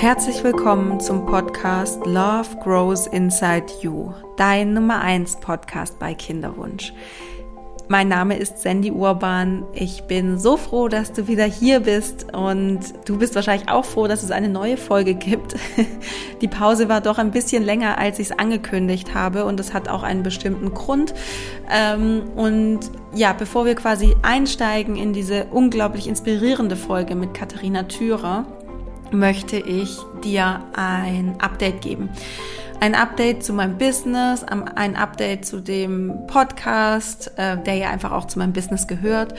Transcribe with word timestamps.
Herzlich 0.00 0.42
willkommen 0.42 0.98
zum 0.98 1.26
Podcast 1.26 2.06
Love 2.06 2.56
Grows 2.64 3.06
Inside 3.06 3.66
You, 3.82 4.14
dein 4.38 4.72
Nummer 4.72 5.02
1 5.02 5.40
Podcast 5.40 5.98
bei 5.98 6.14
Kinderwunsch. 6.14 6.94
Mein 7.86 8.08
Name 8.08 8.38
ist 8.38 8.62
Sandy 8.62 8.92
Urban. 8.92 9.66
Ich 9.74 10.04
bin 10.04 10.38
so 10.38 10.56
froh, 10.56 10.88
dass 10.88 11.12
du 11.12 11.28
wieder 11.28 11.44
hier 11.44 11.80
bist 11.80 12.32
und 12.32 12.80
du 13.04 13.18
bist 13.18 13.34
wahrscheinlich 13.34 13.68
auch 13.68 13.84
froh, 13.84 14.06
dass 14.08 14.22
es 14.22 14.30
eine 14.30 14.48
neue 14.48 14.78
Folge 14.78 15.12
gibt. 15.12 15.56
Die 16.40 16.48
Pause 16.48 16.88
war 16.88 17.02
doch 17.02 17.18
ein 17.18 17.30
bisschen 17.30 17.62
länger, 17.62 17.98
als 17.98 18.18
ich 18.20 18.30
es 18.30 18.38
angekündigt 18.38 19.12
habe 19.12 19.44
und 19.44 19.60
es 19.60 19.74
hat 19.74 19.90
auch 19.90 20.02
einen 20.02 20.22
bestimmten 20.22 20.72
Grund. 20.72 21.12
Ähm, 21.70 22.22
und 22.36 22.80
ja, 23.14 23.34
bevor 23.34 23.66
wir 23.66 23.74
quasi 23.74 24.16
einsteigen 24.22 24.96
in 24.96 25.12
diese 25.12 25.44
unglaublich 25.50 26.08
inspirierende 26.08 26.76
Folge 26.76 27.14
mit 27.14 27.34
Katharina 27.34 27.82
Thürer, 27.82 28.46
möchte 29.12 29.56
ich 29.56 29.98
dir 30.24 30.64
ein 30.74 31.36
Update 31.40 31.82
geben. 31.82 32.10
Ein 32.80 32.94
Update 32.94 33.44
zu 33.44 33.52
meinem 33.52 33.76
Business, 33.76 34.42
ein 34.44 34.96
Update 34.96 35.44
zu 35.44 35.60
dem 35.60 36.26
Podcast, 36.26 37.32
äh, 37.36 37.58
der 37.58 37.74
ja 37.74 37.90
einfach 37.90 38.12
auch 38.12 38.26
zu 38.26 38.38
meinem 38.38 38.54
Business 38.54 38.86
gehört. 38.86 39.34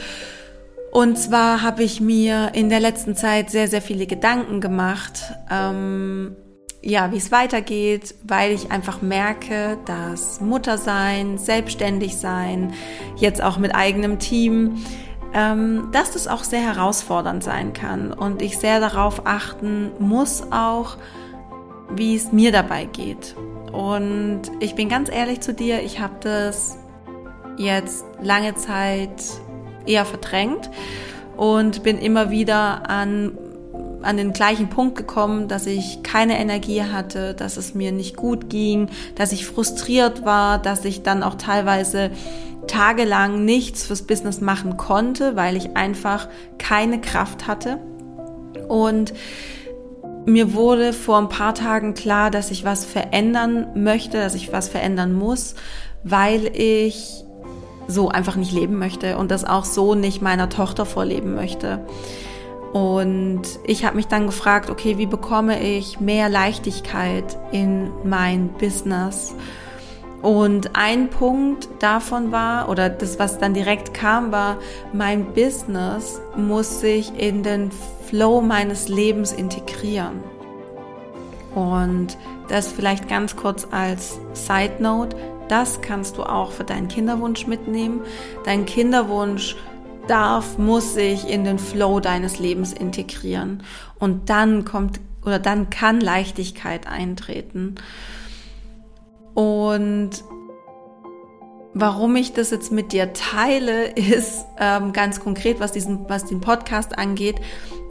Und 0.92 1.18
zwar 1.18 1.62
habe 1.62 1.84
ich 1.84 2.02
mir 2.02 2.52
in 2.54 2.70
der 2.70 2.82
letzten 2.82 3.16
Zeit 3.16 3.50
sehr, 3.50 3.68
sehr 3.68 3.82
viele 3.82 4.06
Gedanken 4.06 4.60
gemacht, 4.60 5.24
ähm, 5.50 6.36
ja, 6.84 7.12
wie 7.12 7.18
es 7.18 7.32
weitergeht, 7.32 8.16
weil 8.24 8.52
ich 8.52 8.72
einfach 8.72 9.02
merke, 9.02 9.78
dass 9.86 10.42
Muttersein, 10.42 11.38
selbstständig 11.38 12.18
sein, 12.18 12.74
jetzt 13.16 13.42
auch 13.42 13.58
mit 13.58 13.74
eigenem 13.74 14.20
Team, 14.20 14.84
dass 15.34 16.12
das 16.12 16.28
auch 16.28 16.44
sehr 16.44 16.62
herausfordernd 16.62 17.44
sein 17.44 17.74
kann 17.74 18.12
und 18.12 18.42
ich 18.42 18.58
sehr 18.58 18.80
darauf 18.80 19.26
achten 19.26 19.92
muss 20.00 20.44
auch, 20.52 20.98
wie 21.96 22.16
es 22.16 22.32
mir 22.32 22.52
dabei 22.52 22.86
geht. 22.86 23.36
Und 23.72 24.42
ich 24.60 24.76
bin 24.76 24.90
ganz 24.90 25.10
ehrlich 25.10 25.40
zu 25.40 25.54
dir, 25.54 25.82
ich 25.84 26.00
habe 26.00 26.16
das 26.20 26.78
jetzt 27.58 28.04
lange 28.22 28.56
Zeit 28.56 29.24
eher 29.86 30.06
verdrängt 30.06 30.70
und 31.38 31.84
bin 31.84 31.98
immer 31.98 32.30
wieder 32.30 32.90
an 32.90 33.38
an 34.04 34.18
den 34.18 34.34
gleichen 34.34 34.68
Punkt 34.68 34.98
gekommen, 34.98 35.48
dass 35.48 35.68
ich 35.68 36.02
keine 36.02 36.40
Energie 36.40 36.82
hatte, 36.84 37.36
dass 37.36 37.58
es 37.58 37.76
mir 37.76 37.92
nicht 37.92 38.16
gut 38.16 38.50
ging, 38.50 38.90
dass 39.14 39.32
ich 39.32 39.46
frustriert 39.46 40.26
war, 40.26 40.58
dass 40.58 40.86
ich 40.86 41.04
dann 41.04 41.22
auch 41.22 41.36
teilweise 41.36 42.10
tagelang 42.72 43.44
nichts 43.44 43.86
fürs 43.86 44.04
Business 44.04 44.40
machen 44.40 44.78
konnte, 44.78 45.36
weil 45.36 45.58
ich 45.58 45.76
einfach 45.76 46.30
keine 46.58 47.02
Kraft 47.02 47.48
hatte. 47.48 47.80
Und 48.70 49.14
mir 50.26 50.54
wurde 50.54 50.94
vor 50.94 51.18
ein 51.18 51.28
paar 51.28 51.54
Tagen 51.54 51.94
klar, 51.94 52.32
dass 52.32 52.50
ich 52.50 52.64
was 52.64 52.86
verändern 52.86 53.68
möchte, 53.76 54.18
dass 54.20 54.36
ich 54.36 54.54
was 54.54 54.70
verändern 54.70 55.14
muss, 55.14 55.56
weil 56.04 56.48
ich 56.56 57.26
so 57.88 58.08
einfach 58.08 58.38
nicht 58.38 58.54
leben 58.54 58.80
möchte 58.80 59.18
und 59.18 59.32
das 59.32 59.44
auch 59.44 59.66
so 59.66 59.96
nicht 59.96 60.22
meiner 60.22 60.48
Tochter 60.48 60.86
vorleben 60.86 61.36
möchte. 61.36 61.86
Und 62.72 63.42
ich 63.66 63.84
habe 63.84 63.98
mich 63.98 64.08
dann 64.08 64.28
gefragt, 64.28 64.70
okay, 64.70 64.98
wie 64.98 65.08
bekomme 65.08 65.62
ich 65.62 66.00
mehr 66.00 66.30
Leichtigkeit 66.30 67.38
in 67.52 67.92
mein 68.06 68.48
Business? 68.48 69.36
Und 70.22 70.76
ein 70.76 71.10
Punkt 71.10 71.68
davon 71.80 72.32
war, 72.32 72.70
oder 72.70 72.90
das, 72.90 73.18
was 73.18 73.40
dann 73.40 73.54
direkt 73.54 73.94
kam, 73.94 74.32
war, 74.32 74.58
mein 74.94 75.34
Business 75.34 76.22
muss 76.36 76.80
sich 76.80 77.18
in 77.18 77.42
den 77.42 77.72
Flow 78.08 78.42
meines 78.42 78.88
Lebens 78.88 79.32
integrieren. 79.32 80.24
Und 81.56 82.18
das 82.50 82.68
vielleicht 82.68 83.08
ganz 83.10 83.36
kurz 83.36 83.68
als 83.72 84.20
Side 84.34 84.76
Note, 84.80 85.18
das 85.50 85.82
kannst 85.82 86.18
du 86.18 86.24
auch 86.24 86.52
für 86.52 86.64
deinen 86.64 86.88
Kinderwunsch 86.88 87.48
mitnehmen. 87.48 88.02
Dein 88.46 88.66
Kinderwunsch 88.66 89.58
darf, 90.08 90.58
muss 90.58 90.94
sich 90.94 91.28
in 91.28 91.44
den 91.44 91.60
Flow 91.60 92.00
deines 92.00 92.40
Lebens 92.40 92.74
integrieren. 92.74 93.64
Und 94.00 94.30
dann 94.30 94.66
kommt 94.66 95.00
oder 95.26 95.40
dann 95.40 95.70
kann 95.70 96.02
Leichtigkeit 96.02 96.88
eintreten. 96.88 97.76
Und 99.34 100.24
warum 101.74 102.16
ich 102.16 102.34
das 102.34 102.52
jetzt 102.52 102.72
mit 102.72 102.92
dir 102.92 103.14
teile, 103.14 103.86
ist 103.96 104.46
ähm, 104.60 104.94
ganz 104.94 105.20
konkret, 105.20 105.60
was 105.60 105.72
diesen, 105.72 106.10
was 106.10 106.26
den 106.26 106.42
Podcast 106.42 106.98
angeht. 106.98 107.36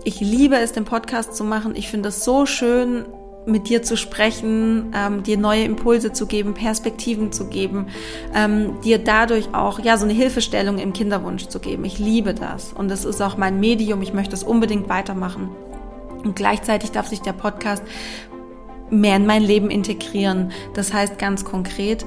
Ich 0.04 0.20
liebe 0.20 0.56
es, 0.56 0.72
den 0.72 0.84
Podcast 0.84 1.34
zu 1.34 1.44
machen. 1.44 1.74
Ich 1.76 1.88
finde 1.88 2.08
es 2.08 2.24
so 2.24 2.46
schön, 2.46 3.04
mit 3.46 3.68
dir 3.68 3.82
zu 3.82 3.96
sprechen, 3.96 4.92
ähm, 4.94 5.22
dir 5.22 5.38
neue 5.38 5.64
Impulse 5.64 6.12
zu 6.12 6.26
geben, 6.26 6.54
Perspektiven 6.54 7.32
zu 7.32 7.48
geben, 7.48 7.86
ähm, 8.34 8.80
dir 8.82 8.98
dadurch 8.98 9.54
auch 9.54 9.78
ja 9.80 9.96
so 9.96 10.04
eine 10.04 10.12
Hilfestellung 10.12 10.78
im 10.78 10.92
Kinderwunsch 10.92 11.46
zu 11.46 11.58
geben. 11.58 11.84
Ich 11.84 11.98
liebe 11.98 12.34
das 12.34 12.72
und 12.72 12.88
das 12.88 13.04
ist 13.04 13.20
auch 13.20 13.36
mein 13.36 13.60
Medium. 13.60 14.02
Ich 14.02 14.12
möchte 14.12 14.34
es 14.34 14.42
unbedingt 14.42 14.88
weitermachen. 14.88 15.50
Und 16.22 16.36
gleichzeitig 16.36 16.92
darf 16.92 17.08
sich 17.08 17.22
der 17.22 17.32
Podcast 17.32 17.82
mehr 18.90 19.16
in 19.16 19.26
mein 19.26 19.42
Leben 19.42 19.70
integrieren. 19.70 20.52
Das 20.74 20.92
heißt 20.92 21.18
ganz 21.18 21.44
konkret, 21.44 22.04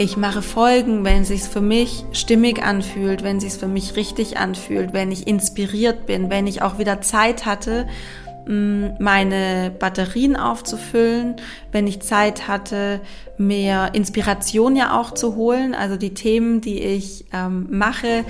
ich 0.00 0.16
mache 0.16 0.40
Folgen, 0.40 1.04
wenn 1.04 1.22
es 1.22 1.28
sich 1.28 1.42
für 1.42 1.60
mich 1.60 2.04
stimmig 2.12 2.62
anfühlt, 2.62 3.22
wenn 3.22 3.36
es 3.36 3.42
sich 3.42 3.52
für 3.52 3.68
mich 3.68 3.96
richtig 3.96 4.38
anfühlt, 4.38 4.94
wenn 4.94 5.12
ich 5.12 5.26
inspiriert 5.26 6.06
bin, 6.06 6.30
wenn 6.30 6.46
ich 6.46 6.62
auch 6.62 6.78
wieder 6.78 7.02
Zeit 7.02 7.44
hatte, 7.44 7.86
mm, 8.46 8.86
meine 8.98 9.70
Batterien 9.78 10.36
aufzufüllen, 10.36 11.36
wenn 11.70 11.86
ich 11.86 12.00
Zeit 12.00 12.48
hatte, 12.48 13.02
mehr 13.36 13.90
Inspiration 13.92 14.74
ja 14.74 14.98
auch 14.98 15.12
zu 15.12 15.36
holen. 15.36 15.74
Also 15.74 15.96
die 15.96 16.14
Themen, 16.14 16.62
die 16.62 16.78
ich 16.78 17.26
ähm, 17.34 17.66
mache, 17.68 18.24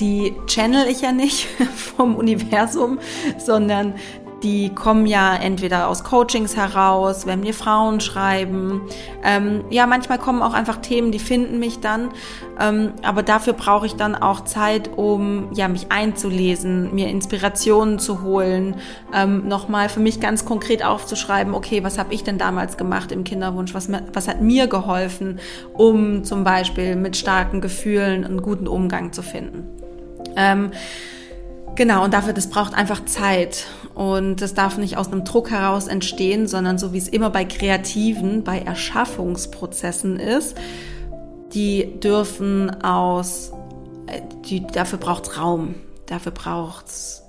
die 0.00 0.34
channel 0.46 0.86
ich 0.88 1.02
ja 1.02 1.12
nicht 1.12 1.46
vom 1.96 2.16
Universum, 2.16 2.98
sondern 3.38 3.94
die 4.42 4.70
kommen 4.74 5.06
ja 5.06 5.36
entweder 5.36 5.88
aus 5.88 6.04
Coachings 6.04 6.56
heraus, 6.56 7.26
wenn 7.26 7.40
mir 7.40 7.52
Frauen 7.52 8.00
schreiben. 8.00 8.82
Ähm, 9.22 9.64
ja, 9.70 9.86
manchmal 9.86 10.18
kommen 10.18 10.42
auch 10.42 10.54
einfach 10.54 10.78
Themen, 10.78 11.12
die 11.12 11.18
finden 11.18 11.58
mich 11.58 11.80
dann. 11.80 12.10
Ähm, 12.58 12.92
aber 13.02 13.22
dafür 13.22 13.52
brauche 13.52 13.86
ich 13.86 13.96
dann 13.96 14.14
auch 14.14 14.44
Zeit, 14.44 14.90
um 14.96 15.52
ja 15.52 15.68
mich 15.68 15.90
einzulesen, 15.90 16.94
mir 16.94 17.08
Inspirationen 17.08 17.98
zu 17.98 18.22
holen, 18.22 18.76
ähm, 19.14 19.46
nochmal 19.46 19.88
für 19.88 20.00
mich 20.00 20.20
ganz 20.20 20.44
konkret 20.44 20.84
aufzuschreiben, 20.84 21.54
okay, 21.54 21.84
was 21.84 21.98
habe 21.98 22.14
ich 22.14 22.24
denn 22.24 22.38
damals 22.38 22.76
gemacht 22.76 23.12
im 23.12 23.24
Kinderwunsch? 23.24 23.74
Was, 23.74 23.88
was 24.12 24.28
hat 24.28 24.40
mir 24.40 24.66
geholfen, 24.66 25.38
um 25.74 26.24
zum 26.24 26.44
Beispiel 26.44 26.96
mit 26.96 27.16
starken 27.16 27.60
Gefühlen 27.60 28.24
einen 28.24 28.42
guten 28.42 28.68
Umgang 28.68 29.12
zu 29.12 29.22
finden? 29.22 29.64
Ähm, 30.36 30.70
Genau, 31.76 32.04
und 32.04 32.12
dafür, 32.12 32.32
das 32.32 32.48
braucht 32.48 32.74
einfach 32.74 33.04
Zeit. 33.06 33.66
Und 34.00 34.36
das 34.40 34.54
darf 34.54 34.78
nicht 34.78 34.96
aus 34.96 35.12
einem 35.12 35.26
Druck 35.26 35.50
heraus 35.50 35.86
entstehen, 35.86 36.46
sondern 36.46 36.78
so 36.78 36.94
wie 36.94 36.96
es 36.96 37.06
immer 37.06 37.28
bei 37.28 37.44
Kreativen, 37.44 38.44
bei 38.44 38.58
Erschaffungsprozessen 38.60 40.18
ist, 40.18 40.56
die 41.52 42.00
dürfen 42.00 42.82
aus, 42.82 43.52
äh, 44.06 44.22
die, 44.46 44.66
dafür 44.66 44.98
braucht 44.98 45.38
Raum, 45.38 45.74
dafür 46.06 46.32
braucht 46.32 46.86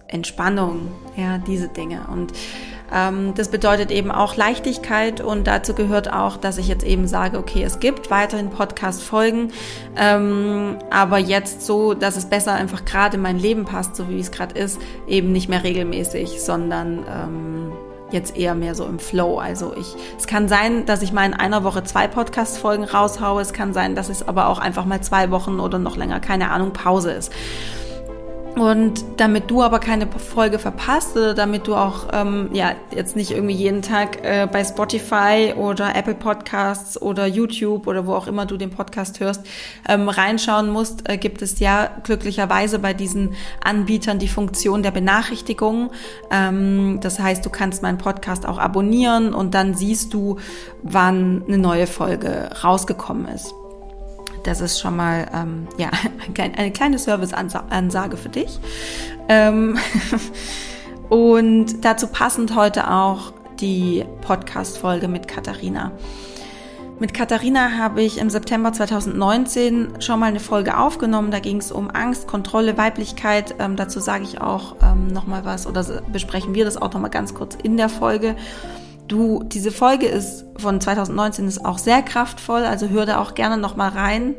Entspannung, 0.07 0.93
ja, 1.17 1.39
diese 1.39 1.67
Dinge. 1.67 2.07
Und 2.09 2.31
das 3.35 3.49
bedeutet 3.49 3.89
eben 3.89 4.11
auch 4.11 4.35
Leichtigkeit 4.35 5.21
und 5.21 5.47
dazu 5.47 5.73
gehört 5.73 6.11
auch, 6.11 6.37
dass 6.37 6.57
ich 6.57 6.67
jetzt 6.67 6.83
eben 6.83 7.07
sage, 7.07 7.37
okay, 7.37 7.63
es 7.63 7.79
gibt 7.79 8.11
weiterhin 8.11 8.49
Podcast-Folgen, 8.49 9.51
ähm, 9.95 10.77
aber 10.89 11.17
jetzt 11.17 11.65
so, 11.65 11.93
dass 11.93 12.17
es 12.17 12.25
besser 12.25 12.53
einfach 12.53 12.83
gerade 12.83 13.15
in 13.15 13.23
mein 13.23 13.39
Leben 13.39 13.65
passt, 13.65 13.95
so 13.95 14.09
wie 14.09 14.19
es 14.19 14.31
gerade 14.31 14.59
ist, 14.59 14.79
eben 15.07 15.31
nicht 15.31 15.47
mehr 15.47 15.63
regelmäßig, 15.63 16.41
sondern 16.41 17.05
ähm, 17.07 17.71
jetzt 18.11 18.35
eher 18.35 18.55
mehr 18.55 18.75
so 18.75 18.85
im 18.85 18.99
Flow. 18.99 19.39
Also 19.39 19.73
ich, 19.77 19.95
es 20.17 20.27
kann 20.27 20.47
sein, 20.47 20.85
dass 20.85 21.01
ich 21.01 21.13
mal 21.13 21.25
in 21.25 21.33
einer 21.33 21.63
Woche 21.63 21.83
zwei 21.83 22.07
Podcast-Folgen 22.07 22.83
raushaue. 22.83 23.41
Es 23.41 23.53
kann 23.53 23.73
sein, 23.73 23.95
dass 23.95 24.09
es 24.09 24.27
aber 24.27 24.47
auch 24.47 24.59
einfach 24.59 24.85
mal 24.85 25.01
zwei 25.01 25.31
Wochen 25.31 25.59
oder 25.59 25.79
noch 25.79 25.97
länger, 25.97 26.19
keine 26.19 26.51
Ahnung, 26.51 26.73
Pause 26.73 27.11
ist. 27.11 27.31
Und 28.55 29.05
damit 29.17 29.49
du 29.49 29.61
aber 29.61 29.79
keine 29.79 30.07
Folge 30.07 30.59
verpasst 30.59 31.15
oder 31.15 31.33
damit 31.33 31.67
du 31.67 31.75
auch 31.75 32.07
ähm, 32.11 32.49
ja 32.51 32.73
jetzt 32.93 33.15
nicht 33.15 33.31
irgendwie 33.31 33.55
jeden 33.55 33.81
Tag 33.81 34.23
äh, 34.23 34.45
bei 34.51 34.63
Spotify 34.65 35.53
oder 35.55 35.95
Apple 35.95 36.15
Podcasts 36.15 37.01
oder 37.01 37.25
YouTube 37.27 37.87
oder 37.87 38.05
wo 38.05 38.13
auch 38.13 38.27
immer 38.27 38.45
du 38.45 38.57
den 38.57 38.69
Podcast 38.69 39.21
hörst 39.21 39.45
ähm, 39.87 40.09
reinschauen 40.09 40.69
musst, 40.69 41.09
äh, 41.09 41.17
gibt 41.17 41.41
es 41.41 41.59
ja 41.59 41.89
glücklicherweise 42.03 42.79
bei 42.79 42.93
diesen 42.93 43.35
Anbietern 43.63 44.19
die 44.19 44.27
Funktion 44.27 44.83
der 44.83 44.91
Benachrichtigung. 44.91 45.91
Ähm, 46.29 46.99
das 47.01 47.19
heißt, 47.19 47.45
du 47.45 47.49
kannst 47.49 47.81
meinen 47.81 47.99
Podcast 47.99 48.45
auch 48.45 48.57
abonnieren 48.57 49.33
und 49.33 49.53
dann 49.53 49.75
siehst 49.75 50.13
du, 50.13 50.37
wann 50.83 51.43
eine 51.47 51.57
neue 51.57 51.87
Folge 51.87 52.49
rausgekommen 52.63 53.29
ist. 53.29 53.55
Das 54.43 54.61
ist 54.61 54.79
schon 54.79 54.95
mal 54.95 55.29
ähm, 55.33 55.67
ja, 55.77 55.89
eine 56.57 56.71
kleine 56.71 56.97
Serviceansage 56.97 58.17
für 58.17 58.29
dich. 58.29 58.59
Ähm, 59.29 59.77
Und 61.11 61.83
dazu 61.83 62.07
passend 62.07 62.55
heute 62.55 62.89
auch 62.89 63.33
die 63.59 64.05
Podcast-Folge 64.21 65.09
mit 65.09 65.27
Katharina. 65.27 65.91
Mit 66.99 67.13
Katharina 67.13 67.71
habe 67.77 68.01
ich 68.01 68.17
im 68.17 68.29
September 68.29 68.71
2019 68.71 69.99
schon 69.99 70.21
mal 70.21 70.27
eine 70.27 70.39
Folge 70.39 70.77
aufgenommen. 70.77 71.29
Da 71.29 71.39
ging 71.39 71.57
es 71.57 71.69
um 71.73 71.89
Angst, 71.89 72.27
Kontrolle, 72.27 72.77
Weiblichkeit. 72.77 73.55
Ähm, 73.59 73.75
dazu 73.75 73.99
sage 73.99 74.23
ich 74.23 74.39
auch 74.39 74.77
ähm, 74.81 75.07
nochmal 75.07 75.43
was 75.43 75.67
oder 75.67 75.83
besprechen 76.13 76.55
wir 76.55 76.63
das 76.63 76.77
auch 76.77 76.93
nochmal 76.93 77.11
ganz 77.11 77.33
kurz 77.33 77.57
in 77.61 77.75
der 77.75 77.89
Folge. 77.89 78.37
Du, 79.11 79.43
diese 79.43 79.71
Folge 79.71 80.05
ist 80.05 80.45
von 80.55 80.79
2019 80.79 81.45
ist 81.45 81.65
auch 81.65 81.79
sehr 81.79 82.01
kraftvoll, 82.01 82.63
also 82.63 82.87
hör 82.87 83.05
da 83.05 83.19
auch 83.19 83.33
gerne 83.33 83.57
nochmal 83.57 83.89
rein, 83.89 84.35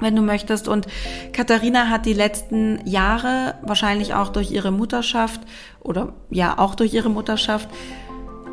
wenn 0.00 0.14
du 0.14 0.20
möchtest. 0.20 0.68
Und 0.68 0.86
Katharina 1.32 1.88
hat 1.88 2.04
die 2.04 2.12
letzten 2.12 2.86
Jahre, 2.86 3.54
wahrscheinlich 3.62 4.12
auch 4.12 4.28
durch 4.28 4.50
ihre 4.50 4.70
Mutterschaft 4.70 5.40
oder 5.80 6.12
ja, 6.28 6.58
auch 6.58 6.74
durch 6.74 6.92
ihre 6.92 7.08
Mutterschaft, 7.08 7.70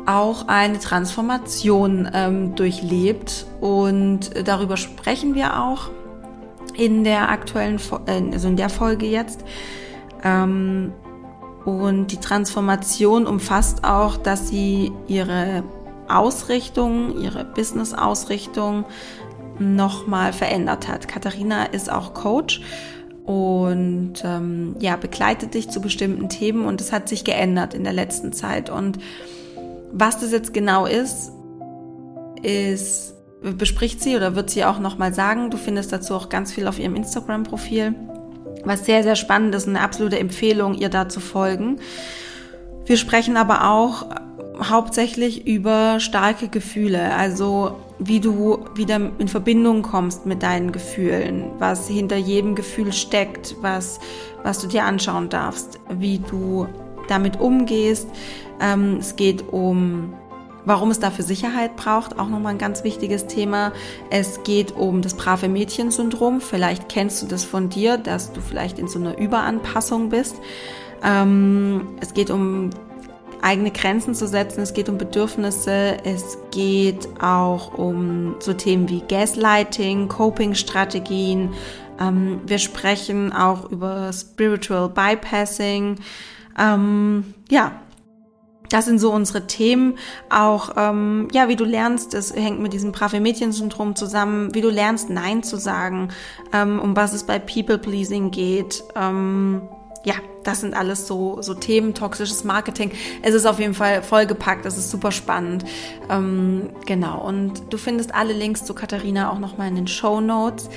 auch 0.06 0.48
eine 0.48 0.78
Transformation 0.78 2.08
ähm, 2.14 2.54
durchlebt 2.54 3.44
und 3.60 4.30
darüber 4.42 4.78
sprechen 4.78 5.34
wir 5.34 5.62
auch 5.62 5.90
in 6.74 7.04
der 7.04 7.28
aktuellen, 7.28 7.78
äh, 8.06 8.32
also 8.32 8.48
in 8.48 8.56
der 8.56 8.70
Folge 8.70 9.04
jetzt. 9.04 9.44
Ähm, 10.24 10.94
und 11.64 12.08
die 12.08 12.16
Transformation 12.18 13.26
umfasst 13.26 13.84
auch, 13.84 14.16
dass 14.16 14.48
sie 14.48 14.92
ihre 15.08 15.62
Ausrichtung, 16.08 17.18
ihre 17.20 17.44
Business-Ausrichtung 17.44 18.84
nochmal 19.58 20.32
verändert 20.32 20.88
hat. 20.88 21.06
Katharina 21.06 21.64
ist 21.64 21.92
auch 21.92 22.14
Coach 22.14 22.62
und 23.24 24.14
ähm, 24.24 24.74
ja, 24.80 24.96
begleitet 24.96 25.54
dich 25.54 25.68
zu 25.68 25.80
bestimmten 25.80 26.28
Themen 26.28 26.64
und 26.64 26.80
es 26.80 26.92
hat 26.92 27.08
sich 27.08 27.24
geändert 27.24 27.74
in 27.74 27.84
der 27.84 27.92
letzten 27.92 28.32
Zeit. 28.32 28.70
Und 28.70 28.98
was 29.92 30.18
das 30.18 30.32
jetzt 30.32 30.54
genau 30.54 30.86
ist, 30.86 31.32
ist, 32.42 33.14
bespricht 33.42 34.02
sie 34.02 34.16
oder 34.16 34.34
wird 34.34 34.50
sie 34.50 34.64
auch 34.64 34.78
nochmal 34.78 35.14
sagen. 35.14 35.50
Du 35.50 35.58
findest 35.58 35.92
dazu 35.92 36.14
auch 36.14 36.28
ganz 36.28 36.52
viel 36.52 36.66
auf 36.66 36.78
ihrem 36.78 36.96
Instagram-Profil. 36.96 37.94
Was 38.64 38.84
sehr, 38.84 39.02
sehr 39.02 39.16
spannend 39.16 39.54
ist, 39.54 39.68
eine 39.68 39.80
absolute 39.80 40.18
Empfehlung, 40.18 40.74
ihr 40.74 40.88
da 40.88 41.08
zu 41.08 41.20
folgen. 41.20 41.78
Wir 42.84 42.96
sprechen 42.96 43.36
aber 43.36 43.70
auch 43.70 44.06
hauptsächlich 44.62 45.46
über 45.46 46.00
starke 46.00 46.48
Gefühle, 46.48 47.14
also 47.14 47.76
wie 47.98 48.20
du 48.20 48.64
wieder 48.74 49.00
in 49.18 49.28
Verbindung 49.28 49.82
kommst 49.82 50.26
mit 50.26 50.42
deinen 50.42 50.72
Gefühlen, 50.72 51.50
was 51.58 51.88
hinter 51.88 52.16
jedem 52.16 52.54
Gefühl 52.54 52.92
steckt, 52.92 53.56
was, 53.60 54.00
was 54.42 54.58
du 54.58 54.66
dir 54.66 54.84
anschauen 54.84 55.28
darfst, 55.28 55.78
wie 55.90 56.18
du 56.18 56.66
damit 57.08 57.40
umgehst, 57.40 58.08
ähm, 58.60 58.96
es 59.00 59.16
geht 59.16 59.48
um 59.52 60.14
warum 60.70 60.92
es 60.92 61.00
dafür 61.00 61.24
Sicherheit 61.24 61.74
braucht, 61.74 62.20
auch 62.20 62.28
nochmal 62.28 62.52
ein 62.52 62.58
ganz 62.58 62.84
wichtiges 62.84 63.26
Thema. 63.26 63.72
Es 64.08 64.44
geht 64.44 64.70
um 64.70 65.02
das 65.02 65.14
brave 65.14 65.48
Mädchen-Syndrom. 65.48 66.40
Vielleicht 66.40 66.88
kennst 66.88 67.20
du 67.20 67.26
das 67.26 67.44
von 67.44 67.70
dir, 67.70 67.98
dass 67.98 68.32
du 68.32 68.40
vielleicht 68.40 68.78
in 68.78 68.86
so 68.86 69.00
einer 69.00 69.18
Überanpassung 69.18 70.10
bist. 70.10 70.36
Ähm, 71.02 71.88
es 72.00 72.14
geht 72.14 72.30
um 72.30 72.70
eigene 73.42 73.72
Grenzen 73.72 74.14
zu 74.14 74.28
setzen, 74.28 74.60
es 74.60 74.72
geht 74.72 74.88
um 74.88 74.96
Bedürfnisse, 74.96 75.96
es 76.04 76.38
geht 76.52 77.08
auch 77.20 77.76
um 77.76 78.36
so 78.38 78.52
Themen 78.52 78.88
wie 78.88 79.00
Gaslighting, 79.00 80.06
Coping-Strategien. 80.06 81.52
Ähm, 81.98 82.42
wir 82.46 82.58
sprechen 82.58 83.32
auch 83.32 83.68
über 83.72 84.12
Spiritual 84.12 84.88
Bypassing. 84.88 85.96
Ähm, 86.56 87.34
ja, 87.50 87.72
das 88.70 88.86
sind 88.86 88.98
so 88.98 89.12
unsere 89.12 89.46
Themen. 89.46 89.98
Auch, 90.30 90.70
ähm, 90.76 91.28
ja, 91.32 91.48
wie 91.48 91.56
du 91.56 91.64
lernst, 91.64 92.14
es 92.14 92.34
hängt 92.34 92.60
mit 92.60 92.72
diesem 92.72 92.92
brave 92.92 93.20
Mädchen-Syndrom 93.20 93.96
zusammen, 93.96 94.54
wie 94.54 94.62
du 94.62 94.70
lernst, 94.70 95.10
Nein 95.10 95.42
zu 95.42 95.56
sagen, 95.56 96.08
ähm, 96.52 96.78
um 96.80 96.96
was 96.96 97.12
es 97.12 97.24
bei 97.24 97.38
People-Pleasing 97.38 98.30
geht. 98.30 98.82
Ähm, 98.96 99.62
ja, 100.04 100.14
das 100.44 100.60
sind 100.60 100.74
alles 100.74 101.06
so, 101.06 101.42
so 101.42 101.54
Themen, 101.54 101.92
toxisches 101.94 102.44
Marketing. 102.44 102.92
Es 103.22 103.34
ist 103.34 103.44
auf 103.44 103.58
jeden 103.58 103.74
Fall 103.74 104.02
vollgepackt, 104.02 104.64
es 104.64 104.78
ist 104.78 104.90
super 104.90 105.12
spannend. 105.12 105.64
Ähm, 106.08 106.70
genau, 106.86 107.20
und 107.20 107.70
du 107.70 107.76
findest 107.76 108.14
alle 108.14 108.32
Links 108.32 108.64
zu 108.64 108.74
Katharina 108.74 109.30
auch 109.30 109.38
nochmal 109.38 109.68
in 109.68 109.74
den 109.74 109.88
Show 109.88 110.20
Notes. 110.20 110.70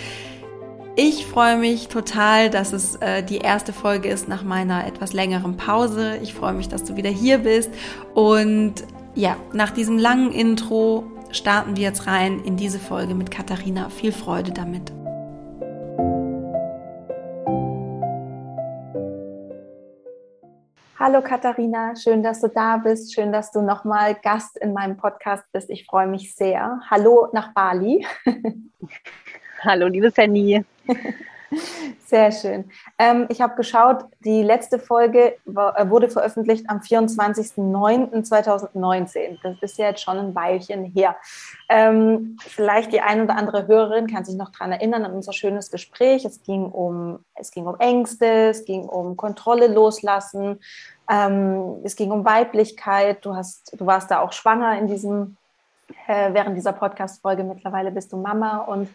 Ich 0.96 1.26
freue 1.26 1.58
mich 1.58 1.88
total, 1.88 2.52
dass 2.52 2.72
es 2.72 2.98
äh, 2.98 3.24
die 3.24 3.40
erste 3.40 3.74
Folge 3.74 4.10
ist 4.10 4.28
nach 4.28 4.44
meiner 4.44 4.86
etwas 4.86 5.12
längeren 5.12 5.58
Pause. 5.58 6.18
Ich 6.22 6.36
freue 6.36 6.54
mich, 6.54 6.70
dass 6.70 6.84
du 6.84 6.96
wieder 6.96 7.10
hier 7.10 7.40
bist. 7.40 7.72
Und 8.14 8.76
ja, 9.16 9.36
nach 9.54 9.72
diesem 9.72 9.98
langen 9.98 10.32
Intro 10.32 11.04
starten 11.32 11.76
wir 11.76 11.82
jetzt 11.82 12.06
rein 12.06 12.44
in 12.46 12.58
diese 12.58 12.78
Folge 12.78 13.16
mit 13.16 13.32
Katharina. 13.32 13.90
Viel 13.90 14.12
Freude 14.12 14.52
damit. 14.52 14.92
Hallo 21.00 21.24
Katharina, 21.24 21.96
schön, 21.96 22.22
dass 22.22 22.40
du 22.40 22.50
da 22.50 22.78
bist. 22.78 23.16
Schön, 23.16 23.32
dass 23.32 23.52
du 23.52 23.64
nochmal 23.64 24.14
Gast 24.22 24.58
in 24.58 24.74
meinem 24.74 24.96
Podcast 24.96 25.44
bist. 25.52 25.72
Ich 25.72 25.88
freue 25.88 26.06
mich 26.06 26.36
sehr. 26.36 26.80
Hallo 26.88 27.30
nach 27.34 27.52
Bali. 27.56 28.06
Hallo, 29.64 29.88
liebe 29.88 30.12
Sandy. 30.12 30.64
Sehr 32.06 32.32
schön. 32.32 32.72
Ähm, 32.98 33.28
ich 33.30 33.42
habe 33.42 33.56
geschaut, 33.56 34.06
die 34.24 34.42
letzte 34.44 34.80
Folge 34.80 35.36
äh, 35.46 35.90
wurde 35.90 36.08
veröffentlicht 36.10 36.70
am 36.70 36.80
24.09.2019. 36.80 39.38
Das 39.42 39.56
ist 39.62 39.78
ja 39.78 39.88
jetzt 39.88 40.02
schon 40.02 40.18
ein 40.18 40.36
Weilchen 40.36 40.86
her. 40.86 41.16
Ähm, 41.70 42.38
vielleicht 42.40 42.92
die 42.92 43.00
ein 43.02 43.22
oder 43.22 43.36
andere 43.36 43.68
Hörerin 43.68 44.08
kann 44.08 44.26
sich 44.26 44.36
noch 44.36 44.52
daran 44.52 44.72
erinnern 44.72 45.06
an 45.06 45.14
unser 45.14 45.34
schönes 45.34 45.70
Gespräch. 45.72 46.26
Es 46.26 46.44
ging 46.44 46.66
um, 46.66 47.20
es 47.36 47.52
ging 47.52 47.66
um 47.66 47.80
Ängste, 47.80 48.50
es 48.50 48.66
ging 48.66 48.84
um 48.84 49.18
Kontrolle 49.18 49.68
loslassen, 49.68 50.60
ähm, 51.10 51.78
es 51.84 51.96
ging 51.96 52.12
um 52.12 52.26
Weiblichkeit. 52.26 53.26
Du, 53.26 53.36
hast, 53.36 53.80
du 53.80 53.86
warst 53.86 54.12
da 54.12 54.20
auch 54.20 54.34
schwanger 54.34 54.78
in 54.80 54.88
diesem, 54.88 55.38
äh, 56.08 56.34
während 56.34 56.58
dieser 56.58 56.74
Podcast-Folge. 56.74 57.44
Mittlerweile 57.44 57.92
bist 57.92 58.12
du 58.14 58.18
Mama 58.18 58.58
und 58.58 58.90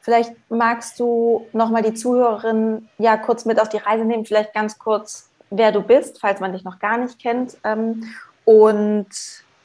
Vielleicht 0.00 0.32
magst 0.48 0.98
du 0.98 1.46
nochmal 1.52 1.82
die 1.82 1.94
Zuhörerin 1.94 2.88
ja 2.98 3.16
kurz 3.16 3.44
mit 3.44 3.60
auf 3.60 3.68
die 3.68 3.76
Reise 3.76 4.04
nehmen, 4.04 4.24
vielleicht 4.24 4.54
ganz 4.54 4.78
kurz, 4.78 5.30
wer 5.50 5.72
du 5.72 5.82
bist, 5.82 6.20
falls 6.20 6.40
man 6.40 6.52
dich 6.52 6.64
noch 6.64 6.78
gar 6.78 6.96
nicht 6.96 7.18
kennt. 7.18 7.58
Ähm, 7.64 8.04
und 8.44 9.08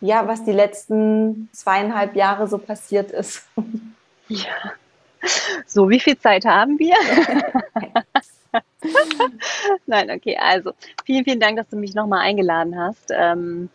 ja, 0.01 0.27
was 0.27 0.43
die 0.43 0.51
letzten 0.51 1.49
zweieinhalb 1.53 2.15
Jahre 2.15 2.47
so 2.47 2.57
passiert 2.57 3.11
ist. 3.11 3.43
Ja. 4.27 4.73
So, 5.67 5.87
wie 5.87 5.99
viel 5.99 6.17
Zeit 6.17 6.45
haben 6.45 6.79
wir? 6.79 6.95
Nein, 9.85 10.09
okay, 10.09 10.35
also 10.35 10.71
vielen, 11.05 11.23
vielen 11.23 11.39
Dank, 11.39 11.57
dass 11.57 11.69
du 11.69 11.75
mich 11.75 11.93
nochmal 11.93 12.21
eingeladen 12.21 12.75
hast. 12.75 13.11
Ähm, 13.11 13.69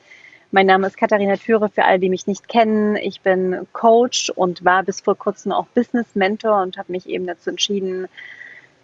mein 0.52 0.66
Name 0.66 0.86
ist 0.86 0.96
Katharina 0.96 1.36
Thüre, 1.36 1.68
für 1.68 1.84
alle, 1.84 1.98
die 1.98 2.08
mich 2.08 2.26
nicht 2.26 2.48
kennen. 2.48 2.96
Ich 2.96 3.20
bin 3.20 3.66
Coach 3.72 4.30
und 4.30 4.64
war 4.64 4.82
bis 4.82 5.00
vor 5.00 5.16
kurzem 5.16 5.52
auch 5.52 5.66
Business 5.66 6.06
Mentor 6.14 6.62
und 6.62 6.76
habe 6.76 6.90
mich 6.90 7.08
eben 7.08 7.26
dazu 7.26 7.50
entschieden, 7.50 8.08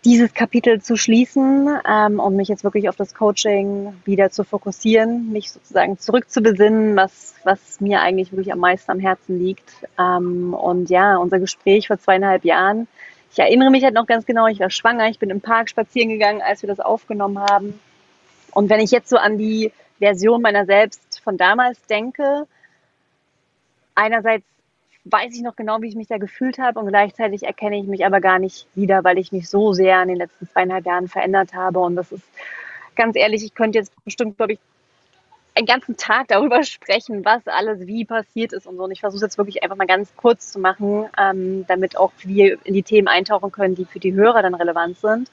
dieses 0.05 0.33
Kapitel 0.35 0.81
zu 0.81 0.97
schließen 0.97 1.81
ähm, 1.89 2.21
und 2.21 2.37
mich 2.37 2.47
jetzt 2.47 2.63
wirklich 2.63 2.89
auf 2.89 2.95
das 2.95 3.15
Coaching 3.15 3.95
wieder 4.05 4.31
zu 4.31 4.45
fokussieren, 4.45 5.33
mich 5.33 5.51
sozusagen 5.51 5.99
zurückzubesinnen, 5.99 6.95
was, 6.95 7.35
was 7.43 7.81
mir 7.81 8.01
eigentlich 8.01 8.31
wirklich 8.31 8.53
am 8.53 8.61
meisten 8.61 8.93
am 8.93 9.01
Herzen 9.01 9.41
liegt. 9.41 9.69
Ähm, 9.99 10.55
und 10.55 10.89
ja, 10.91 11.17
unser 11.17 11.41
Gespräch 11.41 11.89
vor 11.89 11.99
zweieinhalb 11.99 12.45
Jahren, 12.45 12.87
ich 13.33 13.41
erinnere 13.41 13.71
mich 13.71 13.83
halt 13.83 13.95
noch 13.95 14.07
ganz 14.07 14.25
genau, 14.25 14.47
ich 14.47 14.61
war 14.61 14.71
schwanger, 14.71 15.09
ich 15.09 15.19
bin 15.19 15.31
im 15.31 15.41
Park 15.41 15.69
spazieren 15.69 16.09
gegangen, 16.11 16.41
als 16.41 16.63
wir 16.63 16.69
das 16.69 16.79
aufgenommen 16.79 17.41
haben. 17.41 17.81
Und 18.53 18.71
wenn 18.71 18.81
ich 18.81 18.93
jetzt 18.93 19.09
so 19.09 19.17
an 19.17 19.37
die 19.37 19.73
Version 19.99 20.43
meiner 20.43 20.67
selbst 20.67 21.06
von 21.27 21.37
damals 21.37 21.85
denke. 21.87 22.47
Einerseits 23.97 24.45
weiß 25.07 25.35
ich 25.35 25.43
noch 25.43 25.57
genau, 25.57 25.83
wie 25.83 25.89
ich 25.89 25.97
mich 25.97 26.07
da 26.07 26.19
gefühlt 26.19 26.59
habe 26.59 26.79
und 26.79 26.87
gleichzeitig 26.87 27.43
erkenne 27.43 27.79
ich 27.79 27.87
mich 27.87 28.07
aber 28.07 28.21
gar 28.21 28.39
nicht 28.39 28.69
wieder, 28.77 29.03
weil 29.03 29.19
ich 29.19 29.33
mich 29.33 29.49
so 29.49 29.73
sehr 29.73 30.01
in 30.03 30.09
den 30.09 30.19
letzten 30.19 30.49
zweieinhalb 30.49 30.87
Jahren 30.87 31.09
verändert 31.09 31.53
habe. 31.53 31.81
Und 31.81 31.97
das 31.97 32.13
ist 32.13 32.25
ganz 32.95 33.17
ehrlich, 33.17 33.45
ich 33.45 33.55
könnte 33.55 33.79
jetzt 33.79 33.93
bestimmt, 34.05 34.37
glaube 34.37 34.53
ich, 34.53 34.59
einen 35.57 35.67
ganzen 35.67 35.97
Tag 35.97 36.29
darüber 36.29 36.63
sprechen, 36.63 37.25
was 37.25 37.45
alles 37.47 37.89
wie 37.89 38.05
passiert 38.05 38.53
ist 38.53 38.69
und 38.69 38.77
so. 38.77 38.85
Und 38.85 38.93
ich 38.93 39.01
versuche 39.01 39.25
jetzt 39.25 39.37
wirklich 39.37 39.65
einfach 39.65 39.77
mal 39.77 39.89
ganz 39.89 40.15
kurz 40.15 40.53
zu 40.53 40.61
machen, 40.61 41.07
ähm, 41.19 41.67
damit 41.67 41.97
auch 41.97 42.13
wir 42.23 42.59
in 42.65 42.75
die 42.75 42.85
Themen 42.85 43.09
eintauchen 43.09 43.51
können, 43.51 43.75
die 43.75 43.85
für 43.85 43.99
die 43.99 44.15
Hörer 44.15 44.43
dann 44.43 44.55
relevant 44.55 44.97
sind. 44.99 45.29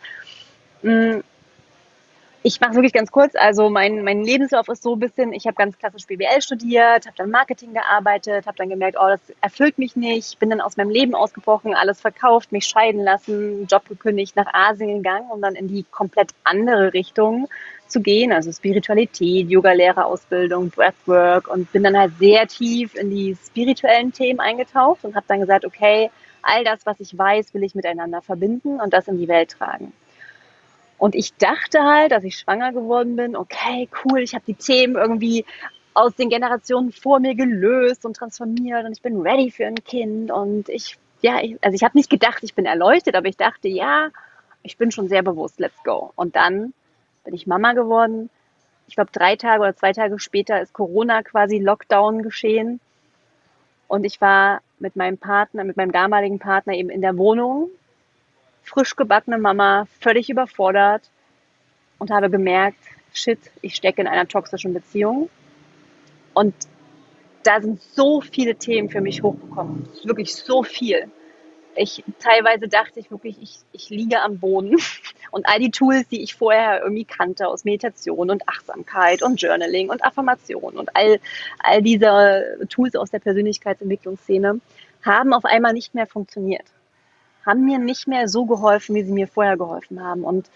Ich 2.46 2.60
mache 2.60 2.74
wirklich 2.74 2.92
ganz 2.92 3.10
kurz. 3.10 3.36
Also 3.36 3.70
mein, 3.70 4.04
mein 4.04 4.22
Lebenslauf 4.22 4.68
ist 4.68 4.84
so 4.84 4.96
ein 4.96 5.00
bisschen, 5.00 5.32
ich 5.32 5.48
habe 5.48 5.56
ganz 5.56 5.78
klassisch 5.78 6.06
BWL 6.08 6.42
studiert, 6.42 7.06
habe 7.06 7.16
dann 7.16 7.32
Marketing 7.32 7.74
gearbeitet, 7.74 8.46
habe 8.46 8.58
dann 8.58 8.68
gemerkt, 8.68 8.98
oh, 9.00 9.08
das 9.08 9.22
erfüllt 9.40 9.78
mich 9.78 9.96
nicht, 9.96 10.40
bin 10.40 10.50
dann 10.50 10.60
aus 10.60 10.76
meinem 10.76 10.90
Leben 10.90 11.16
ausgebrochen, 11.16 11.74
alles 11.74 12.02
verkauft, 12.02 12.52
mich 12.52 12.66
scheiden 12.66 13.02
lassen, 13.02 13.66
Job 13.68 13.88
gekündigt, 13.88 14.36
nach 14.36 14.54
Asien 14.54 14.90
gegangen, 14.90 15.32
um 15.32 15.42
dann 15.42 15.56
in 15.56 15.70
die 15.70 15.86
komplett 15.90 16.32
andere 16.44 16.92
Richtung 16.92 17.48
zu 17.88 18.02
gehen, 18.02 18.34
also 18.34 18.52
Spiritualität, 18.52 19.50
Yoga-Lehrerausbildung, 19.50 20.70
Breathwork 20.70 21.48
und 21.48 21.72
bin 21.72 21.84
dann 21.84 21.98
halt 21.98 22.12
sehr 22.20 22.46
tief 22.48 22.94
in 22.96 23.10
die 23.10 23.38
spirituellen 23.42 24.12
Themen 24.12 24.42
eingetaucht 24.42 25.06
und 25.06 25.16
habe 25.16 25.26
dann 25.30 25.40
gesagt, 25.40 25.64
okay, 25.64 26.12
all 26.42 26.66
das, 26.66 26.86
was 26.86 27.00
ich 27.00 27.18
weiß, 27.18 27.54
will 27.54 27.64
ich 27.64 27.74
miteinander 27.74 28.22
verbinden 28.22 28.82
und 28.82 28.92
das 28.92 29.08
in 29.08 29.18
die 29.18 29.30
Welt 29.30 29.52
tragen. 29.52 29.94
Und 31.04 31.16
ich 31.16 31.36
dachte 31.36 31.84
halt, 31.84 32.14
dass 32.14 32.24
ich 32.24 32.40
schwanger 32.40 32.72
geworden 32.72 33.18
bin, 33.18 33.36
okay, 33.36 33.90
cool, 34.06 34.20
ich 34.20 34.36
habe 34.36 34.46
die 34.48 34.54
Themen 34.54 34.96
irgendwie 34.96 35.44
aus 35.94 36.16
den 36.16 36.30
Generationen 36.30 36.94
vor 36.94 37.20
mir 37.20 37.36
gelöst 37.36 38.06
und 38.06 38.16
transformiert 38.16 38.86
und 38.86 38.94
ich 38.94 39.02
bin 39.02 39.20
ready 39.20 39.52
für 39.52 39.66
ein 39.66 39.84
Kind 39.84 40.32
und 40.32 40.70
ich, 40.70 40.98
ja, 41.20 41.42
ich, 41.42 41.58
also 41.62 41.76
ich 41.76 41.84
habe 41.84 41.98
nicht 41.98 42.10
gedacht, 42.10 42.38
ich 42.42 42.56
bin 42.56 42.66
erleuchtet, 42.66 43.16
aber 43.16 43.28
ich 43.28 43.36
dachte, 43.36 43.68
ja, 43.68 44.12
ich 44.62 44.78
bin 44.78 44.92
schon 44.92 45.10
sehr 45.10 45.24
bewusst, 45.24 45.60
let's 45.60 45.84
go. 45.84 46.14
Und 46.16 46.38
dann 46.38 46.74
bin 47.26 47.34
ich 47.34 47.48
Mama 47.48 47.74
geworden. 47.74 48.30
Ich 48.88 48.96
glaube, 48.96 49.12
drei 49.12 49.36
Tage 49.36 49.62
oder 49.62 49.76
zwei 49.76 49.92
Tage 49.92 50.18
später 50.20 50.62
ist 50.62 50.72
Corona 50.72 51.22
quasi 51.22 51.58
Lockdown 51.60 52.24
geschehen. 52.24 52.80
Und 53.90 54.06
ich 54.06 54.22
war 54.22 54.62
mit 54.80 54.96
meinem 54.96 55.18
Partner, 55.18 55.66
mit 55.66 55.76
meinem 55.76 55.92
damaligen 55.92 56.40
Partner 56.40 56.76
eben 56.76 56.90
in 56.90 57.02
der 57.02 57.18
Wohnung 57.18 57.72
frisch 58.64 58.96
gebackene 58.96 59.38
Mama, 59.38 59.88
völlig 60.00 60.30
überfordert 60.30 61.10
und 62.00 62.12
habe 62.12 62.30
gemerkt, 62.30 62.80
shit, 63.14 63.40
ich 63.62 63.76
stecke 63.76 64.02
in 64.02 64.08
einer 64.08 64.28
toxischen 64.28 64.74
Beziehung. 64.74 65.30
Und 66.34 66.54
da 67.44 67.62
sind 67.62 67.82
so 67.82 68.22
viele 68.22 68.56
Themen 68.56 68.90
für 68.90 69.02
mich 69.02 69.22
hochgekommen. 69.22 69.88
Wirklich 70.04 70.36
so 70.36 70.64
viel. 70.64 71.12
Ich 71.76 72.04
teilweise 72.20 72.68
dachte 72.68 73.00
ich 73.00 73.10
wirklich, 73.10 73.42
ich, 73.42 73.60
ich 73.72 73.90
liege 73.90 74.22
am 74.22 74.40
Boden 74.40 74.78
und 75.32 75.48
all 75.48 75.60
die 75.60 75.72
Tools, 75.72 76.08
die 76.08 76.22
ich 76.22 76.36
vorher 76.36 76.82
irgendwie 76.84 77.06
kannte 77.06 77.48
aus 77.48 77.66
Meditation 77.66 78.30
und 78.30 78.48
Achtsamkeit 78.48 79.24
und 79.24 79.42
Journaling 79.42 79.90
und 79.90 80.04
Affirmation 80.06 80.76
und 80.78 80.96
all, 80.96 81.20
all 81.60 81.82
diese 81.82 82.58
Tools 82.70 82.96
aus 82.96 83.10
der 83.10 83.20
Persönlichkeitsentwicklungsszene 83.20 84.60
haben 85.04 85.34
auf 85.34 85.46
einmal 85.46 85.74
nicht 85.74 85.96
mehr 85.96 86.06
funktioniert 86.06 86.66
haben 87.46 87.66
mir 87.66 87.80
nicht 87.80 88.08
mehr 88.08 88.28
so 88.28 88.46
geholfen, 88.46 88.96
wie 88.96 89.04
sie 89.04 89.12
mir 89.12 89.28
vorher 89.28 89.58
geholfen 89.58 90.04
haben. 90.04 90.24
Und 90.24 90.50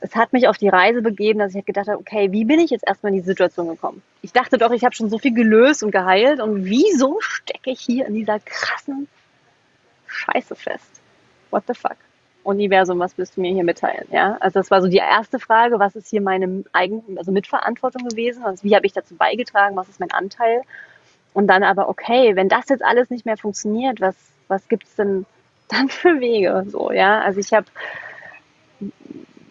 es 0.00 0.16
hat 0.16 0.32
mich 0.32 0.48
auf 0.48 0.56
die 0.56 0.68
Reise 0.68 1.02
begeben, 1.02 1.38
dass 1.38 1.54
ich 1.54 1.64
gedacht 1.64 1.88
habe, 1.88 1.98
okay, 1.98 2.32
wie 2.32 2.44
bin 2.44 2.58
ich 2.58 2.70
jetzt 2.70 2.86
erstmal 2.86 3.12
in 3.12 3.18
die 3.18 3.24
Situation 3.24 3.68
gekommen? 3.68 4.02
Ich 4.22 4.32
dachte 4.32 4.58
doch, 4.58 4.70
ich 4.70 4.84
habe 4.84 4.94
schon 4.94 5.10
so 5.10 5.18
viel 5.18 5.34
gelöst 5.34 5.82
und 5.82 5.90
geheilt 5.90 6.40
und 6.40 6.64
wieso 6.64 7.20
stecke 7.20 7.70
ich 7.70 7.80
hier 7.80 8.06
in 8.06 8.14
dieser 8.14 8.40
krassen 8.40 9.08
Scheiße 10.06 10.54
fest? 10.54 11.00
What 11.50 11.64
the 11.66 11.74
fuck? 11.74 11.96
Universum, 12.42 12.98
was 12.98 13.18
willst 13.18 13.36
du 13.36 13.42
mir 13.42 13.52
hier 13.52 13.64
mitteilen? 13.64 14.06
Ja, 14.10 14.38
also 14.40 14.58
das 14.58 14.70
war 14.70 14.80
so 14.80 14.88
die 14.88 14.96
erste 14.96 15.38
Frage, 15.38 15.78
was 15.78 15.94
ist 15.94 16.08
hier 16.08 16.22
meine 16.22 16.64
eigene, 16.72 17.02
also 17.16 17.32
Mitverantwortung 17.32 18.08
gewesen? 18.08 18.42
Also 18.44 18.64
wie 18.64 18.74
habe 18.74 18.86
ich 18.86 18.92
dazu 18.92 19.14
beigetragen? 19.14 19.76
Was 19.76 19.90
ist 19.90 20.00
mein 20.00 20.10
Anteil? 20.10 20.62
Und 21.34 21.46
dann 21.48 21.62
aber, 21.62 21.88
okay, 21.88 22.34
wenn 22.36 22.48
das 22.48 22.68
jetzt 22.70 22.82
alles 22.82 23.10
nicht 23.10 23.26
mehr 23.26 23.36
funktioniert, 23.36 24.00
was, 24.00 24.16
was 24.48 24.66
gibt's 24.68 24.96
denn 24.96 25.26
dann 25.70 25.88
für 25.88 26.20
Wege? 26.20 26.64
So, 26.68 26.92
ja. 26.92 27.20
Also 27.20 27.40
ich 27.40 27.52
habe 27.52 27.66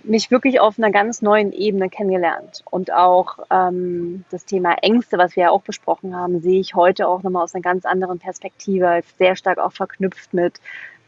mich 0.03 0.31
wirklich 0.31 0.59
auf 0.59 0.77
einer 0.77 0.91
ganz 0.91 1.21
neuen 1.21 1.53
Ebene 1.53 1.89
kennengelernt. 1.89 2.63
Und 2.69 2.91
auch 2.91 3.39
ähm, 3.51 4.25
das 4.31 4.45
Thema 4.45 4.75
Ängste, 4.81 5.17
was 5.17 5.35
wir 5.35 5.43
ja 5.43 5.49
auch 5.51 5.61
besprochen 5.61 6.15
haben, 6.15 6.41
sehe 6.41 6.59
ich 6.59 6.75
heute 6.75 7.07
auch 7.07 7.23
nochmal 7.23 7.43
aus 7.43 7.53
einer 7.53 7.61
ganz 7.61 7.85
anderen 7.85 8.19
Perspektive, 8.19 9.01
sehr 9.17 9.35
stark 9.35 9.59
auch 9.59 9.71
verknüpft 9.71 10.33
mit 10.33 10.59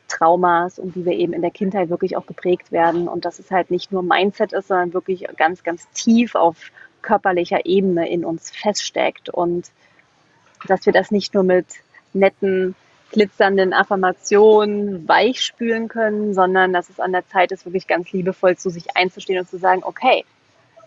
Traumas 0.08 0.78
und 0.78 0.96
wie 0.96 1.06
wir 1.06 1.14
eben 1.14 1.34
in 1.34 1.42
der 1.42 1.52
Kindheit 1.52 1.90
wirklich 1.90 2.16
auch 2.16 2.26
geprägt 2.26 2.72
werden. 2.72 3.08
Und 3.08 3.26
dass 3.26 3.40
es 3.40 3.50
halt 3.50 3.72
nicht 3.72 3.92
nur 3.92 4.04
Mindset 4.04 4.54
ist, 4.54 4.68
sondern 4.68 4.94
wirklich 4.94 5.26
ganz, 5.38 5.64
ganz 5.64 5.90
tief 5.92 6.36
auf 6.36 6.58
körperlicher 7.02 7.66
Ebene 7.66 8.08
in 8.10 8.24
uns 8.24 8.52
feststeckt. 8.52 9.30
Und 9.30 9.72
dass 10.68 10.86
wir 10.86 10.94
das 10.94 11.12
nicht 11.12 11.34
nur 11.34 11.44
mit 11.44 11.66
netten 12.14 12.76
glitzernden 13.12 13.74
Affirmationen 13.74 15.08
weichspülen 15.08 15.88
können, 15.88 16.34
sondern 16.34 16.74
dass 16.74 16.90
es 16.90 17.00
an 17.00 17.12
der 17.12 17.28
Zeit 17.28 17.52
ist, 17.52 17.66
wirklich 17.66 17.88
ganz 17.88 18.12
liebevoll 18.12 18.58
zu 18.58 18.70
sich 18.70 18.96
einzustehen 18.96 19.40
und 19.40 19.50
zu 19.50 19.58
sagen, 19.58 19.84
okay, 19.84 20.26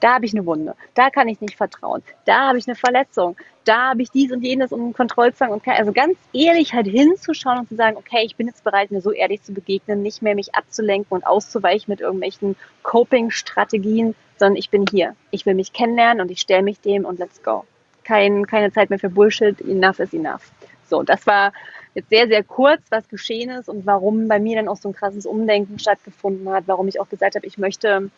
da 0.00 0.14
habe 0.14 0.26
ich 0.26 0.34
eine 0.34 0.44
Wunde, 0.44 0.74
da 0.94 1.08
kann 1.08 1.28
ich 1.28 1.40
nicht 1.40 1.56
vertrauen, 1.56 2.02
da 2.26 2.48
habe 2.48 2.58
ich 2.58 2.66
eine 2.66 2.74
Verletzung, 2.74 3.36
da 3.64 3.90
habe 3.90 4.02
ich 4.02 4.10
dies 4.10 4.32
und 4.32 4.42
jenes 4.42 4.72
und 4.72 4.80
einen 4.80 4.92
Kontrollzwang 4.92 5.50
und 5.50 5.66
also 5.66 5.92
ganz 5.92 6.18
ehrlich 6.32 6.74
halt 6.74 6.86
hinzuschauen 6.86 7.60
und 7.60 7.68
zu 7.68 7.76
sagen, 7.76 7.96
okay, 7.96 8.22
ich 8.24 8.36
bin 8.36 8.46
jetzt 8.46 8.64
bereit, 8.64 8.90
mir 8.90 9.00
so 9.00 9.12
ehrlich 9.12 9.42
zu 9.42 9.52
begegnen, 9.52 10.02
nicht 10.02 10.20
mehr 10.20 10.34
mich 10.34 10.54
abzulenken 10.54 11.14
und 11.14 11.26
auszuweichen 11.26 11.90
mit 11.90 12.00
irgendwelchen 12.00 12.56
Coping-Strategien, 12.82 14.14
sondern 14.36 14.56
ich 14.56 14.70
bin 14.70 14.84
hier. 14.90 15.14
Ich 15.30 15.46
will 15.46 15.54
mich 15.54 15.72
kennenlernen 15.72 16.20
und 16.20 16.30
ich 16.30 16.40
stelle 16.40 16.62
mich 16.62 16.80
dem 16.80 17.04
und 17.04 17.18
let's 17.18 17.42
go. 17.42 17.64
Kein, 18.02 18.46
keine 18.46 18.72
Zeit 18.72 18.90
mehr 18.90 18.98
für 18.98 19.08
Bullshit, 19.08 19.58
enough 19.62 20.00
is 20.00 20.12
enough. 20.12 20.52
So, 20.86 21.02
das 21.02 21.26
war 21.26 21.52
jetzt 21.94 22.10
sehr, 22.10 22.26
sehr 22.28 22.42
kurz, 22.42 22.82
was 22.90 23.08
geschehen 23.08 23.50
ist 23.50 23.68
und 23.68 23.86
warum 23.86 24.28
bei 24.28 24.38
mir 24.38 24.56
dann 24.56 24.68
auch 24.68 24.76
so 24.76 24.88
ein 24.88 24.94
krasses 24.94 25.26
Umdenken 25.26 25.78
stattgefunden 25.78 26.48
hat, 26.50 26.64
warum 26.66 26.88
ich 26.88 27.00
auch 27.00 27.08
gesagt 27.08 27.36
habe, 27.36 27.46
ich 27.46 27.58
möchte 27.58 28.10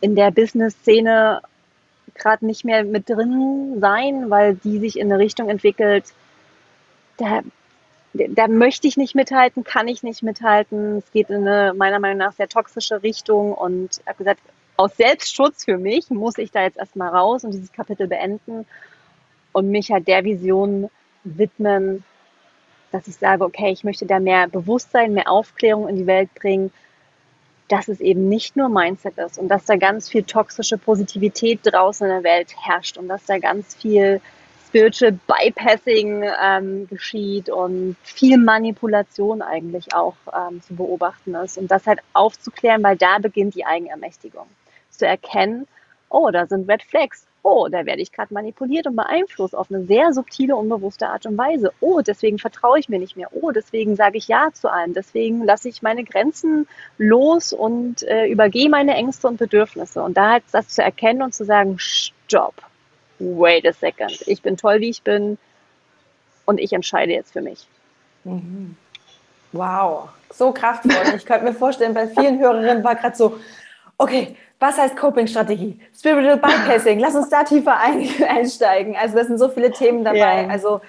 in 0.00 0.16
der 0.16 0.30
Business-Szene 0.30 1.42
gerade 2.14 2.46
nicht 2.46 2.64
mehr 2.64 2.84
mit 2.84 3.08
drin 3.08 3.78
sein, 3.80 4.30
weil 4.30 4.56
die 4.56 4.78
sich 4.78 4.98
in 4.98 5.12
eine 5.12 5.22
Richtung 5.22 5.48
entwickelt, 5.48 6.06
da, 7.18 7.42
da 8.14 8.48
möchte 8.48 8.88
ich 8.88 8.96
nicht 8.96 9.14
mithalten, 9.14 9.64
kann 9.64 9.88
ich 9.88 10.02
nicht 10.02 10.22
mithalten. 10.22 10.98
Es 10.98 11.10
geht 11.12 11.30
in 11.30 11.46
eine 11.46 11.74
meiner 11.74 11.98
Meinung 11.98 12.18
nach 12.18 12.32
sehr 12.32 12.48
toxische 12.48 13.02
Richtung 13.02 13.52
und 13.52 14.00
habe 14.06 14.18
gesagt, 14.18 14.40
aus 14.76 14.96
Selbstschutz 14.96 15.64
für 15.64 15.78
mich 15.78 16.10
muss 16.10 16.38
ich 16.38 16.50
da 16.50 16.62
jetzt 16.62 16.78
erstmal 16.78 17.10
raus 17.10 17.44
und 17.44 17.52
dieses 17.52 17.72
Kapitel 17.72 18.08
beenden 18.08 18.66
und 19.52 19.70
mich 19.70 19.90
halt 19.90 20.08
der 20.08 20.24
Vision 20.24 20.90
widmen, 21.24 22.04
dass 22.92 23.08
ich 23.08 23.16
sage, 23.16 23.44
okay, 23.44 23.70
ich 23.70 23.84
möchte 23.84 24.06
da 24.06 24.20
mehr 24.20 24.46
Bewusstsein, 24.48 25.14
mehr 25.14 25.30
Aufklärung 25.30 25.88
in 25.88 25.96
die 25.96 26.06
Welt 26.06 26.32
bringen, 26.34 26.70
dass 27.68 27.88
es 27.88 28.00
eben 28.00 28.28
nicht 28.28 28.54
nur 28.54 28.68
Mindset 28.68 29.16
ist 29.18 29.38
und 29.38 29.48
dass 29.48 29.64
da 29.64 29.76
ganz 29.76 30.08
viel 30.08 30.24
toxische 30.24 30.76
Positivität 30.76 31.60
draußen 31.64 32.06
in 32.06 32.12
der 32.12 32.24
Welt 32.24 32.54
herrscht 32.60 32.98
und 32.98 33.08
dass 33.08 33.24
da 33.24 33.38
ganz 33.38 33.74
viel 33.74 34.20
Spiritual 34.66 35.18
Bypassing 35.26 36.24
ähm, 36.42 36.86
geschieht 36.88 37.50
und 37.50 37.96
viel 38.02 38.38
Manipulation 38.38 39.42
eigentlich 39.42 39.94
auch 39.94 40.16
ähm, 40.34 40.62
zu 40.62 40.74
beobachten 40.74 41.34
ist 41.34 41.58
und 41.58 41.70
das 41.70 41.86
halt 41.86 42.00
aufzuklären, 42.14 42.82
weil 42.82 42.96
da 42.96 43.18
beginnt 43.18 43.54
die 43.54 43.66
Eigenermächtigung. 43.66 44.46
Zu 44.90 45.06
erkennen, 45.06 45.66
oh, 46.08 46.30
da 46.30 46.46
sind 46.46 46.70
Red 46.70 46.82
Flags, 46.82 47.26
oh, 47.42 47.68
da 47.68 47.84
werde 47.86 48.02
ich 48.02 48.12
gerade 48.12 48.32
manipuliert 48.32 48.86
und 48.86 48.96
beeinflusst 48.96 49.54
auf 49.54 49.70
eine 49.70 49.84
sehr 49.84 50.12
subtile, 50.12 50.56
unbewusste 50.56 51.08
Art 51.08 51.26
und 51.26 51.36
Weise. 51.36 51.72
Oh, 51.80 52.00
deswegen 52.00 52.38
vertraue 52.38 52.78
ich 52.78 52.88
mir 52.88 52.98
nicht 52.98 53.16
mehr. 53.16 53.28
Oh, 53.32 53.50
deswegen 53.50 53.96
sage 53.96 54.18
ich 54.18 54.28
Ja 54.28 54.50
zu 54.52 54.70
allem. 54.70 54.94
Deswegen 54.94 55.44
lasse 55.44 55.68
ich 55.68 55.82
meine 55.82 56.04
Grenzen 56.04 56.68
los 56.98 57.52
und 57.52 58.02
äh, 58.04 58.26
übergehe 58.26 58.68
meine 58.68 58.94
Ängste 58.94 59.28
und 59.28 59.38
Bedürfnisse. 59.38 60.02
Und 60.02 60.16
da 60.16 60.32
halt 60.32 60.44
das 60.52 60.68
zu 60.68 60.82
erkennen 60.82 61.22
und 61.22 61.34
zu 61.34 61.44
sagen, 61.44 61.76
stopp, 61.78 62.54
wait 63.18 63.66
a 63.66 63.72
second. 63.72 64.22
Ich 64.26 64.42
bin 64.42 64.56
toll, 64.56 64.80
wie 64.80 64.90
ich 64.90 65.02
bin 65.02 65.36
und 66.44 66.58
ich 66.58 66.72
entscheide 66.72 67.12
jetzt 67.12 67.32
für 67.32 67.42
mich. 67.42 67.66
Mhm. 68.24 68.76
Wow, 69.52 70.08
so 70.30 70.52
kraftvoll. 70.52 71.14
Ich 71.16 71.26
könnte 71.26 71.44
mir 71.44 71.54
vorstellen, 71.54 71.92
bei 71.92 72.06
vielen 72.06 72.38
Hörerinnen 72.38 72.82
war 72.82 72.94
gerade 72.94 73.16
so, 73.16 73.38
okay, 74.02 74.36
was 74.58 74.78
heißt 74.78 74.96
Coping-Strategie? 74.96 75.78
Spiritual 75.96 76.36
Bypassing, 76.36 76.98
lass 76.98 77.14
uns 77.14 77.28
da 77.28 77.42
tiefer 77.44 77.78
ein, 77.78 78.08
einsteigen. 78.28 78.96
Also 78.96 79.16
das 79.16 79.26
sind 79.26 79.38
so 79.38 79.48
viele 79.48 79.70
Themen 79.70 80.04
dabei. 80.04 80.42
Ja. 80.42 80.48
Also 80.48 80.80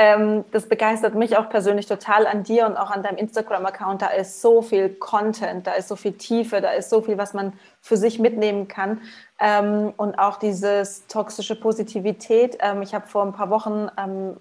ähm, 0.00 0.44
das 0.52 0.68
begeistert 0.68 1.16
mich 1.16 1.36
auch 1.36 1.48
persönlich 1.48 1.86
total 1.86 2.28
an 2.28 2.44
dir 2.44 2.66
und 2.66 2.76
auch 2.76 2.92
an 2.92 3.02
deinem 3.02 3.16
Instagram-Account. 3.16 4.00
Da 4.00 4.06
ist 4.06 4.40
so 4.40 4.62
viel 4.62 4.90
Content, 4.90 5.66
da 5.66 5.72
ist 5.72 5.88
so 5.88 5.96
viel 5.96 6.12
Tiefe, 6.12 6.60
da 6.60 6.70
ist 6.70 6.88
so 6.88 7.02
viel, 7.02 7.18
was 7.18 7.34
man 7.34 7.52
für 7.80 7.96
sich 7.96 8.20
mitnehmen 8.20 8.68
kann. 8.68 9.00
Ähm, 9.40 9.92
und 9.96 10.16
auch 10.20 10.36
dieses 10.36 11.08
toxische 11.08 11.56
Positivität. 11.58 12.58
Ähm, 12.60 12.80
ich 12.82 12.94
habe 12.94 13.08
vor 13.08 13.24
ein 13.24 13.32
paar 13.32 13.50
Wochen 13.50 13.88
ähm, 13.98 14.36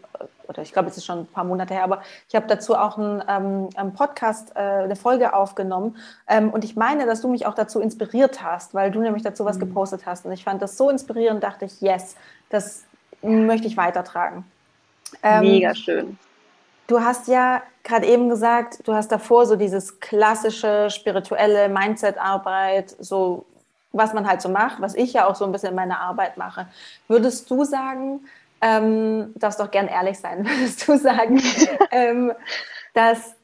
oder 0.47 0.61
ich 0.61 0.73
glaube, 0.73 0.89
es 0.89 0.97
ist 0.97 1.05
schon 1.05 1.21
ein 1.21 1.25
paar 1.25 1.43
Monate 1.43 1.73
her, 1.73 1.83
aber 1.83 2.03
ich 2.29 2.35
habe 2.35 2.45
dazu 2.45 2.75
auch 2.75 2.99
einen, 2.99 3.23
ähm, 3.27 3.69
einen 3.75 3.95
Podcast, 3.95 4.51
äh, 4.55 4.59
eine 4.59 4.95
Folge 4.95 5.33
aufgenommen. 5.33 5.97
Ähm, 6.27 6.51
und 6.51 6.65
ich 6.65 6.75
meine, 6.75 7.07
dass 7.07 7.21
du 7.21 7.29
mich 7.29 7.47
auch 7.47 7.55
dazu 7.55 7.81
inspiriert 7.81 8.43
hast, 8.43 8.75
weil 8.75 8.91
du 8.91 9.01
nämlich 9.01 9.23
dazu 9.23 9.43
was 9.43 9.55
mhm. 9.55 9.61
gepostet 9.61 10.05
hast. 10.05 10.27
Und 10.27 10.33
ich 10.33 10.43
fand 10.43 10.61
das 10.61 10.77
so 10.77 10.91
inspirierend, 10.91 11.41
dachte 11.41 11.65
ich, 11.65 11.81
yes, 11.81 12.15
das 12.51 12.83
möchte 13.23 13.65
ich 13.65 13.75
weitertragen. 13.75 14.45
Ähm, 15.23 15.41
Mega 15.41 15.75
schön. 15.75 16.17
Du 16.87 17.01
hast 17.01 17.27
ja 17.27 17.61
gerade 17.83 18.05
eben 18.05 18.29
gesagt, 18.29 18.87
du 18.87 18.93
hast 18.93 19.11
davor 19.11 19.45
so 19.45 19.55
dieses 19.55 19.99
klassische 19.99 20.89
spirituelle 20.89 21.69
Mindset-Arbeit, 21.69 22.95
so 22.99 23.45
was 23.91 24.13
man 24.13 24.27
halt 24.27 24.41
so 24.41 24.49
macht, 24.49 24.81
was 24.81 24.95
ich 24.95 25.13
ja 25.13 25.27
auch 25.27 25.35
so 25.35 25.45
ein 25.45 25.51
bisschen 25.51 25.69
in 25.69 25.75
meiner 25.75 25.99
Arbeit 25.99 26.37
mache. 26.37 26.67
Würdest 27.07 27.49
du 27.49 27.63
sagen, 27.63 28.21
ähm, 28.61 29.33
darfst 29.35 29.59
doch 29.59 29.71
gern 29.71 29.87
ehrlich 29.87 30.19
sein, 30.19 30.45
würdest 30.47 30.87
du 30.87 30.97
sagen, 30.97 31.41
ähm, 31.91 32.31
dass 32.93 33.35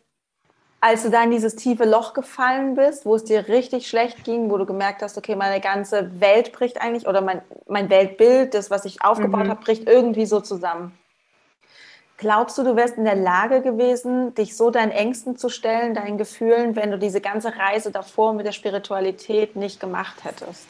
als 0.79 1.03
du 1.03 1.09
da 1.09 1.23
in 1.23 1.31
dieses 1.31 1.55
tiefe 1.55 1.85
Loch 1.85 2.13
gefallen 2.13 2.75
bist, 2.75 3.05
wo 3.05 3.15
es 3.15 3.23
dir 3.23 3.47
richtig 3.47 3.87
schlecht 3.87 4.25
ging, 4.25 4.49
wo 4.49 4.57
du 4.57 4.65
gemerkt 4.65 5.01
hast, 5.01 5.17
okay, 5.17 5.37
meine 5.37 5.61
ganze 5.61 6.19
Welt 6.19 6.51
bricht 6.51 6.81
eigentlich 6.81 7.07
oder 7.07 7.21
mein, 7.21 7.41
mein 7.69 7.89
Weltbild, 7.89 8.53
das, 8.53 8.69
was 8.69 8.83
ich 8.83 9.01
aufgebaut 9.01 9.45
mhm. 9.45 9.49
habe, 9.49 9.63
bricht 9.63 9.87
irgendwie 9.87 10.25
so 10.25 10.41
zusammen. 10.41 10.91
Glaubst 12.17 12.57
du, 12.57 12.63
du 12.63 12.75
wärst 12.75 12.97
in 12.97 13.05
der 13.05 13.15
Lage 13.15 13.61
gewesen, 13.61 14.33
dich 14.35 14.55
so 14.55 14.69
deinen 14.69 14.91
Ängsten 14.91 15.35
zu 15.35 15.49
stellen, 15.49 15.93
deinen 15.93 16.17
Gefühlen, 16.17 16.75
wenn 16.75 16.91
du 16.91 16.97
diese 16.97 17.21
ganze 17.21 17.57
Reise 17.57 17.91
davor 17.91 18.33
mit 18.33 18.45
der 18.45 18.51
Spiritualität 18.51 19.55
nicht 19.55 19.79
gemacht 19.79 20.23
hättest? 20.23 20.67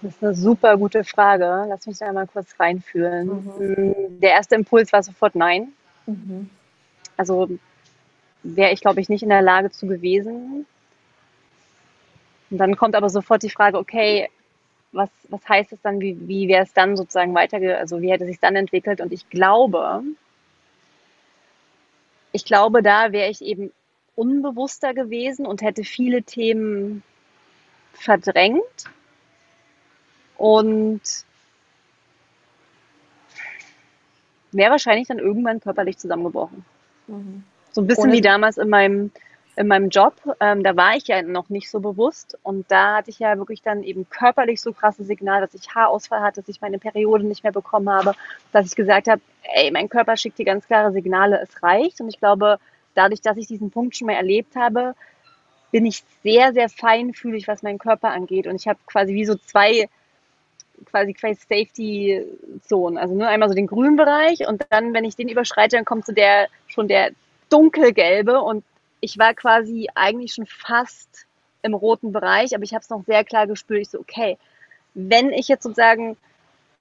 Das 0.00 0.14
ist 0.14 0.22
eine 0.22 0.34
super 0.34 0.76
gute 0.76 1.04
Frage. 1.04 1.66
Lass 1.68 1.86
mich 1.86 1.98
da 1.98 2.12
mal 2.12 2.26
kurz 2.26 2.58
reinfühlen. 2.58 3.28
Mhm. 3.58 4.20
Der 4.20 4.32
erste 4.32 4.56
Impuls 4.56 4.92
war 4.92 5.02
sofort 5.02 5.36
Nein. 5.36 5.72
Mhm. 6.06 6.50
Also 7.16 7.48
wäre 8.42 8.72
ich, 8.72 8.80
glaube 8.80 9.00
ich, 9.00 9.08
nicht 9.08 9.22
in 9.22 9.28
der 9.28 9.42
Lage 9.42 9.70
zu 9.70 9.86
gewesen. 9.86 10.66
Und 12.50 12.58
dann 12.58 12.76
kommt 12.76 12.96
aber 12.96 13.10
sofort 13.10 13.42
die 13.44 13.50
Frage, 13.50 13.78
okay, 13.78 14.28
was, 14.92 15.10
was 15.28 15.48
heißt 15.48 15.72
es 15.72 15.80
dann, 15.82 16.00
wie, 16.00 16.16
wie 16.28 16.48
wäre 16.48 16.62
es 16.62 16.72
dann 16.72 16.96
sozusagen 16.96 17.34
weiter, 17.34 17.58
also 17.78 18.00
wie 18.00 18.10
hätte 18.10 18.24
es 18.24 18.30
sich 18.30 18.40
dann 18.40 18.56
entwickelt? 18.56 19.00
Und 19.00 19.12
ich 19.12 19.28
glaube, 19.30 20.02
ich 22.32 22.44
glaube, 22.44 22.82
da 22.82 23.12
wäre 23.12 23.30
ich 23.30 23.42
eben 23.42 23.72
unbewusster 24.14 24.94
gewesen 24.94 25.46
und 25.46 25.62
hätte 25.62 25.84
viele 25.84 26.22
Themen 26.22 27.02
verdrängt 27.94 28.84
und 30.36 31.00
wäre 34.50 34.70
wahrscheinlich 34.70 35.08
dann 35.08 35.18
irgendwann 35.18 35.60
körperlich 35.60 35.98
zusammengebrochen. 35.98 36.64
Mhm. 37.06 37.44
So 37.72 37.80
ein 37.80 37.86
bisschen 37.86 38.04
Ohne 38.04 38.12
wie 38.12 38.20
damals 38.20 38.58
in 38.58 38.68
meinem, 38.68 39.10
in 39.56 39.66
meinem 39.66 39.90
Job. 39.90 40.14
Ähm, 40.40 40.62
da 40.62 40.76
war 40.76 40.96
ich 40.96 41.08
ja 41.08 41.22
noch 41.22 41.48
nicht 41.48 41.70
so 41.70 41.80
bewusst. 41.80 42.38
Und 42.42 42.70
da 42.70 42.96
hatte 42.96 43.10
ich 43.10 43.18
ja 43.18 43.36
wirklich 43.38 43.62
dann 43.62 43.82
eben 43.82 44.08
körperlich 44.08 44.60
so 44.60 44.72
krasse 44.72 45.04
Signal, 45.04 45.40
dass 45.40 45.54
ich 45.54 45.74
Haarausfall 45.74 46.20
hatte, 46.20 46.40
dass 46.40 46.48
ich 46.48 46.60
meine 46.60 46.78
Periode 46.78 47.24
nicht 47.24 47.42
mehr 47.42 47.52
bekommen 47.52 47.90
habe, 47.90 48.14
dass 48.52 48.66
ich 48.66 48.74
gesagt 48.74 49.08
habe, 49.08 49.20
ey, 49.54 49.70
mein 49.70 49.88
Körper 49.88 50.16
schickt 50.16 50.38
dir 50.38 50.46
ganz 50.46 50.66
klare 50.66 50.92
Signale, 50.92 51.40
es 51.40 51.62
reicht. 51.62 52.00
Und 52.00 52.08
ich 52.08 52.18
glaube, 52.18 52.58
dadurch, 52.94 53.20
dass 53.20 53.36
ich 53.36 53.46
diesen 53.46 53.70
Punkt 53.70 53.96
schon 53.96 54.06
mal 54.06 54.14
erlebt 54.14 54.56
habe, 54.56 54.94
bin 55.70 55.86
ich 55.86 56.02
sehr, 56.22 56.52
sehr 56.52 56.68
feinfühlig, 56.68 57.48
was 57.48 57.62
meinen 57.62 57.78
Körper 57.78 58.10
angeht. 58.10 58.46
Und 58.46 58.56
ich 58.56 58.68
habe 58.68 58.78
quasi 58.86 59.14
wie 59.14 59.24
so 59.24 59.34
zwei 59.34 59.88
quasi 60.84 61.12
quasi 61.12 61.38
Safety 61.40 62.24
Zone. 62.62 63.00
Also 63.00 63.14
nur 63.14 63.28
einmal 63.28 63.48
so 63.48 63.54
den 63.54 63.66
grünen 63.66 63.96
Bereich 63.96 64.46
und 64.48 64.64
dann, 64.70 64.94
wenn 64.94 65.04
ich 65.04 65.14
den 65.14 65.28
überschreite, 65.28 65.76
dann 65.76 65.84
kommt 65.84 66.06
so 66.06 66.12
der 66.12 66.48
schon 66.66 66.88
der 66.88 67.12
dunkelgelbe 67.50 68.40
und 68.40 68.64
ich 69.02 69.18
war 69.18 69.34
quasi 69.34 69.88
eigentlich 69.94 70.32
schon 70.32 70.46
fast 70.46 71.26
im 71.62 71.74
roten 71.74 72.12
Bereich, 72.12 72.54
aber 72.54 72.62
ich 72.62 72.72
habe 72.72 72.82
es 72.82 72.88
noch 72.88 73.04
sehr 73.04 73.24
klar 73.24 73.46
gespürt. 73.46 73.82
Ich 73.82 73.90
so, 73.90 73.98
okay, 73.98 74.38
wenn 74.94 75.30
ich 75.30 75.48
jetzt 75.48 75.64
sozusagen 75.64 76.16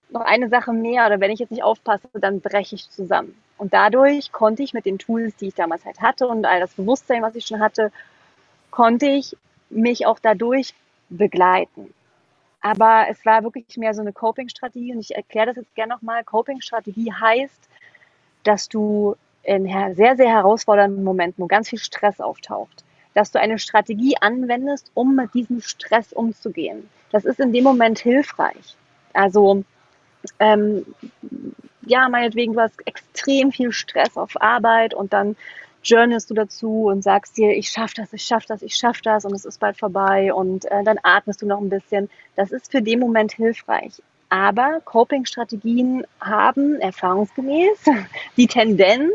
noch 0.09 0.21
eine 0.21 0.47
Sache 0.47 0.71
mehr 0.71 1.07
oder 1.07 1.19
wenn 1.19 1.31
ich 1.31 1.39
jetzt 1.39 1.51
nicht 1.51 1.63
aufpasse, 1.63 2.07
dann 2.13 2.39
breche 2.39 2.75
ich 2.75 2.89
zusammen. 2.91 3.35
Und 3.57 3.73
dadurch 3.73 4.31
konnte 4.31 4.61
ich 4.61 4.73
mit 4.73 4.85
den 4.85 4.99
Tools, 4.99 5.35
die 5.35 5.47
ich 5.47 5.55
damals 5.55 5.83
halt 5.83 5.99
hatte 5.99 6.27
und 6.27 6.45
all 6.45 6.59
das 6.59 6.73
Bewusstsein, 6.73 7.23
was 7.23 7.35
ich 7.35 7.45
schon 7.45 7.59
hatte, 7.59 7.91
konnte 8.69 9.07
ich 9.07 9.35
mich 9.69 10.05
auch 10.05 10.19
dadurch 10.19 10.75
begleiten. 11.09 11.93
Aber 12.61 13.07
es 13.09 13.25
war 13.25 13.43
wirklich 13.43 13.77
mehr 13.77 13.95
so 13.95 14.01
eine 14.01 14.13
Coping-Strategie 14.13 14.93
und 14.93 14.99
ich 14.99 15.15
erkläre 15.15 15.47
das 15.47 15.55
jetzt 15.55 15.73
gerne 15.73 15.95
nochmal. 15.95 16.23
Coping-Strategie 16.23 17.11
heißt, 17.11 17.69
dass 18.43 18.69
du 18.69 19.15
in 19.43 19.65
sehr, 19.95 20.15
sehr 20.15 20.29
herausfordernden 20.29 21.03
Momenten, 21.03 21.43
wo 21.43 21.48
ganz 21.48 21.69
viel 21.69 21.79
Stress 21.79 22.19
auftaucht, 22.19 22.83
dass 23.13 23.31
du 23.31 23.39
eine 23.39 23.60
Strategie 23.60 24.15
anwendest, 24.19 24.91
um 24.93 25.15
mit 25.15 25.33
diesem 25.33 25.62
Stress 25.62 26.13
umzugehen. 26.13 26.89
Das 27.12 27.25
ist 27.25 27.39
in 27.39 27.51
dem 27.51 27.63
Moment 27.63 28.00
hilfreich. 28.00 28.75
Also, 29.13 29.63
ähm, 30.39 30.86
ja, 31.85 32.07
meinetwegen, 32.09 32.53
du 32.53 32.61
hast 32.61 32.75
extrem 32.85 33.51
viel 33.51 33.72
Stress 33.72 34.15
auf 34.15 34.39
Arbeit 34.42 34.94
und 34.94 35.13
dann 35.13 35.35
journalst 35.83 36.29
du 36.29 36.35
dazu 36.35 36.85
und 36.85 37.03
sagst 37.03 37.37
dir, 37.37 37.51
ich 37.57 37.70
schaff 37.70 37.94
das, 37.94 38.13
ich 38.13 38.24
schaff 38.24 38.46
das, 38.46 38.61
ich 38.61 38.75
schaff 38.75 39.01
das 39.01 39.25
und 39.25 39.33
es 39.33 39.46
ist 39.46 39.59
bald 39.59 39.77
vorbei 39.77 40.33
und 40.33 40.65
äh, 40.65 40.83
dann 40.83 41.00
atmest 41.01 41.42
du 41.42 41.48
noch 41.48 41.59
ein 41.59 41.70
bisschen. 41.70 42.09
Das 42.35 42.51
ist 42.51 42.72
für 42.72 42.81
den 42.81 43.00
Moment 43.00 43.33
hilfreich. 43.33 44.01
Aber 44.29 44.79
Coping-Strategien 44.85 46.05
haben 46.22 46.79
erfahrungsgemäß 46.79 47.83
die 48.37 48.48
Tendenz, 48.48 49.11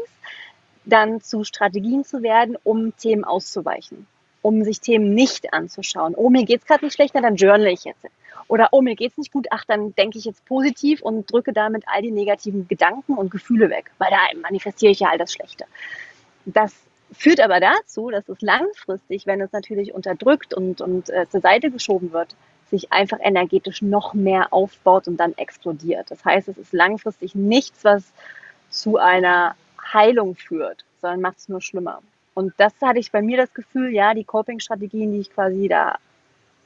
dann 0.86 1.20
zu 1.20 1.44
Strategien 1.44 2.04
zu 2.04 2.22
werden, 2.22 2.56
um 2.64 2.96
Themen 2.96 3.24
auszuweichen, 3.24 4.06
um 4.40 4.64
sich 4.64 4.80
Themen 4.80 5.14
nicht 5.14 5.52
anzuschauen. 5.52 6.14
Oh, 6.16 6.30
mir 6.30 6.44
geht's 6.44 6.66
gerade 6.66 6.84
nicht 6.84 6.94
schlecht, 6.94 7.14
dann 7.14 7.36
journal 7.36 7.66
ich 7.66 7.84
jetzt. 7.84 8.06
Oder 8.48 8.68
oh, 8.70 8.80
mir 8.80 8.94
geht's 8.94 9.18
nicht 9.18 9.32
gut, 9.32 9.48
ach, 9.50 9.64
dann 9.66 9.94
denke 9.96 10.18
ich 10.18 10.24
jetzt 10.24 10.44
positiv 10.46 11.02
und 11.02 11.30
drücke 11.30 11.52
damit 11.52 11.84
all 11.86 12.02
die 12.02 12.12
negativen 12.12 12.68
Gedanken 12.68 13.14
und 13.14 13.30
Gefühle 13.30 13.68
weg, 13.70 13.90
weil 13.98 14.10
da 14.10 14.18
manifestiere 14.40 14.92
ich 14.92 15.00
ja 15.00 15.08
all 15.10 15.18
das 15.18 15.32
Schlechte. 15.32 15.64
Das 16.44 16.72
führt 17.12 17.40
aber 17.40 17.58
dazu, 17.58 18.10
dass 18.10 18.28
es 18.28 18.40
langfristig, 18.40 19.26
wenn 19.26 19.40
es 19.40 19.50
natürlich 19.52 19.92
unterdrückt 19.92 20.54
und, 20.54 20.80
und 20.80 21.10
äh, 21.10 21.28
zur 21.28 21.40
Seite 21.40 21.72
geschoben 21.72 22.12
wird, 22.12 22.36
sich 22.70 22.92
einfach 22.92 23.18
energetisch 23.20 23.82
noch 23.82 24.14
mehr 24.14 24.52
aufbaut 24.52 25.08
und 25.08 25.16
dann 25.18 25.34
explodiert. 25.36 26.10
Das 26.10 26.24
heißt, 26.24 26.48
es 26.48 26.58
ist 26.58 26.72
langfristig 26.72 27.34
nichts, 27.34 27.84
was 27.84 28.12
zu 28.70 28.98
einer 28.98 29.56
Heilung 29.92 30.34
führt, 30.34 30.84
sondern 31.00 31.20
macht 31.20 31.38
es 31.38 31.48
nur 31.48 31.60
schlimmer. 31.60 32.02
Und 32.34 32.52
das 32.58 32.74
hatte 32.82 32.98
ich 32.98 33.12
bei 33.12 33.22
mir 33.22 33.38
das 33.38 33.54
Gefühl, 33.54 33.92
ja, 33.92 34.12
die 34.12 34.24
Coping-Strategien, 34.24 35.12
die 35.12 35.20
ich 35.20 35.30
quasi 35.30 35.68
da 35.68 35.96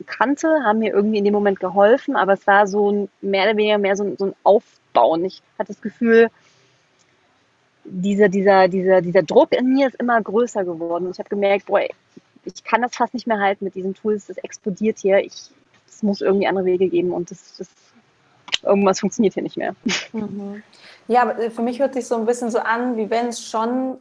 kannte, 0.07 0.65
haben 0.65 0.79
mir 0.81 0.93
irgendwie 0.93 1.19
in 1.19 1.25
dem 1.25 1.35
Moment 1.35 1.61
geholfen, 1.61 2.17
aber 2.17 2.33
es 2.33 2.47
war 2.47 2.67
so 2.67 2.91
ein, 2.91 3.09
mehr 3.21 3.45
oder 3.45 3.57
weniger 3.57 3.79
mehr 3.79 3.97
so 3.97 4.05
ein, 4.05 4.17
so 4.17 4.27
ein 4.27 4.35
Aufbauen. 4.43 5.25
Ich 5.25 5.43
hatte 5.59 5.73
das 5.73 5.83
Gefühl, 5.83 6.29
dieser, 7.85 8.29
dieser, 8.29 8.69
dieser, 8.69 9.01
dieser 9.01 9.23
Druck 9.23 9.53
in 9.53 9.75
mir 9.75 9.89
ist 9.89 10.01
immer 10.01 10.21
größer 10.21 10.65
geworden. 10.65 11.07
Und 11.07 11.13
ich 11.13 11.19
habe 11.19 11.29
gemerkt, 11.29 11.67
boah, 11.67 11.81
ich 12.45 12.65
kann 12.65 12.83
das 12.83 12.97
fast 12.97 13.15
nicht 13.15 13.27
mehr 13.27 13.39
halten 13.39 13.65
mit 13.65 13.75
diesen 13.75 13.95
Tools, 13.95 14.27
das 14.27 14.39
explodiert 14.39 14.99
hier. 14.99 15.19
Ich, 15.19 15.51
es 15.87 16.03
muss 16.03 16.21
irgendwie 16.21 16.47
andere 16.47 16.65
Wege 16.65 16.89
geben 16.89 17.13
und 17.13 17.31
das, 17.31 17.57
das 17.57 17.69
irgendwas 18.63 19.01
funktioniert 19.01 19.35
hier 19.35 19.43
nicht 19.43 19.57
mehr. 19.57 19.75
Mhm. 20.13 20.63
Ja, 21.09 21.31
äh, 21.31 21.51
für 21.51 21.63
mich 21.63 21.81
hört 21.81 21.95
sich 21.95 22.07
so 22.07 22.17
ein 22.17 22.27
bisschen 22.27 22.51
so 22.51 22.59
an, 22.59 22.97
wie 22.97 23.11
wenn 23.11 23.29
es 23.29 23.45
schon, 23.45 23.99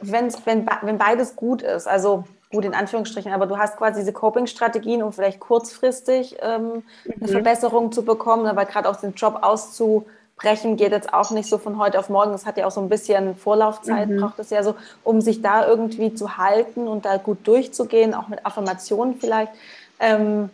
wenn's, 0.00 0.38
wenn, 0.44 0.66
wenn 0.82 0.98
beides 0.98 1.36
gut 1.36 1.62
ist, 1.62 1.88
also 1.88 2.24
gut 2.54 2.64
in 2.64 2.74
Anführungsstrichen, 2.74 3.32
aber 3.32 3.46
du 3.46 3.58
hast 3.58 3.76
quasi 3.76 4.00
diese 4.00 4.12
Coping-Strategien, 4.12 5.02
um 5.02 5.12
vielleicht 5.12 5.40
kurzfristig 5.40 6.36
ähm, 6.40 6.84
eine 7.04 7.16
mhm. 7.18 7.28
Verbesserung 7.28 7.92
zu 7.92 8.04
bekommen, 8.04 8.46
aber 8.46 8.64
gerade 8.64 8.88
auch 8.88 8.96
den 8.96 9.14
Job 9.14 9.40
auszubrechen 9.42 10.76
geht 10.76 10.92
jetzt 10.92 11.12
auch 11.12 11.32
nicht 11.32 11.48
so 11.48 11.58
von 11.58 11.78
heute 11.78 11.98
auf 11.98 12.08
morgen. 12.08 12.32
Das 12.32 12.46
hat 12.46 12.56
ja 12.56 12.66
auch 12.66 12.70
so 12.70 12.80
ein 12.80 12.88
bisschen 12.88 13.34
Vorlaufzeit, 13.34 14.08
mhm. 14.08 14.20
braucht 14.20 14.38
es 14.38 14.50
ja 14.50 14.62
so, 14.62 14.76
um 15.02 15.20
sich 15.20 15.42
da 15.42 15.66
irgendwie 15.66 16.14
zu 16.14 16.36
halten 16.36 16.86
und 16.86 17.04
da 17.04 17.16
gut 17.16 17.46
durchzugehen, 17.46 18.14
auch 18.14 18.28
mit 18.28 18.46
Affirmationen 18.46 19.16
vielleicht. 19.18 19.52
Ähm, 19.98 20.50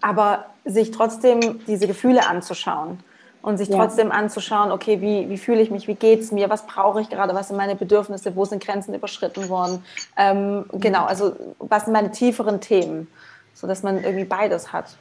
aber 0.00 0.46
sich 0.66 0.90
trotzdem 0.90 1.60
diese 1.66 1.86
Gefühle 1.86 2.28
anzuschauen 2.28 2.98
und 3.42 3.58
sich 3.58 3.68
ja. 3.68 3.76
trotzdem 3.76 4.10
anzuschauen, 4.10 4.72
okay, 4.72 5.00
wie, 5.00 5.30
wie 5.30 5.38
fühle 5.38 5.60
ich 5.60 5.70
mich, 5.70 5.86
wie 5.86 5.94
geht 5.94 6.20
es 6.20 6.32
mir, 6.32 6.50
was 6.50 6.66
brauche 6.66 7.00
ich 7.00 7.08
gerade, 7.08 7.32
was 7.34 7.48
sind 7.48 7.56
meine 7.56 7.76
Bedürfnisse, 7.76 8.34
wo 8.34 8.44
sind 8.44 8.62
Grenzen 8.62 8.92
überschritten 8.92 9.48
worden. 9.48 9.84
Ähm, 10.16 10.64
genau, 10.72 11.04
also 11.04 11.36
was 11.60 11.84
sind 11.84 11.92
meine 11.92 12.10
tieferen 12.10 12.60
Themen, 12.60 13.06
sodass 13.54 13.84
man 13.84 14.02
irgendwie 14.02 14.24
beides 14.24 14.72
hat. 14.72 14.96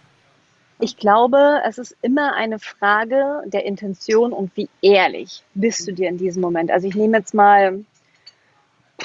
Ich 0.80 0.98
glaube, 0.98 1.62
es 1.66 1.78
ist 1.78 1.96
immer 2.02 2.36
eine 2.36 2.60
Frage 2.60 3.42
der 3.46 3.66
Intention 3.66 4.34
und 4.34 4.52
wie 4.56 4.70
ehrlich 4.82 5.42
bist 5.54 5.88
du 5.88 5.94
dir 5.94 6.10
in 6.10 6.18
diesem 6.18 6.42
Moment. 6.42 6.70
Also 6.70 6.88
ich 6.88 6.96
nehme 6.96 7.18
jetzt 7.18 7.34
mal 7.34 7.84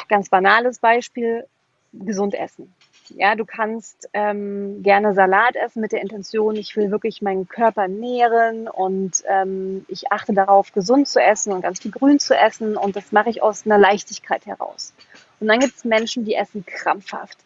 ganz 0.09 0.29
banales 0.29 0.81
Beispiel, 0.81 1.47
gesund 1.93 2.35
essen. 2.35 2.75
Ja, 3.17 3.35
du 3.35 3.45
kannst 3.45 4.09
ähm, 4.13 4.83
gerne 4.83 5.15
Salat 5.15 5.57
essen 5.57 5.81
mit 5.81 5.93
der 5.93 6.01
Intention, 6.01 6.57
ich 6.57 6.77
will 6.77 6.91
wirklich 6.91 7.23
meinen 7.23 7.49
Körper 7.49 7.89
nähren 7.89 8.69
und 8.69 9.23
ähm, 9.29 9.85
ich 9.89 10.13
achte 10.13 10.33
darauf, 10.33 10.73
gesund 10.73 11.09
zu 11.09 11.21
essen 11.21 11.53
und 11.53 11.63
ganz 11.63 11.81
viel 11.81 11.91
Grün 11.91 12.19
zu 12.19 12.37
essen 12.37 12.77
und 12.77 12.97
das 12.97 13.13
mache 13.13 13.31
ich 13.31 13.43
aus 13.43 13.67
einer 13.67 13.79
Leichtigkeit 13.79 14.47
heraus. 14.47 14.95
Und 15.41 15.49
dann 15.49 15.59
gibt 15.59 15.77
es 15.77 15.85
Menschen, 15.85 16.25
die 16.25 16.35
essen 16.35 16.65
krampfhaft. 16.65 17.39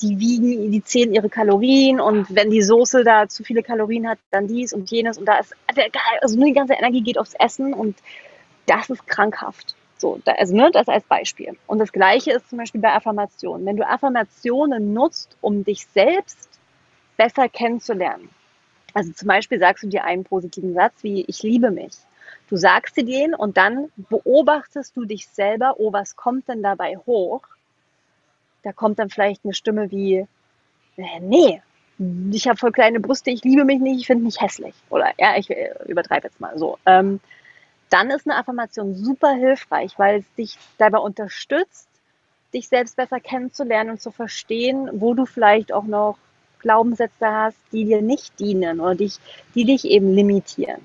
Die 0.00 0.18
wiegen, 0.18 0.72
die 0.72 0.82
zählen 0.82 1.12
ihre 1.12 1.28
Kalorien 1.28 2.00
und 2.00 2.34
wenn 2.34 2.50
die 2.50 2.62
Soße 2.62 3.04
da 3.04 3.28
zu 3.28 3.44
viele 3.44 3.62
Kalorien 3.62 4.08
hat, 4.08 4.18
dann 4.32 4.48
dies 4.48 4.72
und 4.72 4.90
jenes 4.90 5.18
und 5.18 5.26
da 5.26 5.38
ist, 5.38 5.54
also 6.20 6.36
nur 6.36 6.46
die 6.46 6.54
ganze 6.54 6.74
Energie 6.74 7.02
geht 7.02 7.18
aufs 7.18 7.34
Essen 7.34 7.72
und 7.72 7.96
das 8.66 8.90
ist 8.90 9.06
krankhaft. 9.06 9.76
So, 10.02 10.20
da, 10.24 10.32
also 10.32 10.54
ne, 10.56 10.68
das 10.72 10.88
als 10.88 11.04
Beispiel. 11.04 11.56
Und 11.68 11.78
das 11.78 11.92
Gleiche 11.92 12.32
ist 12.32 12.48
zum 12.48 12.58
Beispiel 12.58 12.80
bei 12.80 12.92
Affirmationen. 12.92 13.64
Wenn 13.64 13.76
du 13.76 13.88
Affirmationen 13.88 14.92
nutzt, 14.92 15.36
um 15.40 15.62
dich 15.64 15.86
selbst 15.86 16.48
besser 17.16 17.48
kennenzulernen. 17.48 18.28
Also 18.94 19.12
zum 19.12 19.28
Beispiel 19.28 19.60
sagst 19.60 19.84
du 19.84 19.88
dir 19.88 20.02
einen 20.02 20.24
positiven 20.24 20.74
Satz 20.74 20.94
wie 21.02 21.24
ich 21.28 21.44
liebe 21.44 21.70
mich 21.70 21.94
Du 22.48 22.56
sagst 22.56 22.96
sie 22.96 23.04
denen 23.04 23.34
und 23.34 23.56
dann 23.56 23.90
beobachtest 23.96 24.96
du 24.96 25.04
dich 25.04 25.26
selber, 25.28 25.76
oh, 25.78 25.92
was 25.92 26.16
kommt 26.16 26.48
denn 26.48 26.62
dabei 26.62 26.96
hoch? 27.06 27.42
Da 28.62 28.72
kommt 28.72 28.98
dann 28.98 29.08
vielleicht 29.08 29.44
eine 29.44 29.54
Stimme 29.54 29.90
wie, 29.90 30.26
äh, 30.96 31.20
nee, 31.20 31.62
ich 32.32 32.48
habe 32.48 32.58
voll 32.58 32.72
kleine 32.72 33.00
Brüste, 33.00 33.30
ich 33.30 33.44
liebe 33.44 33.64
mich 33.64 33.80
nicht, 33.80 34.00
ich 34.00 34.06
finde 34.06 34.24
mich 34.24 34.40
hässlich. 34.40 34.74
Oder 34.90 35.12
ja, 35.18 35.36
ich 35.36 35.48
äh, 35.50 35.70
übertreibe 35.86 36.26
jetzt 36.26 36.40
mal 36.40 36.58
so. 36.58 36.78
Ähm, 36.84 37.20
dann 37.92 38.10
ist 38.10 38.26
eine 38.26 38.38
Affirmation 38.38 38.94
super 38.94 39.32
hilfreich, 39.32 39.98
weil 39.98 40.20
es 40.20 40.34
dich 40.34 40.58
dabei 40.78 40.98
unterstützt, 40.98 41.88
dich 42.54 42.68
selbst 42.68 42.96
besser 42.96 43.20
kennenzulernen 43.20 43.90
und 43.90 44.00
zu 44.00 44.10
verstehen, 44.10 44.88
wo 44.94 45.12
du 45.12 45.26
vielleicht 45.26 45.72
auch 45.72 45.84
noch 45.84 46.16
Glaubenssätze 46.60 47.26
hast, 47.26 47.58
die 47.70 47.84
dir 47.84 48.00
nicht 48.00 48.38
dienen 48.38 48.80
oder 48.80 48.94
dich, 48.94 49.18
die 49.54 49.64
dich 49.64 49.84
eben 49.84 50.10
limitieren. 50.10 50.80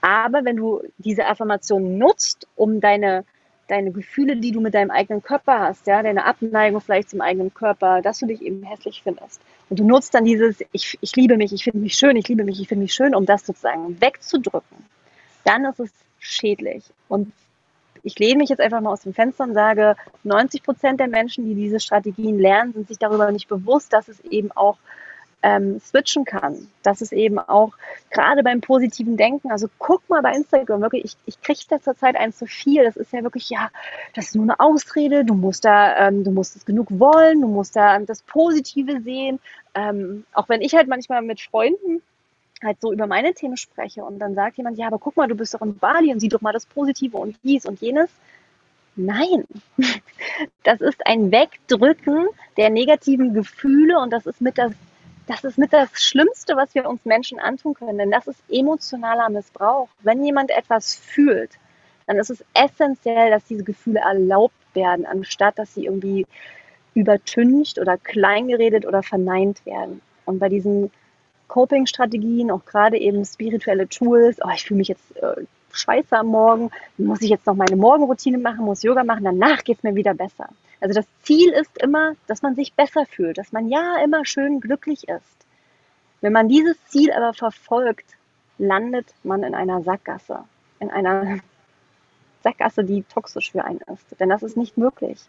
Aber 0.00 0.44
wenn 0.44 0.56
du 0.56 0.82
diese 0.98 1.26
Affirmation 1.26 1.98
nutzt, 1.98 2.46
um 2.54 2.80
deine, 2.80 3.24
deine 3.66 3.90
Gefühle, 3.90 4.36
die 4.36 4.52
du 4.52 4.60
mit 4.60 4.74
deinem 4.74 4.92
eigenen 4.92 5.22
Körper 5.22 5.58
hast, 5.58 5.88
ja, 5.88 6.04
deine 6.04 6.24
Abneigung 6.24 6.80
vielleicht 6.80 7.10
zum 7.10 7.20
eigenen 7.20 7.52
Körper, 7.52 8.00
dass 8.00 8.20
du 8.20 8.26
dich 8.26 8.42
eben 8.42 8.62
hässlich 8.62 9.02
findest. 9.02 9.40
Und 9.70 9.80
du 9.80 9.84
nutzt 9.84 10.14
dann 10.14 10.24
dieses, 10.24 10.58
ich, 10.70 10.98
ich 11.00 11.16
liebe 11.16 11.36
mich, 11.36 11.52
ich 11.52 11.64
finde 11.64 11.80
mich 11.80 11.94
schön, 11.94 12.14
ich 12.16 12.28
liebe 12.28 12.44
mich, 12.44 12.60
ich 12.60 12.68
finde 12.68 12.82
mich 12.82 12.94
schön, 12.94 13.14
um 13.14 13.26
das 13.26 13.44
sozusagen 13.44 14.00
wegzudrücken. 14.00 14.86
Dann 15.44 15.64
ist 15.64 15.80
es 15.80 15.90
schädlich. 16.18 16.84
Und 17.08 17.32
ich 18.02 18.18
lehne 18.18 18.38
mich 18.38 18.48
jetzt 18.48 18.60
einfach 18.60 18.80
mal 18.80 18.92
aus 18.92 19.02
dem 19.02 19.14
Fenster 19.14 19.44
und 19.44 19.54
sage, 19.54 19.96
90 20.24 20.62
Prozent 20.62 21.00
der 21.00 21.08
Menschen, 21.08 21.44
die 21.44 21.54
diese 21.54 21.80
Strategien 21.80 22.38
lernen, 22.38 22.72
sind 22.72 22.88
sich 22.88 22.98
darüber 22.98 23.30
nicht 23.32 23.48
bewusst, 23.48 23.92
dass 23.92 24.08
es 24.08 24.20
eben 24.20 24.52
auch 24.52 24.78
ähm, 25.42 25.78
switchen 25.80 26.24
kann. 26.24 26.68
Dass 26.82 27.00
es 27.00 27.12
eben 27.12 27.38
auch 27.38 27.72
gerade 28.10 28.42
beim 28.42 28.60
positiven 28.60 29.16
Denken, 29.16 29.50
also 29.50 29.68
guck 29.78 30.08
mal 30.08 30.22
bei 30.22 30.32
Instagram, 30.32 30.80
wirklich, 30.80 31.04
ich, 31.04 31.16
ich 31.26 31.40
kriege 31.40 31.60
da 31.68 31.80
zurzeit 31.80 32.16
ein 32.16 32.32
zu 32.32 32.46
viel. 32.46 32.84
Das 32.84 32.96
ist 32.96 33.12
ja 33.12 33.22
wirklich, 33.22 33.50
ja, 33.50 33.70
das 34.14 34.26
ist 34.26 34.34
nur 34.34 34.44
eine 34.44 34.60
Ausrede, 34.60 35.24
du 35.24 35.34
musst 35.34 35.64
da, 35.64 36.08
ähm, 36.08 36.24
du 36.24 36.30
musst 36.30 36.56
es 36.56 36.64
genug 36.64 36.88
wollen, 36.90 37.40
du 37.40 37.48
musst 37.48 37.76
da 37.76 37.98
das 38.00 38.22
Positive 38.22 39.00
sehen. 39.00 39.38
Ähm, 39.74 40.24
auch 40.32 40.48
wenn 40.48 40.60
ich 40.60 40.74
halt 40.74 40.88
manchmal 40.88 41.22
mit 41.22 41.40
Freunden 41.40 42.02
halt 42.62 42.80
so 42.80 42.92
über 42.92 43.06
meine 43.06 43.34
Themen 43.34 43.56
spreche 43.56 44.04
und 44.04 44.18
dann 44.18 44.34
sagt 44.34 44.56
jemand, 44.56 44.78
ja, 44.78 44.86
aber 44.86 44.98
guck 44.98 45.16
mal, 45.16 45.28
du 45.28 45.34
bist 45.34 45.54
doch 45.54 45.62
in 45.62 45.78
Bali 45.78 46.12
und 46.12 46.20
sieh 46.20 46.28
doch 46.28 46.40
mal 46.40 46.52
das 46.52 46.66
Positive 46.66 47.16
und 47.16 47.36
dies 47.42 47.66
und 47.66 47.80
jenes. 47.80 48.10
Nein, 48.96 49.44
das 50.64 50.80
ist 50.80 51.06
ein 51.06 51.30
Wegdrücken 51.30 52.28
der 52.56 52.70
negativen 52.70 53.32
Gefühle 53.32 53.98
und 54.00 54.12
das 54.12 54.26
ist 54.26 54.40
mit 54.40 54.58
das, 54.58 54.72
das 55.26 55.44
ist 55.44 55.58
mit 55.58 55.72
das 55.72 55.90
Schlimmste, 56.02 56.56
was 56.56 56.74
wir 56.74 56.88
uns 56.88 57.04
Menschen 57.04 57.38
antun 57.38 57.74
können, 57.74 57.98
denn 57.98 58.10
das 58.10 58.26
ist 58.26 58.42
emotionaler 58.48 59.28
Missbrauch. 59.28 59.88
Wenn 60.00 60.24
jemand 60.24 60.50
etwas 60.50 60.94
fühlt, 60.94 61.52
dann 62.06 62.18
ist 62.18 62.30
es 62.30 62.44
essentiell, 62.54 63.30
dass 63.30 63.44
diese 63.44 63.62
Gefühle 63.62 64.00
erlaubt 64.00 64.54
werden, 64.74 65.06
anstatt 65.06 65.58
dass 65.58 65.74
sie 65.74 65.84
irgendwie 65.84 66.26
übertüncht 66.94 67.78
oder 67.78 67.96
kleingeredet 67.96 68.84
oder 68.86 69.02
verneint 69.02 69.64
werden. 69.64 70.00
Und 70.24 70.38
bei 70.40 70.48
diesen 70.48 70.90
Coping-Strategien, 71.48 72.50
auch 72.50 72.64
gerade 72.64 72.98
eben 72.98 73.24
spirituelle 73.24 73.88
Tools. 73.88 74.38
Oh, 74.44 74.50
ich 74.54 74.64
fühle 74.64 74.78
mich 74.78 74.88
jetzt 74.88 75.16
äh, 75.16 75.44
scheiße 75.72 76.16
am 76.16 76.28
Morgen, 76.28 76.70
muss 76.96 77.22
ich 77.22 77.30
jetzt 77.30 77.46
noch 77.46 77.54
meine 77.54 77.76
Morgenroutine 77.76 78.38
machen, 78.38 78.64
muss 78.64 78.82
Yoga 78.82 79.04
machen, 79.04 79.24
danach 79.24 79.64
geht 79.64 79.78
es 79.78 79.82
mir 79.82 79.94
wieder 79.94 80.14
besser. 80.14 80.48
Also 80.80 80.94
das 80.94 81.06
Ziel 81.22 81.50
ist 81.52 81.82
immer, 81.82 82.12
dass 82.26 82.42
man 82.42 82.54
sich 82.54 82.72
besser 82.72 83.04
fühlt, 83.06 83.38
dass 83.38 83.52
man 83.52 83.68
ja 83.68 83.96
immer 84.04 84.24
schön 84.24 84.60
glücklich 84.60 85.08
ist. 85.08 85.46
Wenn 86.20 86.32
man 86.32 86.48
dieses 86.48 86.76
Ziel 86.86 87.12
aber 87.12 87.32
verfolgt, 87.32 88.16
landet 88.58 89.06
man 89.22 89.42
in 89.42 89.54
einer 89.54 89.82
Sackgasse, 89.82 90.44
in 90.80 90.90
einer 90.90 91.38
Sackgasse, 92.42 92.84
die 92.84 93.02
toxisch 93.04 93.52
für 93.52 93.64
einen 93.64 93.80
ist. 93.92 94.20
Denn 94.20 94.28
das 94.28 94.42
ist 94.42 94.56
nicht 94.56 94.76
möglich. 94.76 95.20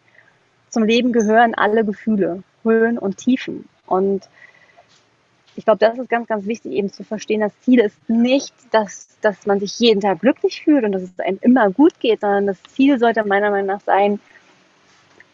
Zum 0.70 0.84
Leben 0.84 1.12
gehören 1.14 1.56
alle 1.56 1.84
Gefühle, 1.84 2.44
Höhen 2.64 2.98
und 3.00 3.18
Tiefen. 3.18 3.68
Und 3.88 4.30
ich 5.56 5.66
glaube, 5.66 5.80
das 5.80 5.98
ist 5.98 6.10
ganz, 6.10 6.28
ganz 6.28 6.46
wichtig, 6.46 6.72
eben 6.74 6.92
zu 6.92 7.04
verstehen. 7.04 7.42
Das 7.42 7.52
Ziel 7.62 7.80
ist 7.80 7.98
nicht, 8.08 8.54
dass, 8.72 9.18
dass 9.22 9.46
man 9.46 9.60
sich 9.60 9.80
jeden 9.80 10.02
Tag 10.02 10.22
glücklich 10.22 10.62
fühlt 10.64 10.84
und 10.84 10.92
dass 10.92 11.04
es 11.04 11.20
einem 11.20 11.40
immer 11.42 11.70
gut 11.70 12.00
geht, 12.00 12.22
sondern 12.22 12.48
das 12.48 12.62
Ziel 12.64 13.00
sollte 13.00 13.24
meiner 13.26 13.52
Meinung 13.52 13.68
nach 13.68 13.82
sein, 13.82 14.20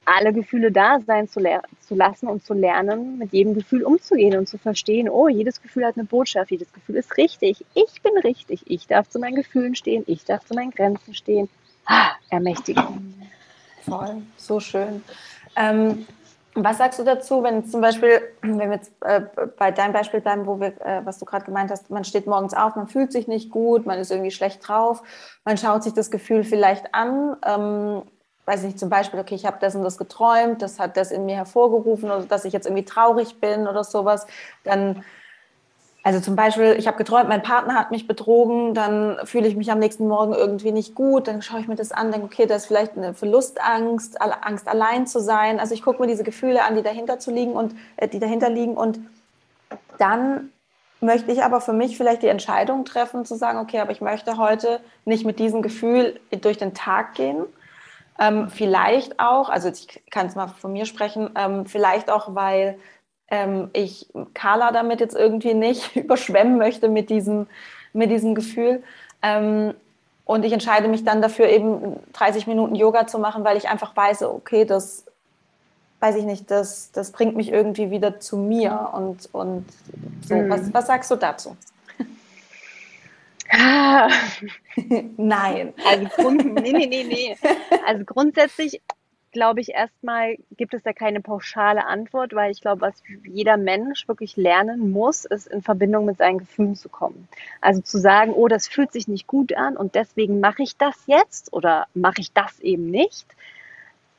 alle 0.06 0.34
Gefühle 0.34 0.72
da 0.72 1.00
sein 1.06 1.28
zu, 1.28 1.42
zu 1.80 1.96
lassen 1.96 2.28
und 2.28 2.46
zu 2.46 2.54
lernen, 2.54 3.18
mit 3.18 3.34
jedem 3.34 3.56
Gefühl 3.56 3.84
umzugehen 3.84 4.38
und 4.38 4.48
zu 4.48 4.58
verstehen, 4.58 5.10
oh, 5.10 5.28
jedes 5.28 5.62
Gefühl 5.62 5.86
hat 5.86 5.98
eine 5.98 6.06
Botschaft, 6.06 6.52
jedes 6.52 6.72
Gefühl 6.72 6.96
ist 6.96 7.18
richtig, 7.18 7.66
ich 7.74 8.02
bin 8.02 8.18
richtig, 8.20 8.62
ich 8.68 8.88
darf 8.88 9.10
zu 9.10 9.20
meinen 9.20 9.36
Gefühlen 9.36 9.76
stehen, 9.76 10.04
ich 10.08 10.24
darf 10.24 10.46
zu 10.46 10.54
meinen 10.54 10.72
Grenzen 10.72 11.14
stehen. 11.14 11.50
Ah, 11.86 12.12
Ermächtigung. 12.30 13.14
Voll, 13.84 14.22
so 14.38 14.60
schön. 14.60 15.04
Ähm, 15.56 16.06
was 16.56 16.78
sagst 16.78 17.00
du 17.00 17.04
dazu, 17.04 17.44
wenn 17.44 17.66
zum 17.66 17.82
Beispiel, 17.82 18.22
wenn 18.42 18.60
wir 18.60 18.78
jetzt 18.78 18.94
äh, 19.02 19.22
bei 19.58 19.72
deinem 19.72 19.92
Beispiel 19.92 20.22
bleiben, 20.22 20.46
wo 20.46 20.60
wir, 20.60 20.68
äh, 20.82 21.06
was 21.06 21.20
du 21.20 21.26
gerade 21.26 21.44
gemeint 21.44 21.70
hast, 21.70 21.90
man 21.90 22.06
steht 22.06 22.28
morgens 22.28 22.54
auf, 22.54 22.76
man 22.76 22.88
fühlt 22.88 23.12
sich 23.12 23.28
nicht 23.28 23.52
gut, 23.52 23.86
man 23.86 24.00
ist 24.00 24.10
irgendwie 24.10 24.32
schlecht 24.32 24.66
drauf, 24.66 25.04
man 25.44 25.58
schaut 25.58 25.84
sich 25.84 25.94
das 25.94 26.12
Gefühl 26.12 26.46
vielleicht 26.46 26.96
an, 26.96 27.36
ähm, 27.46 28.04
weiß 28.46 28.64
nicht, 28.64 28.80
zum 28.80 28.90
Beispiel, 28.90 29.20
okay, 29.20 29.36
ich 29.36 29.46
habe 29.46 29.58
das 29.60 29.76
und 29.76 29.84
das 29.84 29.98
geträumt, 29.98 30.62
das 30.62 30.80
hat 30.80 30.96
das 30.98 31.12
in 31.12 31.26
mir 31.26 31.36
hervorgerufen 31.36 32.10
oder 32.10 32.24
dass 32.24 32.46
ich 32.46 32.54
jetzt 32.54 32.68
irgendwie 32.68 32.86
traurig 32.86 33.42
bin 33.42 33.68
oder 33.68 33.84
sowas, 33.84 34.26
dann 34.64 35.04
also 36.06 36.20
zum 36.20 36.36
Beispiel, 36.36 36.76
ich 36.78 36.86
habe 36.86 36.98
geträumt, 36.98 37.30
mein 37.30 37.42
Partner 37.42 37.74
hat 37.74 37.90
mich 37.90 38.06
betrogen, 38.06 38.76
dann 38.76 39.18
fühle 39.24 39.48
ich 39.48 39.56
mich 39.56 39.72
am 39.72 39.80
nächsten 39.80 40.08
Morgen 40.08 40.36
irgendwie 40.36 40.72
nicht 40.72 40.94
gut, 40.94 41.28
dann 41.28 41.42
schaue 41.42 41.62
ich 41.62 41.68
mir 41.68 41.76
das 41.76 41.92
an, 41.92 42.12
denke, 42.12 42.28
okay, 42.28 42.46
da 42.46 42.58
ist 42.58 42.68
vielleicht 42.68 42.96
eine 42.96 43.16
Verlustangst, 43.16 44.22
Angst 44.22 44.68
allein 44.68 45.08
zu 45.08 45.20
sein. 45.20 45.60
Also 45.60 45.74
ich 45.74 45.82
gucke 45.82 46.00
mir 46.00 46.08
diese 46.08 46.24
Gefühle 46.24 46.64
an, 46.64 46.76
die 46.76 46.84
dahinter 46.84 47.18
zu 47.18 47.32
liegen 47.32 47.54
und 47.54 47.74
äh, 47.98 48.08
die 48.08 48.20
dahinter 48.20 48.52
liegen 48.52 48.78
und 48.78 49.00
dann 49.98 50.52
möchte 51.02 51.32
ich 51.32 51.44
aber 51.44 51.60
für 51.60 51.74
mich 51.74 51.98
vielleicht 51.98 52.22
die 52.22 52.28
Entscheidung 52.28 52.86
treffen, 52.86 53.26
zu 53.26 53.34
sagen, 53.34 53.58
okay, 53.58 53.80
aber 53.80 53.92
ich 53.92 54.02
möchte 54.02 54.38
heute 54.38 54.82
nicht 55.06 55.26
mit 55.26 55.40
diesem 55.40 55.64
Gefühl 55.64 56.20
durch 56.40 56.60
den 56.60 56.76
Tag 56.76 57.16
gehen. 57.16 57.46
Ähm, 58.20 58.50
vielleicht 58.50 59.20
auch, 59.20 59.50
also 59.50 59.70
ich 59.70 60.04
kann 60.12 60.28
es 60.28 60.36
mal 60.36 60.50
von 60.50 60.72
mir 60.72 60.86
sprechen, 60.86 61.32
ähm, 61.36 61.66
vielleicht 61.66 62.12
auch, 62.12 62.36
weil 62.36 62.78
ähm, 63.30 63.70
ich 63.74 64.08
Carla 64.34 64.72
damit 64.72 65.00
jetzt 65.00 65.16
irgendwie 65.16 65.54
nicht 65.54 65.96
überschwemmen 65.96 66.58
möchte 66.58 66.90
mit 66.90 67.10
diesem, 67.10 67.48
mit 67.94 68.12
diesem 68.12 68.36
Gefühl. 68.36 68.84
Ähm, 69.22 69.74
und 70.26 70.44
ich 70.44 70.54
entscheide 70.54 70.88
mich 70.88 71.04
dann 71.04 71.22
dafür, 71.22 71.48
eben 71.48 71.98
30 72.14 72.48
Minuten 72.48 72.76
Yoga 72.76 73.06
zu 73.06 73.20
machen, 73.20 73.44
weil 73.44 73.58
ich 73.58 73.70
einfach 73.70 73.96
weiß, 73.96 74.24
okay, 74.24 74.66
das 74.66 75.06
weiß 76.00 76.16
ich 76.18 76.26
nicht, 76.26 76.52
das, 76.52 76.92
das 76.92 77.12
bringt 77.12 77.36
mich 77.36 77.52
irgendwie 77.52 77.92
wieder 77.92 78.20
zu 78.20 78.38
mir. 78.38 78.90
Und, 78.94 79.30
und 79.34 79.66
so. 80.28 80.36
Mhm. 80.36 80.50
Was, 80.50 80.74
was 80.74 80.88
sagst 80.88 81.12
du 81.12 81.16
dazu? 81.16 81.56
Ah. 83.52 84.10
Nein. 85.18 85.76
Also, 85.86 86.08
Grund, 86.16 86.44
nee, 86.56 86.72
nee, 86.72 86.88
nee, 86.88 87.04
nee. 87.04 87.38
Also 87.86 88.04
grundsätzlich 88.04 88.82
glaube 89.36 89.60
ich, 89.60 89.74
erstmal 89.74 90.38
gibt 90.56 90.74
es 90.74 90.82
da 90.82 90.94
keine 90.94 91.20
pauschale 91.20 91.86
Antwort, 91.86 92.34
weil 92.34 92.52
ich 92.52 92.62
glaube, 92.62 92.82
was 92.82 93.04
jeder 93.26 93.58
Mensch 93.58 94.08
wirklich 94.08 94.38
lernen 94.38 94.92
muss, 94.92 95.26
ist 95.26 95.48
in 95.48 95.62
Verbindung 95.62 96.06
mit 96.06 96.18
seinen 96.18 96.40
Gefühlen 96.40 96.76
zu 96.76 96.88
kommen. 96.88 97.28
Also 97.60 97.82
zu 97.82 98.00
sagen, 98.00 98.32
oh, 98.34 98.48
das 98.48 98.68
fühlt 98.68 98.94
sich 98.94 99.10
nicht 99.10 99.28
gut 99.28 99.54
an 99.54 99.76
und 99.76 99.94
deswegen 99.94 100.40
mache 100.40 100.64
ich 100.64 100.78
das 100.78 100.96
jetzt 101.06 101.52
oder 101.52 101.88
mache 101.94 102.22
ich 102.22 102.32
das 102.32 102.60
eben 102.62 102.90
nicht. 102.90 103.28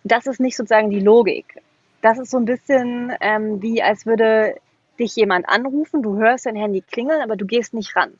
Das 0.05 0.27
ist 0.27 0.39
nicht 0.39 0.57
sozusagen 0.57 0.91
die 0.91 1.01
Logik. 1.01 1.63
Das 2.03 2.19
ist 2.19 2.31
so 2.31 2.37
ein 2.37 2.45
bisschen 2.45 3.11
ähm, 3.21 3.63
wie, 3.63 3.83
als 3.83 4.05
würde 4.05 4.57
dich 4.99 5.17
jemand 5.17 5.49
anrufen, 5.49 6.03
du 6.03 6.19
hörst 6.19 6.45
dein 6.45 6.57
Handy 6.57 6.83
klingeln, 6.83 7.23
aber 7.23 7.37
du 7.37 7.47
gehst 7.47 7.73
nicht 7.73 7.97
ran 7.97 8.13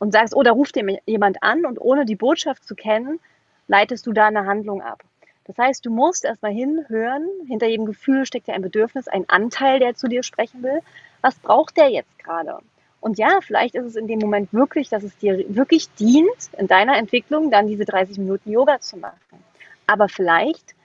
und 0.00 0.12
sagst, 0.12 0.34
oh, 0.34 0.42
da 0.42 0.50
ruft 0.50 0.74
dir 0.74 0.98
jemand 1.06 1.40
an 1.44 1.64
und 1.64 1.80
ohne 1.80 2.04
die 2.04 2.16
Botschaft 2.16 2.66
zu 2.66 2.74
kennen, 2.74 3.20
leitest 3.68 4.06
du 4.06 4.12
da 4.12 4.26
eine 4.26 4.44
Handlung 4.46 4.82
ab. 4.82 5.04
Das 5.44 5.58
heißt, 5.58 5.84
du 5.84 5.90
musst 5.90 6.24
erstmal 6.24 6.52
hinhören. 6.52 7.26
Hinter 7.46 7.66
jedem 7.66 7.86
Gefühl 7.86 8.26
steckt 8.26 8.48
ja 8.48 8.54
ein 8.54 8.62
Bedürfnis, 8.62 9.08
ein 9.08 9.28
Anteil, 9.28 9.80
der 9.80 9.94
zu 9.94 10.08
dir 10.08 10.22
sprechen 10.22 10.62
will. 10.62 10.80
Was 11.20 11.36
braucht 11.36 11.76
der 11.76 11.88
jetzt 11.88 12.18
gerade? 12.18 12.58
Und 13.00 13.18
ja, 13.18 13.38
vielleicht 13.40 13.74
ist 13.74 13.84
es 13.84 13.96
in 13.96 14.06
dem 14.06 14.20
Moment 14.20 14.52
wirklich, 14.52 14.88
dass 14.88 15.02
es 15.02 15.16
dir 15.18 15.44
wirklich 15.48 15.92
dient, 15.94 16.50
in 16.56 16.68
deiner 16.68 16.96
Entwicklung 16.96 17.50
dann 17.50 17.66
diese 17.66 17.84
30 17.84 18.18
Minuten 18.18 18.50
Yoga 18.50 18.78
zu 18.78 18.96
machen. 18.96 19.42
Aber 19.88 20.08
vielleicht 20.08 20.76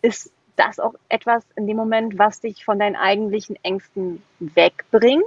ist 0.00 0.30
das 0.54 0.78
auch 0.78 0.94
etwas 1.08 1.44
in 1.56 1.66
dem 1.66 1.76
Moment, 1.76 2.18
was 2.18 2.40
dich 2.40 2.64
von 2.64 2.78
deinen 2.78 2.94
eigentlichen 2.94 3.56
Ängsten 3.64 4.22
wegbringt 4.38 5.24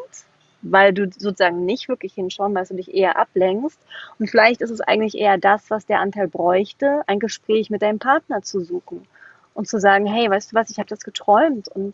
weil 0.71 0.93
du 0.93 1.05
sozusagen 1.11 1.65
nicht 1.65 1.87
wirklich 1.89 2.13
hinschauen, 2.13 2.55
weil 2.55 2.65
du 2.65 2.75
dich 2.75 2.93
eher 2.93 3.17
ablenkst. 3.17 3.79
Und 4.19 4.29
vielleicht 4.29 4.61
ist 4.61 4.71
es 4.71 4.81
eigentlich 4.81 5.15
eher 5.15 5.37
das, 5.37 5.69
was 5.69 5.85
der 5.85 5.99
Anteil 5.99 6.27
bräuchte, 6.27 7.03
ein 7.07 7.19
Gespräch 7.19 7.69
mit 7.69 7.81
deinem 7.81 7.99
Partner 7.99 8.41
zu 8.41 8.61
suchen 8.61 9.07
und 9.53 9.67
zu 9.67 9.79
sagen, 9.79 10.05
hey, 10.05 10.29
weißt 10.29 10.51
du 10.51 10.55
was, 10.55 10.69
ich 10.69 10.77
habe 10.77 10.89
das 10.89 11.01
geträumt 11.01 11.67
und 11.67 11.93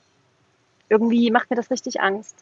irgendwie 0.90 1.32
macht 1.32 1.50
mir 1.50 1.56
das 1.56 1.72
richtig 1.72 2.02
Angst. 2.02 2.36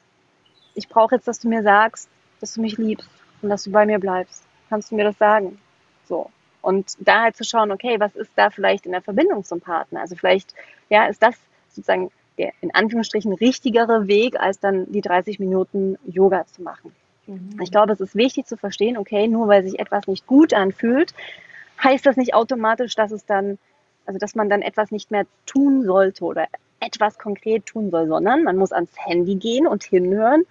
Ich 0.75 0.87
brauche 0.87 1.15
jetzt, 1.15 1.27
dass 1.27 1.39
du 1.39 1.49
mir 1.49 1.63
sagst, 1.63 2.09
dass 2.39 2.53
du 2.53 2.61
mich 2.61 2.77
liebst 2.77 3.09
und 3.41 3.49
dass 3.49 3.63
du 3.63 3.71
bei 3.71 3.85
mir 3.85 3.99
bleibst. 3.99 4.43
Kannst 4.69 4.91
du 4.91 4.95
mir 4.95 5.03
das 5.03 5.17
sagen? 5.17 5.59
So. 6.07 6.29
Und 6.61 6.95
da 6.99 7.23
halt 7.23 7.37
zu 7.37 7.43
schauen, 7.43 7.71
okay, 7.71 7.99
was 7.99 8.15
ist 8.15 8.31
da 8.35 8.49
vielleicht 8.49 8.85
in 8.85 8.91
der 8.91 9.01
Verbindung 9.01 9.43
zum 9.43 9.61
Partner? 9.61 10.01
Also 10.01 10.15
vielleicht, 10.15 10.53
ja, 10.89 11.05
ist 11.05 11.23
das 11.23 11.35
sozusagen 11.69 12.11
der 12.39 12.53
in 12.61 12.73
Anführungsstrichen 12.73 13.33
richtigere 13.33 14.07
Weg, 14.07 14.39
als 14.39 14.59
dann 14.59 14.91
die 14.91 15.01
30 15.01 15.39
Minuten 15.39 15.97
Yoga 16.05 16.47
zu 16.47 16.63
machen. 16.63 16.95
Mhm. 17.27 17.59
Ich 17.61 17.69
glaube, 17.69 17.93
es 17.93 17.99
ist 17.99 18.15
wichtig 18.15 18.47
zu 18.47 18.57
verstehen, 18.57 18.97
okay, 18.97 19.27
nur 19.27 19.47
weil 19.47 19.63
sich 19.63 19.79
etwas 19.79 20.07
nicht 20.07 20.25
gut 20.25 20.53
anfühlt, 20.53 21.13
heißt 21.83 22.05
das 22.05 22.17
nicht 22.17 22.33
automatisch, 22.33 22.95
dass 22.95 23.11
es 23.11 23.25
dann, 23.25 23.59
also 24.05 24.17
dass 24.17 24.35
man 24.35 24.49
dann 24.49 24.61
etwas 24.61 24.89
nicht 24.89 25.11
mehr 25.11 25.25
tun 25.45 25.83
sollte 25.83 26.23
oder 26.23 26.47
etwas 26.79 27.19
konkret 27.19 27.65
tun 27.65 27.91
soll, 27.91 28.07
sondern 28.07 28.43
man 28.43 28.55
muss 28.55 28.71
ans 28.71 28.91
Handy 29.05 29.35
gehen 29.35 29.67
und 29.67 29.83
hinhören. 29.83 30.45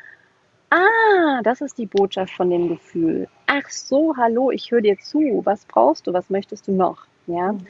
Ah, 0.70 1.40
das 1.42 1.62
ist 1.62 1.78
die 1.78 1.86
Botschaft 1.86 2.34
von 2.34 2.50
dem 2.50 2.68
Gefühl. 2.68 3.26
Ach 3.46 3.68
so, 3.70 4.14
hallo, 4.18 4.50
ich 4.50 4.70
höre 4.70 4.82
dir 4.82 4.98
zu. 4.98 5.40
Was 5.44 5.64
brauchst 5.64 6.06
du? 6.06 6.12
Was 6.12 6.28
möchtest 6.28 6.68
du 6.68 6.72
noch? 6.72 7.06
Ja. 7.26 7.52
Mhm. 7.52 7.60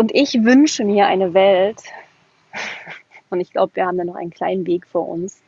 Und 0.00 0.14
ich 0.14 0.44
wünsche 0.44 0.84
mir 0.84 1.08
eine 1.08 1.34
Welt, 1.34 1.82
und 3.30 3.40
ich 3.40 3.50
glaube, 3.50 3.74
wir 3.74 3.84
haben 3.84 3.98
da 3.98 4.04
noch 4.04 4.14
einen 4.14 4.30
kleinen 4.30 4.64
Weg 4.64 4.86
vor 4.86 5.08
uns. 5.08 5.42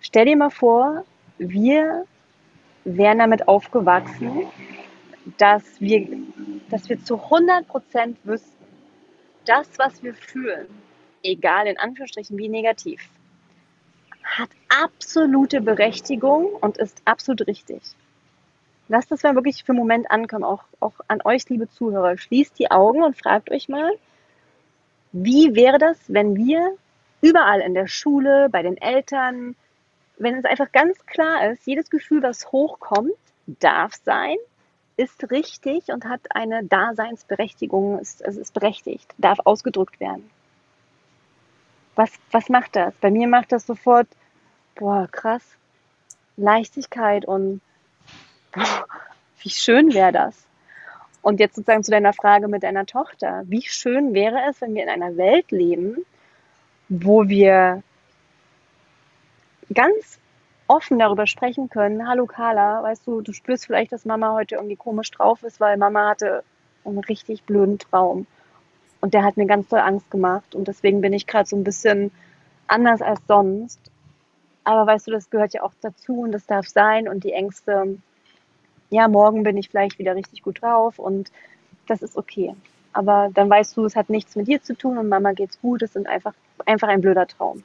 Stell 0.00 0.24
dir 0.24 0.36
mal 0.36 0.50
vor, 0.50 1.04
wir 1.38 2.06
wären 2.84 3.18
damit 3.18 3.46
aufgewachsen, 3.46 4.48
dass 5.36 5.80
wir, 5.80 6.08
dass 6.70 6.88
wir 6.88 7.02
zu 7.04 7.22
100 7.22 7.68
Prozent 7.68 8.18
wüssten, 8.24 8.66
das, 9.44 9.68
was 9.78 10.02
wir 10.02 10.14
fühlen, 10.14 10.66
egal 11.22 11.68
in 11.68 11.78
Anführungsstrichen 11.78 12.36
wie 12.36 12.48
negativ, 12.48 13.08
hat 14.24 14.50
absolute 14.68 15.60
Berechtigung 15.60 16.46
und 16.46 16.78
ist 16.78 17.00
absolut 17.04 17.46
richtig. 17.46 17.80
Lasst 18.88 19.10
das 19.10 19.22
mal 19.22 19.34
wirklich 19.34 19.64
für 19.64 19.72
einen 19.72 19.78
Moment 19.78 20.10
ankommen, 20.10 20.44
auch, 20.44 20.64
auch 20.80 20.94
an 21.08 21.20
euch, 21.24 21.48
liebe 21.48 21.68
Zuhörer. 21.68 22.16
Schließt 22.16 22.58
die 22.58 22.70
Augen 22.70 23.02
und 23.02 23.18
fragt 23.18 23.50
euch 23.50 23.68
mal, 23.68 23.92
wie 25.12 25.54
wäre 25.54 25.78
das, 25.78 25.98
wenn 26.08 26.36
wir 26.36 26.76
überall 27.20 27.60
in 27.60 27.74
der 27.74 27.86
Schule, 27.86 28.48
bei 28.50 28.62
den 28.62 28.76
Eltern, 28.76 29.56
wenn 30.16 30.36
es 30.36 30.44
einfach 30.44 30.72
ganz 30.72 31.04
klar 31.06 31.50
ist, 31.50 31.66
jedes 31.66 31.90
Gefühl, 31.90 32.22
was 32.22 32.50
hochkommt, 32.50 33.12
darf 33.46 33.94
sein, 34.04 34.36
ist 34.96 35.30
richtig 35.30 35.88
und 35.88 36.06
hat 36.06 36.20
eine 36.30 36.64
Daseinsberechtigung, 36.64 37.98
ist, 38.00 38.20
es 38.22 38.36
ist 38.36 38.52
berechtigt, 38.52 39.14
darf 39.18 39.38
ausgedrückt 39.44 40.00
werden. 40.00 40.28
Was, 41.94 42.10
was 42.30 42.48
macht 42.48 42.76
das? 42.76 42.94
Bei 43.00 43.10
mir 43.10 43.28
macht 43.28 43.52
das 43.52 43.66
sofort, 43.66 44.08
boah, 44.76 45.08
krass, 45.10 45.42
Leichtigkeit 46.36 47.24
und 47.24 47.60
wie 49.42 49.50
schön 49.50 49.92
wäre 49.94 50.12
das. 50.12 50.46
Und 51.22 51.40
jetzt 51.40 51.56
sozusagen 51.56 51.84
zu 51.84 51.90
deiner 51.90 52.12
Frage 52.12 52.48
mit 52.48 52.62
deiner 52.62 52.86
Tochter. 52.86 53.42
Wie 53.46 53.62
schön 53.62 54.14
wäre 54.14 54.38
es, 54.48 54.60
wenn 54.60 54.74
wir 54.74 54.82
in 54.82 54.88
einer 54.88 55.16
Welt 55.16 55.50
leben, 55.50 56.04
wo 56.88 57.28
wir 57.28 57.82
ganz 59.72 60.18
offen 60.68 60.98
darüber 60.98 61.26
sprechen 61.26 61.68
können, 61.68 62.06
hallo 62.06 62.26
Carla, 62.26 62.82
weißt 62.82 63.06
du, 63.06 63.20
du 63.22 63.32
spürst 63.32 63.66
vielleicht, 63.66 63.92
dass 63.92 64.04
Mama 64.04 64.34
heute 64.34 64.56
irgendwie 64.56 64.76
komisch 64.76 65.10
drauf 65.10 65.42
ist, 65.42 65.60
weil 65.60 65.76
Mama 65.76 66.10
hatte 66.10 66.44
einen 66.84 66.98
richtig 66.98 67.44
blöden 67.44 67.78
Traum. 67.78 68.26
Und 69.00 69.14
der 69.14 69.24
hat 69.24 69.36
mir 69.36 69.46
ganz 69.46 69.68
doll 69.68 69.80
Angst 69.80 70.10
gemacht. 70.10 70.54
Und 70.54 70.68
deswegen 70.68 71.00
bin 71.00 71.12
ich 71.12 71.26
gerade 71.26 71.48
so 71.48 71.56
ein 71.56 71.64
bisschen 71.64 72.10
anders 72.66 73.00
als 73.00 73.20
sonst. 73.28 73.80
Aber 74.64 74.86
weißt 74.86 75.06
du, 75.06 75.12
das 75.12 75.30
gehört 75.30 75.54
ja 75.54 75.62
auch 75.62 75.72
dazu 75.80 76.20
und 76.20 76.32
das 76.32 76.46
darf 76.46 76.66
sein. 76.66 77.08
Und 77.08 77.24
die 77.24 77.32
Ängste, 77.32 77.98
ja, 78.90 79.08
morgen 79.08 79.42
bin 79.42 79.56
ich 79.56 79.68
vielleicht 79.68 79.98
wieder 79.98 80.14
richtig 80.14 80.42
gut 80.42 80.62
drauf 80.62 80.98
und 80.98 81.30
das 81.86 82.02
ist 82.02 82.16
okay. 82.16 82.54
Aber 82.92 83.30
dann 83.32 83.50
weißt 83.50 83.76
du, 83.76 83.84
es 83.84 83.96
hat 83.96 84.10
nichts 84.10 84.36
mit 84.36 84.48
dir 84.48 84.62
zu 84.62 84.74
tun 84.76 84.98
und 84.98 85.08
Mama 85.08 85.32
geht's 85.32 85.60
gut. 85.60 85.82
Es 85.82 85.94
ist 85.94 86.06
einfach, 86.06 86.34
einfach 86.66 86.88
ein 86.88 87.00
blöder 87.00 87.26
Traum. 87.26 87.62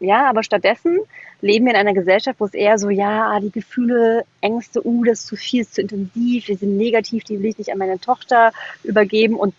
Ja, 0.00 0.28
aber 0.28 0.42
stattdessen 0.42 1.00
leben 1.40 1.66
wir 1.66 1.72
in 1.72 1.78
einer 1.78 1.94
Gesellschaft, 1.94 2.40
wo 2.40 2.46
es 2.46 2.54
eher 2.54 2.78
so, 2.78 2.90
ja, 2.90 3.30
ah, 3.30 3.40
die 3.40 3.52
Gefühle, 3.52 4.24
Ängste, 4.40 4.84
uh, 4.84 5.04
das 5.04 5.20
ist 5.20 5.26
zu 5.28 5.36
viel, 5.36 5.60
ist 5.60 5.74
zu 5.74 5.82
intensiv, 5.82 6.46
die 6.46 6.54
sind 6.54 6.76
negativ, 6.76 7.24
die 7.24 7.40
will 7.40 7.50
ich 7.50 7.58
nicht 7.58 7.72
an 7.72 7.78
meine 7.78 8.00
Tochter 8.00 8.52
übergeben. 8.82 9.36
Und 9.36 9.54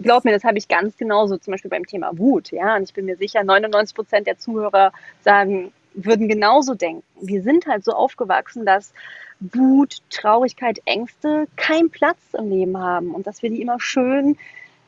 glaub 0.00 0.24
mir, 0.24 0.32
das 0.32 0.44
habe 0.44 0.58
ich 0.58 0.68
ganz 0.68 0.96
genauso, 0.96 1.36
zum 1.38 1.52
Beispiel 1.52 1.70
beim 1.70 1.84
Thema 1.84 2.16
Wut. 2.16 2.52
Ja, 2.52 2.76
und 2.76 2.84
ich 2.84 2.94
bin 2.94 3.06
mir 3.06 3.16
sicher, 3.16 3.42
99 3.42 3.94
Prozent 3.94 4.26
der 4.26 4.38
Zuhörer 4.38 4.92
sagen, 5.22 5.72
würden 5.96 6.28
genauso 6.28 6.74
denken. 6.74 7.02
Wir 7.20 7.42
sind 7.42 7.66
halt 7.66 7.84
so 7.84 7.92
aufgewachsen, 7.92 8.64
dass 8.64 8.92
Wut, 9.40 9.98
Traurigkeit, 10.10 10.80
Ängste 10.84 11.46
keinen 11.56 11.90
Platz 11.90 12.18
im 12.32 12.48
Leben 12.48 12.78
haben 12.78 13.14
und 13.14 13.26
dass 13.26 13.42
wir 13.42 13.50
die 13.50 13.60
immer 13.60 13.80
schön 13.80 14.36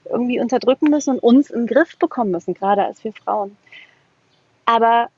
irgendwie 0.04 0.40
unterdrücken 0.40 0.90
müssen 0.90 1.14
und 1.14 1.18
uns 1.18 1.50
im 1.50 1.66
Griff 1.66 1.98
bekommen 1.98 2.30
müssen, 2.30 2.54
gerade 2.54 2.84
als 2.84 3.02
wir 3.04 3.12
Frauen. 3.12 3.56
Aber 4.64 5.08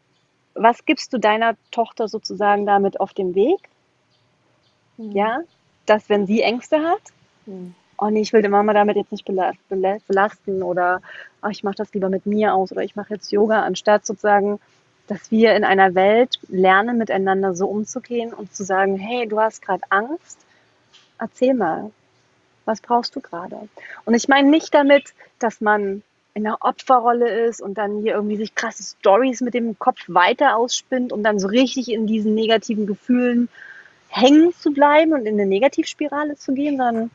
was 0.55 0.85
gibst 0.85 1.13
du 1.13 1.19
deiner 1.19 1.55
Tochter 1.71 2.09
sozusagen 2.09 2.67
damit 2.67 3.01
auf 3.01 3.13
dem 3.15 3.35
Weg? 3.35 3.59
Mhm. 4.97 5.13
Ja, 5.13 5.41
dass 5.87 6.09
wenn 6.09 6.27
sie 6.27 6.43
Ängste 6.43 6.81
hat, 6.81 7.03
mhm. 7.47 7.75
oh 7.99 8.11
nee, 8.11 8.21
ich 8.21 8.33
will 8.33 8.43
die 8.43 8.49
Mama 8.49 8.73
damit 8.73 8.97
jetzt 8.97 9.13
nicht 9.13 9.25
belasten 9.25 10.63
oder 10.63 11.01
oh, 11.43 11.49
ich 11.49 11.63
mache 11.63 11.77
das 11.77 11.93
lieber 11.95 12.09
mit 12.09 12.27
mir 12.27 12.55
aus 12.55 12.73
oder 12.73 12.83
ich 12.83 12.97
mache 12.97 13.15
jetzt 13.15 13.31
Yoga, 13.33 13.63
anstatt 13.63 14.07
sozusagen, 14.07 14.61
dass 15.11 15.33
wir 15.33 15.57
in 15.57 15.65
einer 15.65 15.97
Welt 15.97 16.39
lernen, 16.49 16.97
miteinander 16.97 17.55
so 17.55 17.67
umzugehen 17.67 18.33
und 18.33 18.55
zu 18.55 18.63
sagen, 18.63 18.97
hey, 18.97 19.27
du 19.27 19.41
hast 19.41 19.61
gerade 19.61 19.83
Angst, 19.89 20.39
erzähl 21.19 21.53
mal, 21.53 21.91
was 22.65 22.81
brauchst 22.81 23.17
du 23.17 23.21
gerade? 23.21 23.69
Und 24.05 24.15
ich 24.15 24.29
meine 24.29 24.49
nicht 24.49 24.73
damit, 24.73 25.13
dass 25.41 25.61
man 25.61 26.05
in 26.35 26.45
der 26.45 26.59
Opferrolle 26.61 27.29
ist 27.47 27.61
und 27.61 27.77
dann 27.77 28.03
hier 28.03 28.15
irgendwie 28.15 28.37
sich 28.37 28.55
krasse 28.55 28.85
Stories 28.85 29.41
mit 29.41 29.55
dem 29.55 29.77
Kopf 29.81 29.99
weiter 30.07 30.57
ausspinnt, 30.57 31.13
um 31.13 31.25
dann 31.25 31.41
so 31.41 31.49
richtig 31.49 31.91
in 31.91 32.07
diesen 32.07 32.37
negativen 32.37 32.87
Gefühlen 32.87 33.49
hängen 34.07 34.55
zu 34.55 34.71
bleiben 34.73 35.13
und 35.13 35.27
in 35.27 35.35
eine 35.35 35.47
Negativspirale 35.47 36.37
zu 36.37 36.55
gehen, 36.55 36.77
sondern 36.77 37.11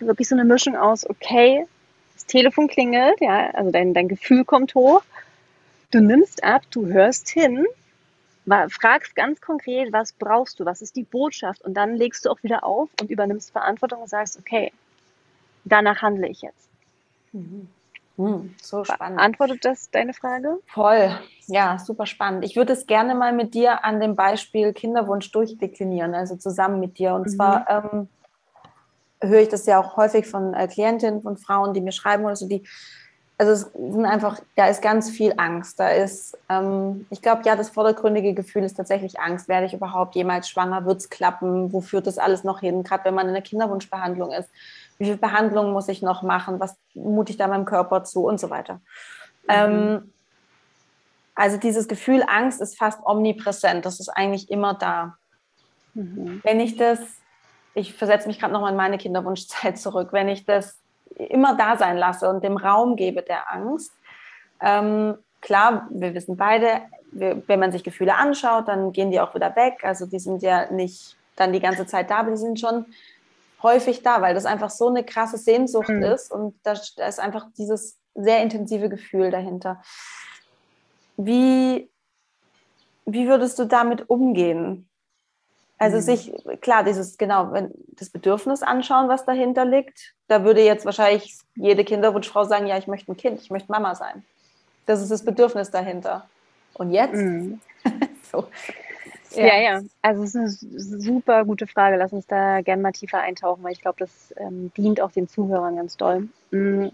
wirklich 0.00 0.28
so 0.28 0.34
eine 0.34 0.44
Mischung 0.44 0.76
aus, 0.76 1.08
okay, 1.08 1.66
das 2.12 2.26
Telefon 2.26 2.68
klingelt, 2.68 3.22
ja, 3.22 3.50
also 3.52 3.70
dein, 3.70 3.94
dein 3.94 4.08
Gefühl 4.08 4.44
kommt 4.44 4.74
hoch, 4.74 5.02
du 5.92 6.00
nimmst 6.00 6.42
ab, 6.42 6.62
du 6.70 6.86
hörst 6.86 7.28
hin, 7.28 7.64
fragst 8.68 9.14
ganz 9.14 9.40
konkret, 9.40 9.92
was 9.92 10.12
brauchst 10.12 10.58
du, 10.58 10.64
was 10.64 10.82
ist 10.82 10.96
die 10.96 11.04
Botschaft 11.04 11.62
und 11.62 11.74
dann 11.74 11.94
legst 11.94 12.24
du 12.24 12.30
auch 12.30 12.42
wieder 12.42 12.64
auf 12.64 12.88
und 13.00 13.10
übernimmst 13.10 13.52
Verantwortung 13.52 14.02
und 14.02 14.08
sagst, 14.08 14.38
okay, 14.38 14.72
danach 15.64 16.02
handle 16.02 16.26
ich 16.26 16.42
jetzt. 16.42 16.68
Mhm. 17.32 17.68
Hm, 18.16 18.54
so 18.60 18.84
spannend. 18.84 19.18
Antwortet 19.18 19.64
das 19.64 19.90
deine 19.90 20.12
Frage? 20.12 20.58
Voll. 20.66 21.18
Ja, 21.46 21.78
super 21.78 22.04
spannend. 22.04 22.44
Ich 22.44 22.56
würde 22.56 22.74
es 22.74 22.86
gerne 22.86 23.14
mal 23.14 23.32
mit 23.32 23.54
dir 23.54 23.84
an 23.84 24.00
dem 24.00 24.16
Beispiel 24.16 24.72
Kinderwunsch 24.74 25.30
durchdeklinieren, 25.32 26.14
also 26.14 26.36
zusammen 26.36 26.78
mit 26.78 26.98
dir. 26.98 27.14
Und 27.14 27.26
mhm. 27.26 27.30
zwar 27.30 27.70
ähm, 27.70 28.08
höre 29.22 29.40
ich 29.40 29.48
das 29.48 29.64
ja 29.64 29.80
auch 29.80 29.96
häufig 29.96 30.26
von 30.26 30.52
äh, 30.52 30.68
Klientinnen, 30.68 31.22
von 31.22 31.38
Frauen, 31.38 31.72
die 31.72 31.80
mir 31.80 31.92
schreiben 31.92 32.24
oder 32.24 32.36
so, 32.36 32.46
die, 32.46 32.62
also 33.42 33.52
es 33.52 33.72
sind 33.92 34.06
einfach, 34.06 34.40
da 34.56 34.68
ist 34.68 34.82
ganz 34.82 35.10
viel 35.10 35.34
Angst. 35.36 35.80
Da 35.80 35.88
ist, 35.88 36.38
ähm, 36.48 37.06
ich 37.10 37.22
glaube, 37.22 37.42
ja, 37.44 37.56
das 37.56 37.70
vordergründige 37.70 38.34
Gefühl 38.34 38.62
ist 38.62 38.74
tatsächlich 38.74 39.18
Angst. 39.18 39.48
Werde 39.48 39.66
ich 39.66 39.74
überhaupt 39.74 40.14
jemals 40.14 40.48
schwanger? 40.48 40.84
Wird 40.86 40.98
es 41.00 41.10
klappen? 41.10 41.72
Wo 41.72 41.80
führt 41.80 42.06
das 42.06 42.18
alles 42.18 42.44
noch 42.44 42.60
hin? 42.60 42.84
Gerade 42.84 43.04
wenn 43.04 43.14
man 43.14 43.26
in 43.26 43.34
der 43.34 43.42
Kinderwunschbehandlung 43.42 44.32
ist 44.32 44.48
wie 45.02 45.06
viel 45.06 45.16
Behandlung 45.16 45.72
muss 45.72 45.88
ich 45.88 46.00
noch 46.00 46.22
machen, 46.22 46.60
was 46.60 46.76
mute 46.94 47.32
ich 47.32 47.36
da 47.36 47.48
meinem 47.48 47.64
Körper 47.64 48.04
zu 48.04 48.24
und 48.24 48.38
so 48.38 48.50
weiter. 48.50 48.74
Mhm. 48.74 49.48
Ähm, 49.48 50.12
also 51.34 51.56
dieses 51.56 51.88
Gefühl 51.88 52.22
Angst 52.26 52.60
ist 52.60 52.78
fast 52.78 53.00
omnipräsent, 53.04 53.84
das 53.84 53.98
ist 53.98 54.10
eigentlich 54.10 54.48
immer 54.48 54.74
da. 54.74 55.16
Mhm. 55.94 56.40
Wenn 56.44 56.60
ich 56.60 56.76
das, 56.76 57.00
ich 57.74 57.94
versetze 57.94 58.28
mich 58.28 58.38
gerade 58.38 58.52
nochmal 58.52 58.70
in 58.70 58.76
meine 58.76 58.96
Kinderwunschzeit 58.96 59.76
zurück, 59.78 60.12
wenn 60.12 60.28
ich 60.28 60.44
das 60.44 60.78
immer 61.24 61.56
da 61.56 61.76
sein 61.76 61.96
lasse 61.96 62.28
und 62.28 62.44
dem 62.44 62.56
Raum 62.56 62.96
gebe 62.96 63.22
der 63.22 63.52
Angst, 63.52 63.92
ähm, 64.60 65.16
klar, 65.40 65.88
wir 65.90 66.14
wissen 66.14 66.36
beide, 66.36 66.82
wenn 67.12 67.60
man 67.60 67.72
sich 67.72 67.84
Gefühle 67.84 68.16
anschaut, 68.16 68.68
dann 68.68 68.92
gehen 68.92 69.10
die 69.10 69.20
auch 69.20 69.34
wieder 69.34 69.54
weg. 69.54 69.80
Also 69.82 70.06
die 70.06 70.18
sind 70.18 70.42
ja 70.42 70.70
nicht 70.70 71.16
dann 71.36 71.52
die 71.52 71.60
ganze 71.60 71.86
Zeit 71.86 72.10
da, 72.10 72.18
aber 72.18 72.30
die 72.30 72.36
sind 72.36 72.58
schon 72.58 72.86
häufig 73.62 74.02
da, 74.02 74.22
weil 74.22 74.34
das 74.34 74.46
einfach 74.46 74.70
so 74.70 74.88
eine 74.88 75.04
krasse 75.04 75.38
Sehnsucht 75.38 75.88
mhm. 75.88 76.02
ist 76.02 76.32
und 76.32 76.54
da, 76.62 76.74
da, 76.96 77.06
ist 77.06 77.20
einfach 77.20 77.46
dieses 77.56 77.98
sehr 78.14 78.42
intensive 78.42 78.88
Gefühl 78.88 79.30
dahinter. 79.30 79.82
Wie, 81.16 81.90
wie 83.04 83.28
würdest 83.28 83.58
du 83.58 83.66
damit 83.66 84.08
umgehen? 84.08 84.88
Also 85.82 85.96
mhm. 85.96 86.00
sich, 86.02 86.32
klar, 86.60 86.84
dieses, 86.84 87.18
genau, 87.18 87.52
wenn 87.52 87.72
das 87.98 88.08
Bedürfnis 88.08 88.62
anschauen, 88.62 89.08
was 89.08 89.24
dahinter 89.24 89.64
liegt, 89.64 90.14
da 90.28 90.44
würde 90.44 90.64
jetzt 90.64 90.84
wahrscheinlich 90.84 91.36
jede 91.56 91.82
Kinderwunschfrau 91.82 92.44
sagen, 92.44 92.68
ja, 92.68 92.78
ich 92.78 92.86
möchte 92.86 93.10
ein 93.10 93.16
Kind, 93.16 93.40
ich 93.40 93.50
möchte 93.50 93.72
Mama 93.72 93.96
sein. 93.96 94.22
Das 94.86 95.02
ist 95.02 95.10
das 95.10 95.24
Bedürfnis 95.24 95.72
dahinter. 95.72 96.28
Und 96.74 96.92
jetzt? 96.92 97.14
Mhm. 97.14 97.58
so. 98.30 98.46
Ja. 99.32 99.46
ja, 99.46 99.60
ja. 99.60 99.80
Also 100.02 100.22
es 100.22 100.36
ist 100.36 100.62
eine 100.62 101.00
super 101.00 101.44
gute 101.44 101.66
Frage. 101.66 101.96
Lass 101.96 102.12
uns 102.12 102.28
da 102.28 102.60
gerne 102.60 102.80
mal 102.80 102.92
tiefer 102.92 103.18
eintauchen, 103.18 103.64
weil 103.64 103.72
ich 103.72 103.80
glaube, 103.80 103.96
das 103.98 104.32
ähm, 104.36 104.70
dient 104.76 105.00
auch 105.00 105.10
den 105.10 105.26
Zuhörern 105.26 105.74
ganz 105.74 105.96
doll. 105.96 106.28
Mhm. 106.52 106.92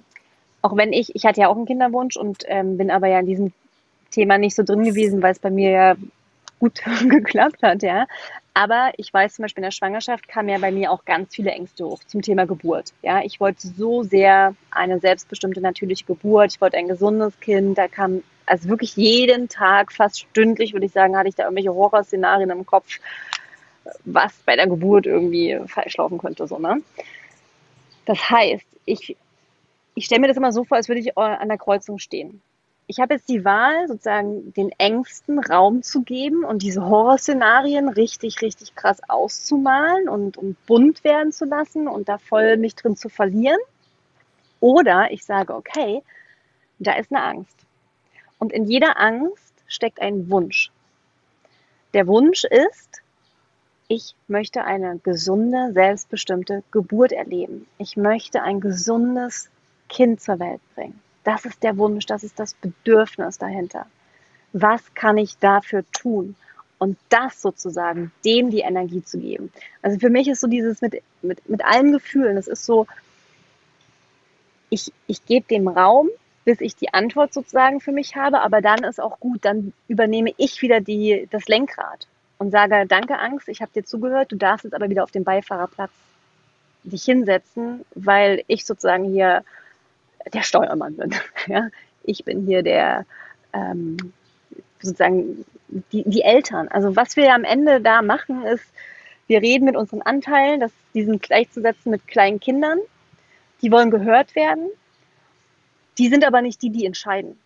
Auch 0.62 0.74
wenn 0.78 0.94
ich, 0.94 1.14
ich 1.14 1.26
hatte 1.26 1.42
ja 1.42 1.48
auch 1.48 1.56
einen 1.56 1.66
Kinderwunsch 1.66 2.16
und 2.16 2.44
ähm, 2.46 2.78
bin 2.78 2.90
aber 2.90 3.08
ja 3.08 3.20
in 3.20 3.26
diesem 3.26 3.52
Thema 4.10 4.38
nicht 4.38 4.56
so 4.56 4.62
drin 4.62 4.82
gewesen, 4.82 5.20
weil 5.20 5.32
es 5.32 5.40
bei 5.40 5.50
mir 5.50 5.70
ja 5.70 5.96
gut 6.58 6.80
geklappt 7.10 7.62
hat, 7.62 7.82
ja. 7.82 8.06
Aber 8.58 8.90
ich 8.96 9.14
weiß 9.14 9.34
zum 9.34 9.44
Beispiel 9.44 9.60
in 9.60 9.66
der 9.66 9.70
Schwangerschaft 9.70 10.26
kamen 10.26 10.48
ja 10.48 10.58
bei 10.58 10.72
mir 10.72 10.90
auch 10.90 11.04
ganz 11.04 11.32
viele 11.32 11.52
Ängste 11.52 11.84
hoch 11.84 12.02
zum 12.08 12.22
Thema 12.22 12.44
Geburt. 12.44 12.92
Ja, 13.02 13.22
ich 13.22 13.38
wollte 13.38 13.68
so 13.68 14.02
sehr 14.02 14.56
eine 14.72 14.98
selbstbestimmte 14.98 15.60
natürliche 15.60 16.04
Geburt. 16.04 16.54
Ich 16.54 16.60
wollte 16.60 16.76
ein 16.76 16.88
gesundes 16.88 17.38
Kind. 17.38 17.78
Da 17.78 17.86
kam 17.86 18.24
also 18.46 18.68
wirklich 18.68 18.96
jeden 18.96 19.48
Tag, 19.48 19.92
fast 19.92 20.18
stündlich, 20.18 20.72
würde 20.72 20.86
ich 20.86 20.92
sagen, 20.92 21.16
hatte 21.16 21.28
ich 21.28 21.36
da 21.36 21.44
irgendwelche 21.44 21.72
Horrorszenarien 21.72 22.50
im 22.50 22.66
Kopf, 22.66 22.98
was 24.04 24.32
bei 24.44 24.56
der 24.56 24.66
Geburt 24.66 25.06
irgendwie 25.06 25.60
falsch 25.68 25.96
laufen 25.96 26.18
könnte, 26.18 26.48
so, 26.48 26.58
ne? 26.58 26.82
Das 28.06 28.28
heißt, 28.28 28.66
ich, 28.86 29.16
ich 29.94 30.06
stelle 30.06 30.22
mir 30.22 30.26
das 30.26 30.36
immer 30.36 30.50
so 30.50 30.64
vor, 30.64 30.78
als 30.78 30.88
würde 30.88 31.00
ich 31.00 31.16
an 31.16 31.48
der 31.48 31.58
Kreuzung 31.58 32.00
stehen 32.00 32.42
ich 32.90 33.00
habe 33.00 33.14
jetzt 33.14 33.28
die 33.28 33.44
Wahl, 33.44 33.86
sozusagen 33.86 34.54
den 34.54 34.70
Ängsten 34.78 35.38
Raum 35.38 35.82
zu 35.82 36.02
geben 36.02 36.42
und 36.42 36.62
diese 36.62 36.86
Horrorszenarien 36.86 37.90
richtig, 37.90 38.40
richtig 38.40 38.74
krass 38.74 38.98
auszumalen 39.08 40.08
und, 40.08 40.38
und 40.38 40.56
bunt 40.64 41.04
werden 41.04 41.30
zu 41.30 41.44
lassen 41.44 41.86
und 41.86 42.08
da 42.08 42.16
voll 42.16 42.56
mich 42.56 42.74
drin 42.74 42.96
zu 42.96 43.10
verlieren. 43.10 43.60
Oder 44.60 45.10
ich 45.10 45.26
sage, 45.26 45.54
okay, 45.54 46.02
da 46.78 46.94
ist 46.94 47.12
eine 47.12 47.22
Angst. 47.22 47.58
Und 48.38 48.54
in 48.54 48.64
jeder 48.64 48.98
Angst 48.98 49.52
steckt 49.66 50.00
ein 50.00 50.30
Wunsch. 50.30 50.70
Der 51.92 52.06
Wunsch 52.06 52.44
ist, 52.44 53.02
ich 53.86 54.14
möchte 54.28 54.64
eine 54.64 54.98
gesunde, 54.98 55.72
selbstbestimmte 55.74 56.64
Geburt 56.70 57.12
erleben. 57.12 57.66
Ich 57.76 57.98
möchte 57.98 58.42
ein 58.42 58.60
gesundes 58.60 59.50
Kind 59.90 60.22
zur 60.22 60.38
Welt 60.38 60.60
bringen. 60.74 60.98
Das 61.28 61.44
ist 61.44 61.62
der 61.62 61.76
Wunsch, 61.76 62.06
das 62.06 62.24
ist 62.24 62.38
das 62.40 62.54
Bedürfnis 62.54 63.36
dahinter. 63.36 63.84
Was 64.54 64.94
kann 64.94 65.18
ich 65.18 65.36
dafür 65.36 65.84
tun? 65.92 66.36
Und 66.78 66.96
das 67.10 67.42
sozusagen, 67.42 68.12
dem 68.24 68.48
die 68.48 68.60
Energie 68.60 69.04
zu 69.04 69.18
geben. 69.18 69.52
Also 69.82 69.98
für 69.98 70.08
mich 70.08 70.26
ist 70.26 70.40
so 70.40 70.46
dieses 70.46 70.80
mit, 70.80 71.02
mit, 71.20 71.46
mit 71.46 71.62
allen 71.62 71.92
Gefühlen, 71.92 72.38
es 72.38 72.48
ist 72.48 72.64
so, 72.64 72.86
ich, 74.70 74.90
ich 75.06 75.26
gebe 75.26 75.46
dem 75.46 75.68
Raum, 75.68 76.08
bis 76.46 76.62
ich 76.62 76.76
die 76.76 76.94
Antwort 76.94 77.34
sozusagen 77.34 77.82
für 77.82 77.92
mich 77.92 78.16
habe, 78.16 78.40
aber 78.40 78.62
dann 78.62 78.82
ist 78.82 78.98
auch 78.98 79.20
gut, 79.20 79.44
dann 79.44 79.74
übernehme 79.86 80.32
ich 80.38 80.62
wieder 80.62 80.80
die, 80.80 81.28
das 81.30 81.46
Lenkrad 81.46 82.06
und 82.38 82.52
sage, 82.52 82.86
danke 82.88 83.18
Angst, 83.18 83.50
ich 83.50 83.60
habe 83.60 83.72
dir 83.74 83.84
zugehört, 83.84 84.32
du 84.32 84.36
darfst 84.36 84.64
jetzt 84.64 84.72
aber 84.72 84.88
wieder 84.88 85.04
auf 85.04 85.10
dem 85.10 85.24
Beifahrerplatz 85.24 85.92
dich 86.84 87.04
hinsetzen, 87.04 87.84
weil 87.94 88.44
ich 88.46 88.64
sozusagen 88.64 89.04
hier 89.12 89.44
der 90.34 90.42
Steuermann 90.42 90.96
bin. 90.96 91.14
Ja? 91.46 91.68
Ich 92.04 92.24
bin 92.24 92.46
hier 92.46 92.62
der 92.62 93.04
ähm, 93.52 93.96
sozusagen 94.80 95.44
die, 95.92 96.04
die 96.06 96.22
Eltern. 96.22 96.68
Also 96.68 96.96
was 96.96 97.16
wir 97.16 97.34
am 97.34 97.44
Ende 97.44 97.80
da 97.80 98.02
machen, 98.02 98.44
ist, 98.44 98.64
wir 99.26 99.42
reden 99.42 99.66
mit 99.66 99.76
unseren 99.76 100.02
Anteilen, 100.02 100.60
das, 100.60 100.72
die 100.94 101.04
sind 101.04 101.22
gleichzusetzen 101.22 101.90
mit 101.90 102.06
kleinen 102.06 102.40
Kindern. 102.40 102.78
Die 103.60 103.70
wollen 103.70 103.90
gehört 103.90 104.34
werden. 104.34 104.68
Die 105.98 106.08
sind 106.08 106.24
aber 106.24 106.40
nicht 106.42 106.62
die, 106.62 106.70
die 106.70 106.86
entscheiden. 106.86 107.38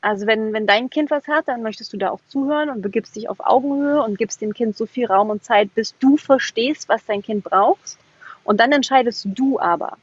Also 0.00 0.26
wenn, 0.26 0.52
wenn 0.52 0.66
dein 0.66 0.90
Kind 0.90 1.10
was 1.10 1.26
hat, 1.26 1.48
dann 1.48 1.62
möchtest 1.62 1.92
du 1.92 1.96
da 1.96 2.10
auch 2.10 2.20
zuhören 2.28 2.68
und 2.68 2.82
begibst 2.82 3.16
dich 3.16 3.30
auf 3.30 3.40
Augenhöhe 3.40 4.02
und 4.02 4.18
gibst 4.18 4.42
dem 4.42 4.52
Kind 4.52 4.76
so 4.76 4.84
viel 4.84 5.06
Raum 5.06 5.30
und 5.30 5.42
Zeit, 5.42 5.74
bis 5.74 5.96
du 5.98 6.18
verstehst, 6.18 6.88
was 6.90 7.06
dein 7.06 7.22
Kind 7.22 7.42
braucht. 7.42 7.96
Und 8.44 8.60
dann 8.60 8.70
entscheidest 8.70 9.26
du 9.30 9.58
aber, 9.58 9.96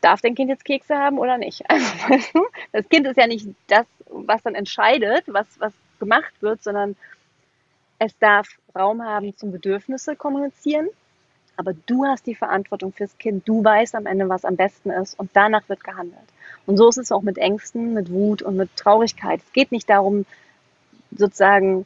darf 0.00 0.20
dein 0.20 0.34
Kind 0.34 0.50
jetzt 0.50 0.64
Kekse 0.64 0.96
haben 0.96 1.18
oder 1.18 1.38
nicht? 1.38 1.62
Also, 1.70 2.46
das 2.72 2.88
Kind 2.88 3.06
ist 3.06 3.16
ja 3.16 3.26
nicht 3.26 3.48
das, 3.66 3.86
was 4.06 4.42
dann 4.42 4.54
entscheidet, 4.54 5.24
was, 5.26 5.46
was 5.58 5.72
gemacht 5.98 6.32
wird, 6.40 6.62
sondern 6.62 6.96
es 7.98 8.16
darf 8.18 8.48
Raum 8.74 9.02
haben 9.02 9.36
zum 9.36 9.52
Bedürfnisse 9.52 10.16
kommunizieren. 10.16 10.88
Aber 11.56 11.72
du 11.86 12.04
hast 12.04 12.26
die 12.26 12.36
Verantwortung 12.36 12.92
fürs 12.92 13.18
Kind. 13.18 13.48
Du 13.48 13.64
weißt 13.64 13.96
am 13.96 14.06
Ende, 14.06 14.28
was 14.28 14.44
am 14.44 14.54
besten 14.54 14.90
ist 14.90 15.18
und 15.18 15.30
danach 15.32 15.68
wird 15.68 15.82
gehandelt. 15.82 16.22
Und 16.66 16.76
so 16.76 16.88
ist 16.88 16.98
es 16.98 17.10
auch 17.10 17.22
mit 17.22 17.36
Ängsten, 17.36 17.94
mit 17.94 18.12
Wut 18.12 18.42
und 18.42 18.56
mit 18.56 18.76
Traurigkeit. 18.76 19.40
Es 19.44 19.52
geht 19.52 19.72
nicht 19.72 19.90
darum, 19.90 20.24
sozusagen, 21.10 21.84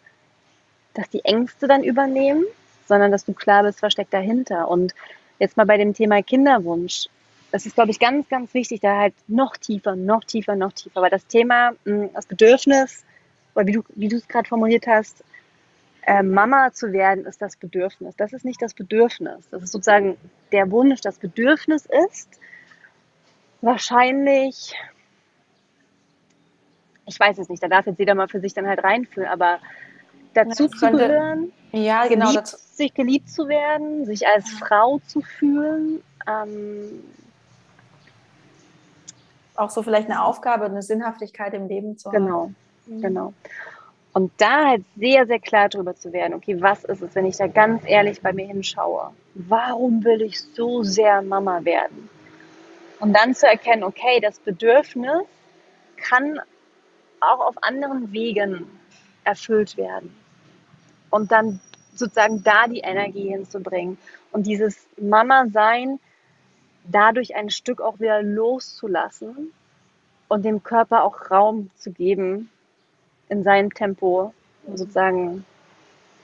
dass 0.92 1.08
die 1.08 1.24
Ängste 1.24 1.68
dann 1.68 1.84
übernehmen, 1.84 2.44
sondern 2.86 3.10
dass 3.10 3.24
du 3.24 3.32
klar 3.32 3.62
bist, 3.62 3.80
was 3.80 3.94
steckt 3.94 4.12
dahinter. 4.12 4.68
Und 4.68 4.94
jetzt 5.38 5.56
mal 5.56 5.64
bei 5.64 5.78
dem 5.78 5.94
Thema 5.94 6.22
Kinderwunsch 6.22 7.06
das 7.52 7.66
ist, 7.66 7.74
glaube 7.74 7.90
ich, 7.90 8.00
ganz, 8.00 8.28
ganz 8.28 8.54
wichtig, 8.54 8.80
da 8.80 8.96
halt 8.96 9.14
noch 9.28 9.56
tiefer, 9.58 9.94
noch 9.94 10.24
tiefer, 10.24 10.56
noch 10.56 10.72
tiefer. 10.72 11.02
Weil 11.02 11.10
das 11.10 11.26
Thema, 11.26 11.72
hm, 11.84 12.10
das 12.14 12.26
Bedürfnis, 12.26 13.04
oder 13.54 13.66
wie 13.66 13.72
du, 13.72 13.84
wie 13.94 14.08
du 14.08 14.16
es 14.16 14.26
gerade 14.26 14.48
formuliert 14.48 14.86
hast, 14.86 15.22
äh, 16.06 16.22
Mama 16.22 16.72
zu 16.72 16.92
werden, 16.92 17.26
ist 17.26 17.42
das 17.42 17.56
Bedürfnis. 17.56 18.16
Das 18.16 18.32
ist 18.32 18.46
nicht 18.46 18.60
das 18.60 18.72
Bedürfnis. 18.72 19.48
Das 19.50 19.62
ist 19.62 19.72
sozusagen 19.72 20.16
der 20.50 20.70
Wunsch. 20.70 21.02
Das 21.02 21.18
Bedürfnis 21.18 21.86
ist 22.06 22.40
wahrscheinlich, 23.60 24.74
ich 27.06 27.20
weiß 27.20 27.36
es 27.36 27.50
nicht, 27.50 27.62
da 27.62 27.68
darf 27.68 27.86
jetzt 27.86 27.98
jeder 27.98 28.14
mal 28.14 28.28
für 28.28 28.40
sich 28.40 28.54
dann 28.54 28.66
halt 28.66 28.82
reinfühlen, 28.82 29.28
aber 29.28 29.58
dazu 30.32 30.68
zu 30.68 30.90
gehören, 30.90 31.52
ja, 31.72 32.06
genau, 32.06 32.28
geliebt, 32.28 32.46
sich 32.48 32.94
geliebt 32.94 33.30
zu 33.30 33.46
werden, 33.46 34.06
sich 34.06 34.26
als 34.26 34.50
Frau 34.50 35.00
zu 35.06 35.20
fühlen, 35.20 36.02
ähm, 36.26 37.04
auch 39.56 39.70
so 39.70 39.82
vielleicht 39.82 40.08
eine 40.08 40.24
Aufgabe, 40.24 40.64
eine 40.64 40.82
Sinnhaftigkeit 40.82 41.54
im 41.54 41.68
Leben 41.68 41.98
zu 41.98 42.10
haben. 42.10 42.24
Genau, 42.24 42.50
mhm. 42.86 43.00
genau. 43.00 43.34
Und 44.14 44.30
da 44.38 44.66
halt 44.66 44.84
sehr, 44.96 45.26
sehr 45.26 45.38
klar 45.38 45.68
drüber 45.68 45.94
zu 45.94 46.12
werden, 46.12 46.34
okay, 46.34 46.60
was 46.60 46.84
ist 46.84 47.00
es, 47.00 47.14
wenn 47.14 47.24
ich 47.24 47.36
da 47.38 47.46
ganz 47.46 47.82
ehrlich 47.86 48.20
bei 48.20 48.32
mir 48.32 48.46
hinschaue? 48.46 49.10
Warum 49.34 50.04
will 50.04 50.20
ich 50.20 50.40
so 50.54 50.82
sehr 50.82 51.22
Mama 51.22 51.64
werden? 51.64 52.10
Und 53.00 53.14
dann 53.14 53.34
zu 53.34 53.46
erkennen, 53.46 53.82
okay, 53.82 54.20
das 54.20 54.38
Bedürfnis 54.38 55.22
kann 55.96 56.38
auch 57.20 57.40
auf 57.40 57.54
anderen 57.62 58.12
Wegen 58.12 58.66
erfüllt 59.24 59.76
werden. 59.76 60.14
Und 61.10 61.32
dann 61.32 61.60
sozusagen 61.94 62.42
da 62.42 62.66
die 62.68 62.80
Energie 62.80 63.30
hinzubringen. 63.30 63.98
Und 64.30 64.46
dieses 64.46 64.86
Mama-Sein 65.00 66.00
dadurch 66.84 67.34
ein 67.34 67.50
Stück 67.50 67.80
auch 67.80 68.00
wieder 68.00 68.22
loszulassen 68.22 69.52
und 70.28 70.44
dem 70.44 70.62
Körper 70.62 71.04
auch 71.04 71.30
Raum 71.30 71.70
zu 71.76 71.90
geben, 71.92 72.50
in 73.28 73.44
seinem 73.44 73.72
Tempo 73.72 74.34
sozusagen 74.66 75.44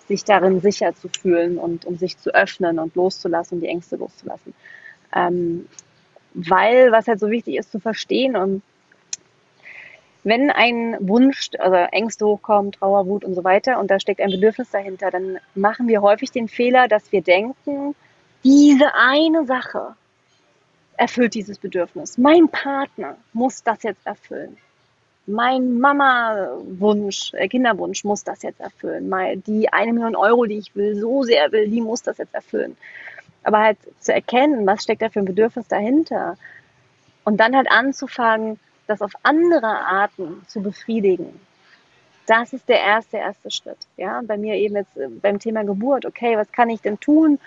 sich 0.06 0.24
darin 0.24 0.60
sicher 0.60 0.94
zu 0.94 1.08
fühlen 1.08 1.58
und 1.58 1.84
um 1.84 1.96
sich 1.96 2.18
zu 2.18 2.34
öffnen 2.34 2.78
und 2.78 2.94
loszulassen 2.94 3.60
die 3.60 3.68
Ängste 3.68 3.96
loszulassen. 3.96 4.54
Ähm, 5.14 5.68
weil, 6.34 6.92
was 6.92 7.08
halt 7.08 7.20
so 7.20 7.30
wichtig 7.30 7.56
ist 7.56 7.70
zu 7.70 7.80
verstehen 7.80 8.36
und 8.36 8.62
wenn 10.24 10.50
ein 10.50 10.96
Wunsch, 11.00 11.50
also 11.58 11.76
Ängste 11.76 12.26
hochkommen, 12.26 12.72
Trauer, 12.72 13.06
Wut 13.06 13.24
und 13.24 13.34
so 13.34 13.44
weiter 13.44 13.78
und 13.78 13.90
da 13.90 13.98
steckt 13.98 14.20
ein 14.20 14.30
Bedürfnis 14.30 14.70
dahinter, 14.70 15.10
dann 15.10 15.38
machen 15.54 15.88
wir 15.88 16.02
häufig 16.02 16.30
den 16.30 16.48
Fehler, 16.48 16.88
dass 16.88 17.12
wir 17.12 17.22
denken, 17.22 17.94
diese 18.44 18.94
eine 18.94 19.46
Sache, 19.46 19.94
erfüllt 20.98 21.34
dieses 21.34 21.58
Bedürfnis. 21.58 22.18
Mein 22.18 22.48
Partner 22.48 23.16
muss 23.32 23.62
das 23.62 23.82
jetzt 23.84 24.04
erfüllen. 24.06 24.56
Mein 25.26 25.78
Mama-Wunsch, 25.78 27.32
äh, 27.34 27.48
Kinderwunsch 27.48 28.02
muss 28.04 28.24
das 28.24 28.42
jetzt 28.42 28.60
erfüllen. 28.60 29.12
Die 29.46 29.72
eine 29.72 29.92
Million 29.92 30.16
Euro, 30.16 30.46
die 30.46 30.58
ich 30.58 30.74
will, 30.74 30.96
so 30.96 31.22
sehr 31.22 31.52
will, 31.52 31.68
die 31.68 31.80
muss 31.80 32.02
das 32.02 32.18
jetzt 32.18 32.34
erfüllen. 32.34 32.76
Aber 33.44 33.58
halt 33.60 33.78
zu 34.00 34.12
erkennen, 34.12 34.66
was 34.66 34.82
steckt 34.82 35.02
da 35.02 35.08
für 35.08 35.20
ein 35.20 35.26
Bedürfnis 35.26 35.68
dahinter. 35.68 36.36
Und 37.24 37.38
dann 37.38 37.54
halt 37.54 37.70
anzufangen, 37.70 38.58
das 38.86 39.02
auf 39.02 39.12
andere 39.22 39.66
Arten 39.68 40.42
zu 40.48 40.62
befriedigen. 40.62 41.38
Das 42.26 42.52
ist 42.52 42.68
der 42.68 42.80
erste, 42.80 43.18
erste 43.18 43.50
Schritt. 43.50 43.78
Ja, 43.96 44.22
bei 44.26 44.36
mir 44.36 44.54
eben 44.54 44.76
jetzt 44.76 44.96
äh, 44.96 45.08
beim 45.08 45.38
Thema 45.38 45.62
Geburt. 45.64 46.06
Okay, 46.06 46.36
was 46.36 46.50
kann 46.50 46.70
ich 46.70 46.80
denn 46.80 46.98
tun, 46.98 47.38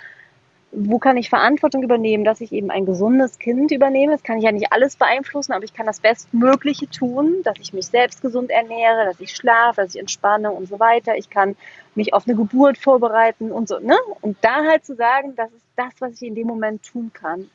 wo 0.74 1.00
kann 1.00 1.18
ich 1.18 1.30
Verantwortung 1.30 1.84
übernehmen, 1.84 2.24
dass 2.24 2.42
ich 2.42 2.52
eben 2.54 2.72
ein 2.72 2.86
gesundes 2.86 3.40
Kind 3.40 3.72
übernehme. 3.72 4.14
Das 4.14 4.24
kann 4.24 4.38
ich 4.38 4.46
ja 4.46 4.52
nicht 4.52 4.72
alles 4.72 4.96
beeinflussen, 4.96 5.54
aber 5.54 5.66
ich 5.66 5.74
kann 5.74 5.86
das 5.86 6.00
Bestmögliche 6.00 6.90
tun, 6.90 7.42
dass 7.44 7.56
ich 7.60 7.74
mich 7.74 7.88
selbst 7.88 8.22
gesund 8.22 8.50
ernähre, 8.52 9.06
dass 9.06 9.20
ich 9.20 9.36
schlafe, 9.36 9.82
dass 9.82 9.96
ich 9.96 10.00
entspanne 10.00 10.52
und 10.52 10.68
so 10.68 10.80
weiter. 10.80 11.18
Ich 11.18 11.30
kann 11.30 11.56
mich 11.96 12.14
auf 12.14 12.28
eine 12.28 12.38
Geburt 12.38 12.78
vorbereiten 12.78 13.52
und 13.52 13.68
so, 13.68 13.80
ne? 13.80 13.98
Und 14.22 14.38
da 14.42 14.64
halt 14.66 14.86
zu 14.86 14.96
sagen, 14.96 15.36
das 15.36 15.52
ist 15.52 15.66
das, 15.76 15.94
was 16.00 16.14
ich 16.22 16.24
in 16.30 16.36
dem 16.36 16.48
Moment 16.48 16.84
tun 16.84 17.12
kann. 17.14 17.50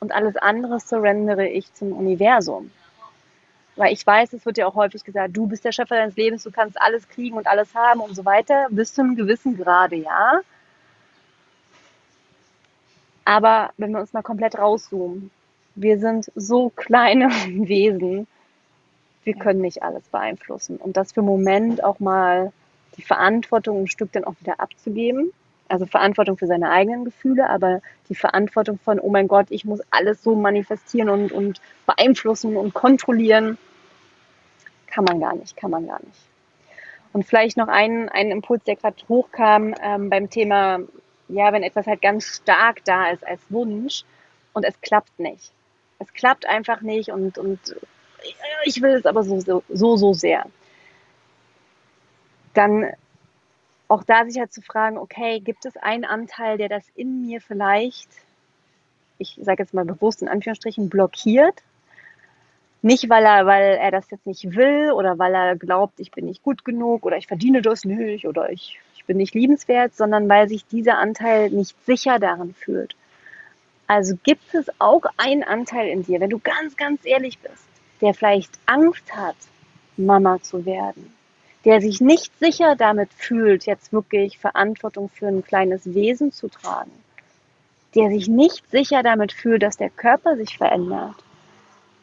Und 0.00 0.12
alles 0.12 0.36
andere 0.36 0.80
surrendere 0.80 1.48
ich 1.48 1.72
zum 1.74 1.92
Universum. 1.92 2.70
weil 3.76 3.92
ich 3.92 4.06
weiß, 4.06 4.32
es 4.32 4.44
wird 4.44 4.58
ja 4.58 4.66
auch 4.66 4.74
häufig 4.74 5.04
gesagt, 5.04 5.36
du 5.36 5.46
bist 5.46 5.64
der 5.64 5.72
Schöpfer 5.72 5.96
deines 5.96 6.16
Lebens, 6.16 6.42
du 6.42 6.50
kannst 6.50 6.80
alles 6.80 7.08
kriegen 7.08 7.36
und 7.36 7.46
alles 7.46 7.74
haben 7.74 8.00
und 8.00 8.14
so 8.14 8.24
weiter, 8.24 8.66
bis 8.70 8.94
zu 8.94 9.02
einem 9.02 9.16
gewissen 9.16 9.56
Grade, 9.56 9.96
ja. 9.96 10.40
Aber 13.28 13.72
wenn 13.76 13.92
wir 13.92 14.00
uns 14.00 14.14
mal 14.14 14.22
komplett 14.22 14.56
rauszoomen, 14.56 15.30
wir 15.74 15.98
sind 15.98 16.32
so 16.34 16.70
kleine 16.70 17.28
Wesen, 17.46 18.26
wir 19.24 19.34
können 19.34 19.60
nicht 19.60 19.82
alles 19.82 20.04
beeinflussen. 20.04 20.78
Und 20.78 20.96
das 20.96 21.12
für 21.12 21.20
einen 21.20 21.28
Moment 21.28 21.84
auch 21.84 22.00
mal 22.00 22.54
die 22.96 23.02
Verantwortung 23.02 23.82
ein 23.82 23.86
Stück 23.86 24.12
dann 24.12 24.24
auch 24.24 24.32
wieder 24.40 24.58
abzugeben. 24.60 25.30
Also 25.68 25.84
Verantwortung 25.84 26.38
für 26.38 26.46
seine 26.46 26.70
eigenen 26.70 27.04
Gefühle, 27.04 27.50
aber 27.50 27.82
die 28.08 28.14
Verantwortung 28.14 28.78
von, 28.78 28.98
oh 28.98 29.10
mein 29.10 29.28
Gott, 29.28 29.48
ich 29.50 29.66
muss 29.66 29.82
alles 29.90 30.22
so 30.22 30.34
manifestieren 30.34 31.10
und, 31.10 31.30
und 31.30 31.60
beeinflussen 31.84 32.56
und 32.56 32.72
kontrollieren, 32.72 33.58
kann 34.86 35.04
man 35.04 35.20
gar 35.20 35.34
nicht, 35.34 35.54
kann 35.54 35.70
man 35.70 35.86
gar 35.86 36.00
nicht. 36.02 36.18
Und 37.12 37.26
vielleicht 37.26 37.58
noch 37.58 37.68
ein, 37.68 38.08
ein 38.08 38.30
Impuls, 38.30 38.64
der 38.64 38.76
gerade 38.76 38.96
hochkam 39.06 39.74
ähm, 39.82 40.08
beim 40.08 40.30
Thema, 40.30 40.78
ja, 41.28 41.52
wenn 41.52 41.62
etwas 41.62 41.86
halt 41.86 42.02
ganz 42.02 42.24
stark 42.24 42.84
da 42.84 43.10
ist 43.10 43.26
als 43.26 43.40
Wunsch 43.50 44.04
und 44.52 44.64
es 44.64 44.80
klappt 44.80 45.18
nicht. 45.18 45.52
Es 45.98 46.12
klappt 46.12 46.46
einfach 46.46 46.80
nicht 46.80 47.10
und, 47.10 47.38
und 47.38 47.76
ich 48.64 48.82
will 48.82 48.92
es 48.92 49.06
aber 49.06 49.22
so, 49.22 49.40
so, 49.40 49.96
so, 49.96 50.12
sehr. 50.12 50.46
Dann 52.54 52.92
auch 53.88 54.04
da 54.04 54.24
sich 54.24 54.38
halt 54.38 54.52
zu 54.52 54.62
fragen, 54.62 54.98
okay, 54.98 55.40
gibt 55.40 55.64
es 55.64 55.76
einen 55.76 56.04
Anteil, 56.04 56.58
der 56.58 56.68
das 56.68 56.84
in 56.94 57.22
mir 57.22 57.40
vielleicht, 57.40 58.08
ich 59.18 59.38
sage 59.40 59.62
jetzt 59.62 59.74
mal 59.74 59.84
bewusst 59.84 60.22
in 60.22 60.28
Anführungsstrichen, 60.28 60.88
blockiert? 60.88 61.62
Nicht, 62.80 63.08
weil 63.08 63.24
er, 63.24 63.46
weil 63.46 63.76
er 63.76 63.90
das 63.90 64.10
jetzt 64.10 64.26
nicht 64.26 64.54
will 64.54 64.92
oder 64.92 65.18
weil 65.18 65.34
er 65.34 65.56
glaubt, 65.56 65.98
ich 65.98 66.12
bin 66.12 66.26
nicht 66.26 66.42
gut 66.42 66.64
genug 66.64 67.04
oder 67.04 67.16
ich 67.16 67.26
verdiene 67.26 67.60
das 67.60 67.84
nicht 67.84 68.26
oder 68.26 68.50
ich 68.50 68.78
bin 69.08 69.16
nicht 69.16 69.34
liebenswert, 69.34 69.96
sondern 69.96 70.28
weil 70.28 70.48
sich 70.48 70.64
dieser 70.66 70.98
Anteil 70.98 71.50
nicht 71.50 71.74
sicher 71.84 72.20
darin 72.20 72.54
fühlt. 72.54 72.94
Also 73.88 74.14
gibt 74.22 74.54
es 74.54 74.66
auch 74.78 75.02
einen 75.16 75.42
Anteil 75.42 75.88
in 75.88 76.04
dir, 76.04 76.20
wenn 76.20 76.30
du 76.30 76.38
ganz, 76.38 76.76
ganz 76.76 77.00
ehrlich 77.04 77.38
bist, 77.38 77.64
der 78.00 78.14
vielleicht 78.14 78.52
Angst 78.66 79.16
hat, 79.16 79.36
Mama 79.96 80.40
zu 80.42 80.64
werden, 80.64 81.12
der 81.64 81.80
sich 81.80 82.00
nicht 82.00 82.38
sicher 82.38 82.76
damit 82.76 83.12
fühlt, 83.14 83.66
jetzt 83.66 83.92
wirklich 83.92 84.38
Verantwortung 84.38 85.08
für 85.08 85.26
ein 85.26 85.42
kleines 85.42 85.94
Wesen 85.94 86.30
zu 86.30 86.48
tragen, 86.48 86.92
der 87.94 88.10
sich 88.10 88.28
nicht 88.28 88.70
sicher 88.70 89.02
damit 89.02 89.32
fühlt, 89.32 89.62
dass 89.62 89.78
der 89.78 89.90
Körper 89.90 90.36
sich 90.36 90.58
verändert, 90.58 91.16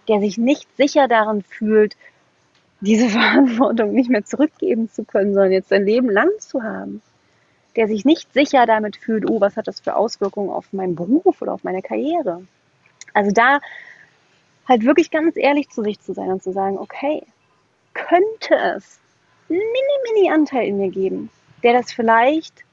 der 0.07 0.19
sich 0.19 0.37
nicht 0.37 0.67
sicher 0.75 1.07
darin 1.07 1.43
fühlt, 1.43 1.95
diese 2.81 3.09
Verantwortung 3.09 3.93
nicht 3.93 4.09
mehr 4.09 4.25
zurückgeben 4.25 4.89
zu 4.89 5.03
können, 5.03 5.33
sondern 5.33 5.51
jetzt 5.51 5.69
sein 5.69 5.85
Leben 5.85 6.09
lang 6.09 6.29
zu 6.39 6.63
haben, 6.63 7.01
der 7.75 7.87
sich 7.87 8.05
nicht 8.05 8.33
sicher 8.33 8.65
damit 8.65 8.95
fühlt, 8.95 9.29
oh, 9.29 9.41
was 9.41 9.57
hat 9.57 9.67
das 9.67 9.79
für 9.79 9.95
Auswirkungen 9.95 10.49
auf 10.49 10.71
meinen 10.73 10.95
Beruf 10.95 11.41
oder 11.41 11.53
auf 11.53 11.63
meine 11.63 11.81
Karriere. 11.81 12.45
Also 13.13 13.31
da 13.31 13.59
halt 14.67 14.83
wirklich 14.85 15.11
ganz 15.11 15.35
ehrlich 15.37 15.69
zu 15.69 15.83
sich 15.83 15.99
zu 15.99 16.13
sein 16.13 16.29
und 16.29 16.43
zu 16.43 16.51
sagen, 16.51 16.77
okay, 16.77 17.23
könnte 17.93 18.55
es 18.75 18.99
einen 19.49 19.59
mini, 19.59 20.13
mini 20.13 20.31
Anteil 20.31 20.67
in 20.67 20.77
mir 20.77 20.89
geben, 20.89 21.29
der 21.63 21.73
das 21.73 21.91
vielleicht, 21.91 22.63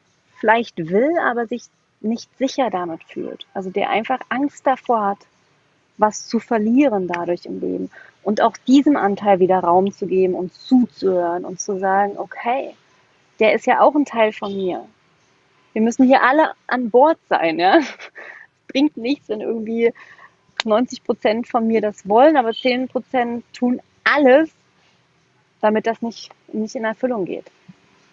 vielleicht 0.41 0.77
will, 0.79 1.19
aber 1.19 1.47
sich 1.47 1.65
nicht 2.01 2.29
sicher 2.39 2.71
damit 2.71 3.05
fühlt. 3.05 3.47
Also 3.55 3.71
der 3.71 3.91
einfach 3.91 4.21
Angst 4.29 4.67
davor 4.67 5.07
hat, 5.07 5.19
was 5.99 6.27
zu 6.27 6.41
verlieren 6.41 7.07
dadurch 7.07 7.47
im 7.47 7.61
Leben. 7.61 7.91
Und 8.23 8.41
auch 8.41 8.57
diesem 8.57 8.97
Anteil 8.97 9.41
wieder 9.41 9.59
Raum 9.59 9.93
zu 9.93 10.07
geben 10.07 10.35
und 10.35 10.55
zuzuhören 10.55 11.45
und 11.45 11.61
zu 11.61 11.79
sagen, 11.79 12.17
okay, 12.17 12.75
der 13.41 13.55
ist 13.55 13.67
ja 13.67 13.81
auch 13.81 13.95
ein 13.95 14.05
Teil 14.05 14.33
von 14.33 14.55
mir. 14.55 14.87
Wir 15.73 15.83
müssen 15.83 16.07
hier 16.07 16.23
alle 16.23 16.53
an 16.67 16.91
Bord 16.91 17.19
sein, 17.29 17.59
ja. 17.59 17.79
Es 17.79 17.87
bringt 18.69 18.97
nichts, 18.97 19.29
wenn 19.29 19.41
irgendwie 19.41 19.93
90 20.65 21.03
Prozent 21.03 21.49
von 21.49 21.67
mir 21.67 21.81
das 21.81 22.09
wollen, 22.09 22.37
aber 22.37 22.53
10 22.53 22.89
Prozent 22.89 23.45
tun 23.53 23.81
alles, 24.05 24.51
damit 25.61 25.87
das 25.87 26.03
nicht, 26.03 26.31
nicht 26.53 26.75
in 26.75 26.85
Erfüllung 26.85 27.25
geht. 27.25 27.51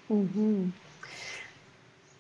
Mhm. 0.08 0.74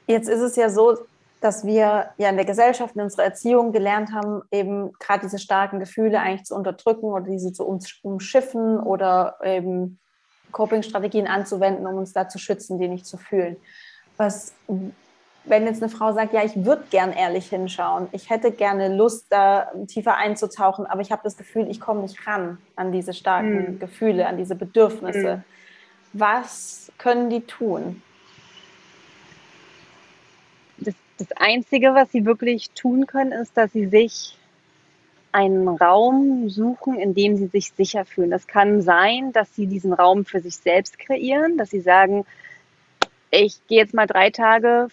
Jetzt 0.07 0.27
ist 0.27 0.41
es 0.41 0.55
ja 0.55 0.69
so, 0.69 0.97
dass 1.41 1.65
wir 1.65 2.09
ja 2.17 2.29
in 2.29 2.35
der 2.35 2.45
Gesellschaft, 2.45 2.95
in 2.95 3.01
unserer 3.01 3.23
Erziehung 3.23 3.71
gelernt 3.71 4.11
haben, 4.13 4.41
eben 4.51 4.91
gerade 4.99 5.21
diese 5.21 5.39
starken 5.39 5.79
Gefühle 5.79 6.19
eigentlich 6.19 6.45
zu 6.45 6.55
unterdrücken 6.55 7.05
oder 7.05 7.25
diese 7.25 7.53
zu 7.53 7.65
umschiffen 8.03 8.79
oder 8.79 9.37
eben 9.43 9.99
Coping-Strategien 10.51 11.27
anzuwenden, 11.27 11.87
um 11.87 11.95
uns 11.95 12.13
da 12.13 12.27
zu 12.27 12.39
schützen, 12.39 12.79
die 12.79 12.87
nicht 12.87 13.05
zu 13.05 13.17
fühlen. 13.17 13.57
Was 14.17 14.53
wenn 15.49 15.65
jetzt 15.65 15.81
eine 15.81 15.91
Frau 15.91 16.13
sagt, 16.13 16.33
ja, 16.33 16.43
ich 16.43 16.65
würde 16.65 16.83
gern 16.91 17.11
ehrlich 17.11 17.49
hinschauen, 17.49 18.07
ich 18.11 18.29
hätte 18.29 18.51
gerne 18.51 18.95
Lust, 18.95 19.27
da 19.29 19.71
tiefer 19.87 20.15
einzutauchen, 20.15 20.85
aber 20.85 21.01
ich 21.01 21.11
habe 21.11 21.21
das 21.23 21.37
Gefühl, 21.37 21.69
ich 21.69 21.79
komme 21.79 22.01
nicht 22.01 22.27
ran 22.27 22.59
an 22.75 22.91
diese 22.91 23.13
starken 23.13 23.73
mhm. 23.73 23.79
Gefühle, 23.79 24.27
an 24.27 24.37
diese 24.37 24.55
Bedürfnisse. 24.55 25.37
Mhm. 25.37 25.43
Was 26.13 26.91
können 26.97 27.29
die 27.29 27.41
tun? 27.41 28.01
Das, 31.20 31.32
Einzige, 31.34 31.93
was 31.93 32.11
sie 32.11 32.26
wirklich 32.26 32.72
tun 32.72 33.05
können, 33.05 33.34
ist, 33.34 33.55
dass 33.57 33.74
sie 33.74 33.88
sich 33.88 34.38
einen 35.34 35.67
Raum 35.67 36.49
suchen, 36.49 36.97
in 36.97 37.13
dem 37.13 37.36
sie 37.36 37.47
sich 37.47 37.72
sicher 37.74 38.05
fühlen. 38.05 38.32
Das 38.32 38.47
kann 38.47 38.82
sein, 38.82 39.34
dass 39.34 39.53
sie 39.53 39.67
diesen 39.67 39.93
Raum 39.93 40.26
für 40.26 40.39
sich 40.39 40.55
selbst 40.55 40.97
kreieren, 40.97 41.57
dass 41.57 41.70
sie 41.70 41.82
sagen, 41.82 42.26
ich 43.32 43.59
gehe 43.67 43.80
jetzt 43.80 43.93
mal 43.93 44.07
drei 44.07 44.30
Tage 44.30 44.88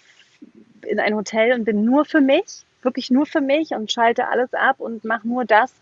in 0.83 1.01
ein 1.01 1.15
Hotel 1.15 1.53
und 1.53 1.65
bin 1.65 1.85
nur 1.85 2.05
für 2.05 2.21
mich, 2.21 2.65
wirklich 2.83 3.11
nur 3.11 3.27
für 3.27 3.41
mich 3.41 3.71
und 3.71 3.91
schalte 3.91 4.29
alles 4.29 4.53
ab 4.53 4.81
und 4.81 5.05
mache 5.05 5.27
nur 5.27 5.45
das, 5.45 5.73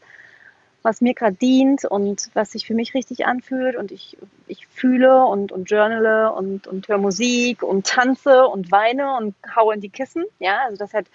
was 0.85 1.01
mir 1.01 1.14
gerade 1.14 1.35
dient 1.35 1.87
und 1.87 2.30
was 2.35 2.53
sich 2.53 2.66
für 2.66 2.74
mich 2.74 2.93
richtig 2.93 3.24
anfühlt 3.24 3.74
und 3.74 3.91
ich, 3.91 4.18
ich 4.47 4.66
fühle 4.66 5.24
und, 5.24 5.51
und 5.51 5.70
journale 5.70 6.30
und, 6.32 6.66
und 6.66 6.87
höre 6.87 6.99
Musik 6.99 7.62
und 7.62 7.87
tanze 7.87 8.47
und 8.47 8.70
weine 8.70 9.16
und 9.16 9.35
haue 9.57 9.74
in 9.74 9.80
die 9.80 9.89
Kissen. 9.89 10.24
Ja, 10.41 10.59
also 10.66 10.76
das 10.76 10.93
hat, 10.93 11.07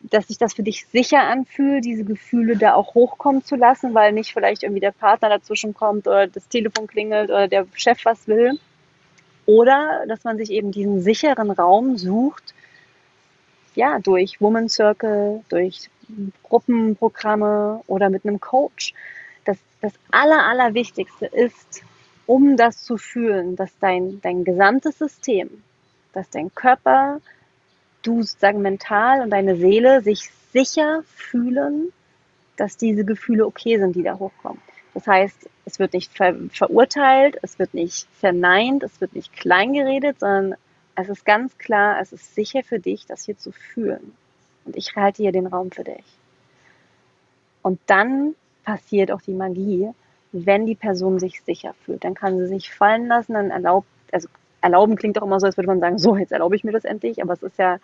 dass 0.00 0.28
sich 0.28 0.38
das 0.38 0.54
für 0.54 0.62
dich 0.62 0.86
sicher 0.86 1.20
anfühlt, 1.20 1.84
diese 1.84 2.04
Gefühle 2.04 2.56
da 2.56 2.72
auch 2.72 2.94
hochkommen 2.94 3.44
zu 3.44 3.54
lassen, 3.54 3.92
weil 3.92 4.12
nicht 4.12 4.32
vielleicht 4.32 4.62
irgendwie 4.62 4.80
der 4.80 4.92
Partner 4.92 5.28
dazwischen 5.28 5.74
kommt 5.74 6.08
oder 6.08 6.26
das 6.26 6.48
Telefon 6.48 6.86
klingelt 6.86 7.28
oder 7.28 7.48
der 7.48 7.66
Chef 7.74 8.02
was 8.06 8.26
will. 8.28 8.58
Oder 9.44 10.04
dass 10.08 10.24
man 10.24 10.38
sich 10.38 10.50
eben 10.50 10.72
diesen 10.72 11.02
sicheren 11.02 11.50
Raum 11.50 11.98
sucht, 11.98 12.54
ja, 13.74 13.98
durch 13.98 14.40
Woman 14.40 14.70
Circle, 14.70 15.44
durch 15.50 15.90
Gruppenprogramme 16.42 17.82
oder 17.86 18.10
mit 18.10 18.24
einem 18.24 18.40
Coach. 18.40 18.94
Das, 19.44 19.58
das 19.80 19.92
Aller, 20.10 20.46
Allerwichtigste 20.46 21.26
ist, 21.26 21.82
um 22.26 22.56
das 22.56 22.84
zu 22.84 22.96
fühlen, 22.96 23.56
dass 23.56 23.76
dein, 23.80 24.20
dein 24.20 24.44
gesamtes 24.44 24.98
System, 24.98 25.62
dass 26.12 26.30
dein 26.30 26.54
Körper, 26.54 27.20
du 28.02 28.22
sozusagen 28.22 28.62
mental 28.62 29.20
und 29.20 29.30
deine 29.30 29.56
Seele 29.56 30.02
sich 30.02 30.30
sicher 30.52 31.02
fühlen, 31.06 31.92
dass 32.56 32.76
diese 32.76 33.04
Gefühle 33.04 33.46
okay 33.46 33.78
sind, 33.78 33.96
die 33.96 34.02
da 34.02 34.18
hochkommen. 34.18 34.60
Das 34.94 35.06
heißt, 35.06 35.48
es 35.64 35.78
wird 35.78 35.92
nicht 35.92 36.16
ver 36.16 36.34
verurteilt, 36.50 37.38
es 37.42 37.58
wird 37.58 37.74
nicht 37.74 38.08
verneint, 38.18 38.82
es 38.82 39.00
wird 39.00 39.14
nicht 39.14 39.32
kleingeredet, 39.32 40.20
sondern 40.20 40.56
es 40.96 41.08
ist 41.08 41.24
ganz 41.24 41.56
klar, 41.58 42.00
es 42.00 42.12
ist 42.12 42.34
sicher 42.34 42.62
für 42.62 42.78
dich, 42.78 43.06
das 43.06 43.24
hier 43.24 43.38
zu 43.38 43.52
fühlen. 43.52 44.14
Und 44.64 44.76
ich 44.76 44.94
halte 44.96 45.22
hier 45.22 45.32
den 45.32 45.46
Raum 45.46 45.70
für 45.70 45.84
dich. 45.84 46.04
Und 47.62 47.80
dann 47.86 48.34
passiert 48.64 49.10
auch 49.10 49.22
die 49.22 49.34
Magie, 49.34 49.90
wenn 50.32 50.66
die 50.66 50.74
Person 50.74 51.18
sich 51.18 51.42
sicher 51.42 51.74
fühlt. 51.84 52.04
Dann 52.04 52.14
kann 52.14 52.38
sie 52.38 52.46
sich 52.46 52.72
fallen 52.72 53.06
lassen, 53.06 53.34
dann 53.34 53.50
erlaubt, 53.50 53.88
also 54.12 54.28
erlauben 54.60 54.96
klingt 54.96 55.16
doch 55.16 55.22
immer 55.22 55.40
so, 55.40 55.46
als 55.46 55.56
würde 55.56 55.68
man 55.68 55.80
sagen, 55.80 55.98
so, 55.98 56.16
jetzt 56.16 56.32
erlaube 56.32 56.56
ich 56.56 56.64
mir 56.64 56.72
das 56.72 56.84
endlich, 56.84 57.22
aber 57.22 57.32
es 57.32 57.42
ist 57.42 57.58
ja 57.58 57.78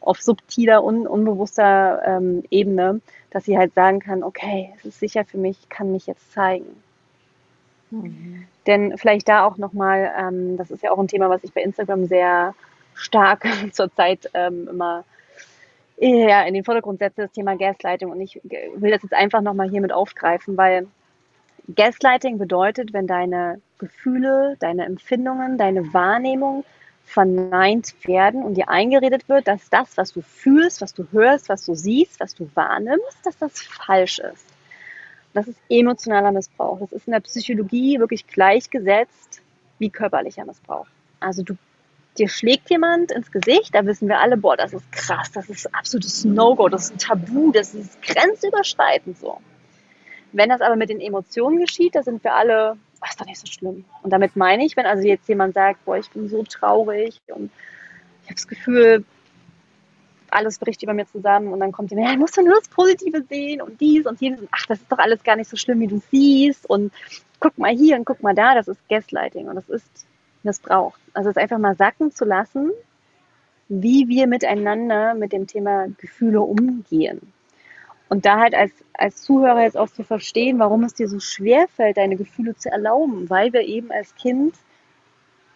auf 0.00 0.20
subtiler, 0.20 0.84
un, 0.84 1.06
unbewusster 1.06 2.02
ähm, 2.04 2.42
Ebene, 2.50 3.00
dass 3.30 3.44
sie 3.44 3.56
halt 3.56 3.74
sagen 3.74 4.00
kann, 4.00 4.22
okay, 4.22 4.74
es 4.76 4.84
ist 4.84 5.00
sicher 5.00 5.24
für 5.24 5.38
mich, 5.38 5.58
ich 5.60 5.68
kann 5.68 5.92
mich 5.92 6.06
jetzt 6.06 6.32
zeigen. 6.32 6.82
Mhm. 7.90 8.46
Denn 8.66 8.98
vielleicht 8.98 9.28
da 9.28 9.46
auch 9.46 9.56
nochmal, 9.56 10.12
ähm, 10.18 10.56
das 10.58 10.70
ist 10.70 10.82
ja 10.82 10.90
auch 10.90 10.98
ein 10.98 11.08
Thema, 11.08 11.30
was 11.30 11.44
ich 11.44 11.52
bei 11.52 11.62
Instagram 11.62 12.06
sehr 12.06 12.54
stark 12.94 13.46
zurzeit 13.72 14.30
ähm, 14.34 14.68
immer 14.68 15.04
ja, 16.00 16.42
in 16.42 16.54
den 16.54 16.64
Vordergrund 16.64 16.98
setze, 16.98 17.22
das 17.22 17.32
Thema 17.32 17.56
Gaslighting. 17.56 18.10
Und 18.10 18.20
ich 18.20 18.40
will 18.42 18.90
das 18.90 19.02
jetzt 19.02 19.14
einfach 19.14 19.40
nochmal 19.40 19.68
hier 19.68 19.80
mit 19.80 19.92
aufgreifen, 19.92 20.56
weil 20.56 20.86
Gaslighting 21.74 22.38
bedeutet, 22.38 22.92
wenn 22.92 23.06
deine 23.06 23.60
Gefühle, 23.78 24.56
deine 24.60 24.84
Empfindungen, 24.86 25.58
deine 25.58 25.92
Wahrnehmung 25.92 26.64
verneint 27.04 27.94
werden 28.06 28.42
und 28.42 28.54
dir 28.54 28.68
eingeredet 28.68 29.28
wird, 29.28 29.48
dass 29.48 29.70
das, 29.70 29.96
was 29.96 30.12
du 30.12 30.20
fühlst, 30.20 30.82
was 30.82 30.92
du 30.92 31.06
hörst, 31.10 31.48
was 31.48 31.64
du 31.64 31.74
siehst, 31.74 32.20
was 32.20 32.34
du 32.34 32.50
wahrnimmst, 32.54 33.24
dass 33.24 33.38
das 33.38 33.62
falsch 33.62 34.18
ist 34.18 34.46
Das 35.32 35.48
ist 35.48 35.58
emotionaler 35.70 36.32
Missbrauch. 36.32 36.80
Das 36.80 36.92
ist 36.92 37.06
in 37.06 37.12
der 37.12 37.20
Psychologie 37.20 37.98
wirklich 37.98 38.26
gleichgesetzt 38.26 39.40
wie 39.78 39.90
körperlicher 39.90 40.44
Missbrauch. 40.44 40.86
Also 41.20 41.42
du, 41.42 41.56
dir 42.18 42.28
schlägt 42.28 42.70
jemand 42.70 43.12
ins 43.12 43.30
Gesicht, 43.30 43.74
da 43.74 43.84
wissen 43.86 44.08
wir 44.08 44.20
alle, 44.20 44.36
boah, 44.36 44.56
das 44.56 44.72
ist 44.72 44.90
krass, 44.92 45.30
das 45.32 45.48
ist 45.48 45.72
absolutes 45.74 46.24
No-Go, 46.24 46.68
das 46.68 46.84
ist 46.84 46.92
ein 46.92 46.98
Tabu, 46.98 47.52
das 47.52 47.74
ist 47.74 48.00
grenzüberschreitend 48.02 49.18
so. 49.18 49.40
Wenn 50.32 50.50
das 50.50 50.60
aber 50.60 50.76
mit 50.76 50.90
den 50.90 51.00
Emotionen 51.00 51.58
geschieht, 51.58 51.94
da 51.94 52.02
sind 52.02 52.22
wir 52.22 52.34
alle, 52.34 52.76
ach, 53.00 53.10
ist 53.10 53.20
doch 53.20 53.26
nicht 53.26 53.40
so 53.40 53.46
schlimm. 53.46 53.84
Und 54.02 54.10
damit 54.10 54.36
meine 54.36 54.64
ich, 54.64 54.76
wenn 54.76 54.86
also 54.86 55.06
jetzt 55.06 55.28
jemand 55.28 55.54
sagt, 55.54 55.84
boah, 55.84 55.96
ich 55.96 56.10
bin 56.10 56.28
so 56.28 56.42
traurig 56.42 57.20
und 57.28 57.50
ich 58.22 58.28
habe 58.28 58.34
das 58.34 58.48
Gefühl, 58.48 59.04
alles 60.30 60.58
bricht 60.58 60.82
über 60.82 60.92
mir 60.92 61.06
zusammen 61.06 61.52
und 61.52 61.60
dann 61.60 61.72
kommt 61.72 61.90
jemand, 61.90 62.10
ja, 62.10 62.16
musst 62.16 62.36
du 62.36 62.42
nur 62.42 62.56
das 62.56 62.68
Positive 62.68 63.22
sehen 63.28 63.62
und 63.62 63.80
dies 63.80 64.06
und 64.06 64.20
jenes 64.20 64.40
und 64.40 64.48
ach, 64.50 64.66
das 64.66 64.78
ist 64.80 64.92
doch 64.92 64.98
alles 64.98 65.22
gar 65.22 65.36
nicht 65.36 65.48
so 65.48 65.56
schlimm, 65.56 65.80
wie 65.80 65.86
du 65.86 66.02
siehst 66.10 66.68
und 66.68 66.92
guck 67.40 67.56
mal 67.56 67.74
hier 67.74 67.96
und 67.96 68.04
guck 68.04 68.22
mal 68.22 68.34
da, 68.34 68.54
das 68.54 68.68
ist 68.68 68.86
Gaslighting 68.88 69.48
und 69.48 69.56
das 69.56 69.68
ist 69.68 70.07
Missbrauch. 70.42 70.96
Also 71.14 71.30
es 71.30 71.36
einfach 71.36 71.58
mal 71.58 71.76
sacken 71.76 72.12
zu 72.12 72.24
lassen, 72.24 72.70
wie 73.68 74.08
wir 74.08 74.26
miteinander 74.26 75.14
mit 75.14 75.32
dem 75.32 75.46
Thema 75.46 75.86
Gefühle 75.98 76.40
umgehen. 76.40 77.32
Und 78.08 78.24
da 78.24 78.38
halt 78.38 78.54
als, 78.54 78.72
als 78.94 79.22
Zuhörer 79.22 79.62
jetzt 79.62 79.76
auch 79.76 79.90
zu 79.90 80.02
verstehen, 80.02 80.58
warum 80.58 80.84
es 80.84 80.94
dir 80.94 81.08
so 81.08 81.20
schwer 81.20 81.68
fällt, 81.68 81.98
deine 81.98 82.16
Gefühle 82.16 82.56
zu 82.56 82.70
erlauben, 82.70 83.28
weil 83.28 83.52
wir 83.52 83.62
eben 83.62 83.90
als 83.92 84.14
Kind 84.14 84.54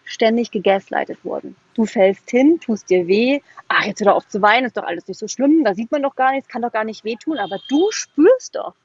ständig 0.03 0.51
gegaslightet 0.51 1.23
wurden. 1.23 1.55
Du 1.73 1.85
fällst 1.85 2.29
hin, 2.29 2.59
tust 2.59 2.89
dir 2.89 3.07
weh, 3.07 3.39
ach, 3.67 3.85
jetzt 3.85 4.03
hör 4.05 4.15
auf 4.15 4.27
zu 4.27 4.41
weinen, 4.41 4.67
ist 4.67 4.77
doch 4.77 4.83
alles 4.83 5.07
nicht 5.07 5.17
so 5.17 5.27
schlimm, 5.27 5.63
da 5.63 5.73
sieht 5.73 5.91
man 5.91 6.03
doch 6.03 6.15
gar 6.15 6.33
nichts, 6.33 6.49
kann 6.49 6.61
doch 6.61 6.71
gar 6.71 6.83
nicht 6.83 7.03
wehtun, 7.03 7.39
aber 7.39 7.57
du 7.69 7.89
spürst 7.89 8.55
doch 8.55 8.75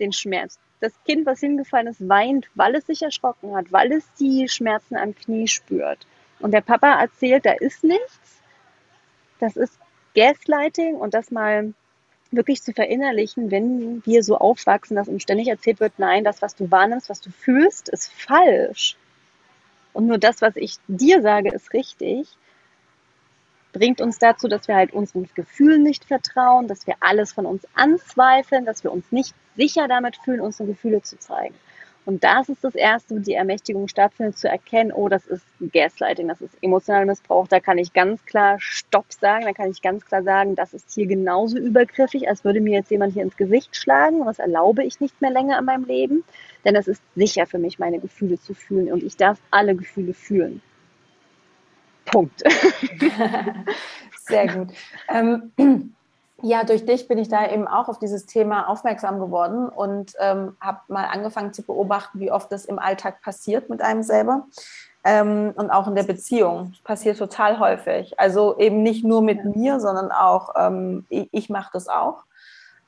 den 0.00 0.12
Schmerz. 0.12 0.58
Das 0.80 0.92
Kind, 1.04 1.26
was 1.26 1.40
hingefallen 1.40 1.88
ist, 1.88 2.08
weint, 2.08 2.48
weil 2.54 2.74
es 2.76 2.86
sich 2.86 3.02
erschrocken 3.02 3.54
hat, 3.56 3.72
weil 3.72 3.92
es 3.92 4.04
die 4.14 4.48
Schmerzen 4.48 4.96
am 4.96 5.14
Knie 5.14 5.48
spürt. 5.48 6.06
Und 6.40 6.52
der 6.52 6.60
Papa 6.60 7.00
erzählt, 7.00 7.46
da 7.46 7.52
ist 7.52 7.82
nichts. 7.82 8.40
Das 9.40 9.56
ist 9.56 9.78
Gaslighting 10.14 10.96
und 10.96 11.14
das 11.14 11.30
mal 11.30 11.74
wirklich 12.30 12.62
zu 12.62 12.72
verinnerlichen, 12.72 13.50
wenn 13.50 14.04
wir 14.04 14.22
so 14.22 14.36
aufwachsen, 14.36 14.96
dass 14.96 15.08
uns 15.08 15.22
ständig 15.22 15.48
erzählt 15.48 15.80
wird, 15.80 15.98
nein, 15.98 16.24
das, 16.24 16.42
was 16.42 16.54
du 16.54 16.70
wahrnimmst, 16.70 17.08
was 17.08 17.20
du 17.20 17.30
fühlst, 17.30 17.88
ist 17.88 18.12
falsch. 18.12 18.96
Und 19.92 20.06
nur 20.06 20.18
das, 20.18 20.42
was 20.42 20.56
ich 20.56 20.76
dir 20.86 21.22
sage, 21.22 21.50
ist 21.50 21.72
richtig, 21.72 22.28
bringt 23.72 24.00
uns 24.00 24.18
dazu, 24.18 24.48
dass 24.48 24.68
wir 24.68 24.76
halt 24.76 24.92
unseren 24.92 25.28
Gefühlen 25.34 25.82
nicht 25.82 26.04
vertrauen, 26.04 26.68
dass 26.68 26.86
wir 26.86 26.96
alles 27.00 27.32
von 27.32 27.46
uns 27.46 27.66
anzweifeln, 27.74 28.64
dass 28.64 28.84
wir 28.84 28.92
uns 28.92 29.10
nicht 29.10 29.34
sicher 29.58 29.88
damit 29.88 30.16
fühlen, 30.16 30.40
unsere 30.40 30.68
Gefühle 30.68 31.02
zu 31.02 31.18
zeigen. 31.18 31.54
Und 32.06 32.24
das 32.24 32.48
ist 32.48 32.64
das 32.64 32.74
Erste, 32.74 33.16
wo 33.16 33.18
die 33.18 33.34
Ermächtigung 33.34 33.86
stattfindet, 33.86 34.38
zu 34.38 34.48
erkennen, 34.48 34.92
oh, 34.92 35.10
das 35.10 35.26
ist 35.26 35.44
Gaslighting, 35.60 36.26
das 36.28 36.40
ist 36.40 36.56
emotionaler 36.62 37.04
Missbrauch. 37.04 37.48
Da 37.48 37.60
kann 37.60 37.76
ich 37.76 37.92
ganz 37.92 38.24
klar 38.24 38.56
Stopp 38.60 39.12
sagen, 39.12 39.44
da 39.44 39.52
kann 39.52 39.70
ich 39.70 39.82
ganz 39.82 40.06
klar 40.06 40.22
sagen, 40.22 40.54
das 40.54 40.72
ist 40.72 40.94
hier 40.94 41.06
genauso 41.06 41.58
übergriffig, 41.58 42.26
als 42.26 42.44
würde 42.44 42.62
mir 42.62 42.78
jetzt 42.78 42.90
jemand 42.90 43.12
hier 43.12 43.24
ins 43.24 43.36
Gesicht 43.36 43.76
schlagen. 43.76 44.24
Das 44.24 44.38
erlaube 44.38 44.84
ich 44.84 45.00
nicht 45.00 45.20
mehr 45.20 45.30
länger 45.30 45.58
in 45.58 45.66
meinem 45.66 45.84
Leben, 45.84 46.24
denn 46.64 46.76
es 46.76 46.88
ist 46.88 47.02
sicher 47.14 47.44
für 47.46 47.58
mich, 47.58 47.78
meine 47.78 47.98
Gefühle 47.98 48.40
zu 48.40 48.54
fühlen. 48.54 48.90
Und 48.90 49.02
ich 49.02 49.18
darf 49.18 49.38
alle 49.50 49.76
Gefühle 49.76 50.14
fühlen. 50.14 50.62
Punkt. 52.06 52.42
Sehr 54.16 54.48
gut. 54.48 54.68
Ähm, 55.10 55.94
ja, 56.42 56.62
durch 56.64 56.86
dich 56.86 57.08
bin 57.08 57.18
ich 57.18 57.28
da 57.28 57.50
eben 57.50 57.66
auch 57.66 57.88
auf 57.88 57.98
dieses 57.98 58.26
Thema 58.26 58.68
aufmerksam 58.68 59.18
geworden 59.18 59.68
und 59.68 60.12
ähm, 60.20 60.56
habe 60.60 60.80
mal 60.88 61.06
angefangen 61.06 61.52
zu 61.52 61.62
beobachten, 61.62 62.20
wie 62.20 62.30
oft 62.30 62.52
das 62.52 62.64
im 62.64 62.78
Alltag 62.78 63.22
passiert 63.22 63.68
mit 63.68 63.82
einem 63.82 64.04
selber 64.04 64.46
ähm, 65.02 65.52
und 65.56 65.70
auch 65.70 65.88
in 65.88 65.96
der 65.96 66.04
Beziehung. 66.04 66.74
Passiert 66.84 67.18
total 67.18 67.58
häufig. 67.58 68.20
Also 68.20 68.56
eben 68.58 68.82
nicht 68.82 69.04
nur 69.04 69.20
mit 69.20 69.38
ja. 69.38 69.50
mir, 69.50 69.80
sondern 69.80 70.12
auch 70.12 70.54
ähm, 70.56 71.06
ich, 71.08 71.28
ich 71.32 71.50
mache 71.50 71.70
das 71.72 71.88
auch. 71.88 72.24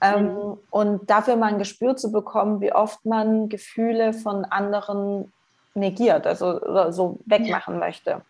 Ähm, 0.00 0.34
mhm. 0.34 0.58
Und 0.70 1.10
dafür 1.10 1.34
mal 1.36 1.48
ein 1.48 1.58
Gespür 1.58 1.96
zu 1.96 2.12
bekommen, 2.12 2.60
wie 2.60 2.72
oft 2.72 3.04
man 3.04 3.48
Gefühle 3.48 4.12
von 4.12 4.44
anderen 4.44 5.32
negiert, 5.74 6.26
also 6.26 6.90
so 6.90 7.18
wegmachen 7.26 7.74
ja. 7.74 7.80
möchte. 7.80 8.20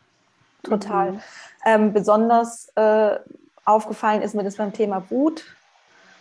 Total. 0.62 1.12
Mhm. 1.12 1.21
Ähm, 1.64 1.93
besonders 1.93 2.73
äh, 2.75 3.18
aufgefallen 3.65 4.23
ist 4.23 4.35
mir 4.35 4.45
das 4.45 4.57
beim 4.57 4.73
Thema 4.73 5.05
Wut. 5.11 5.45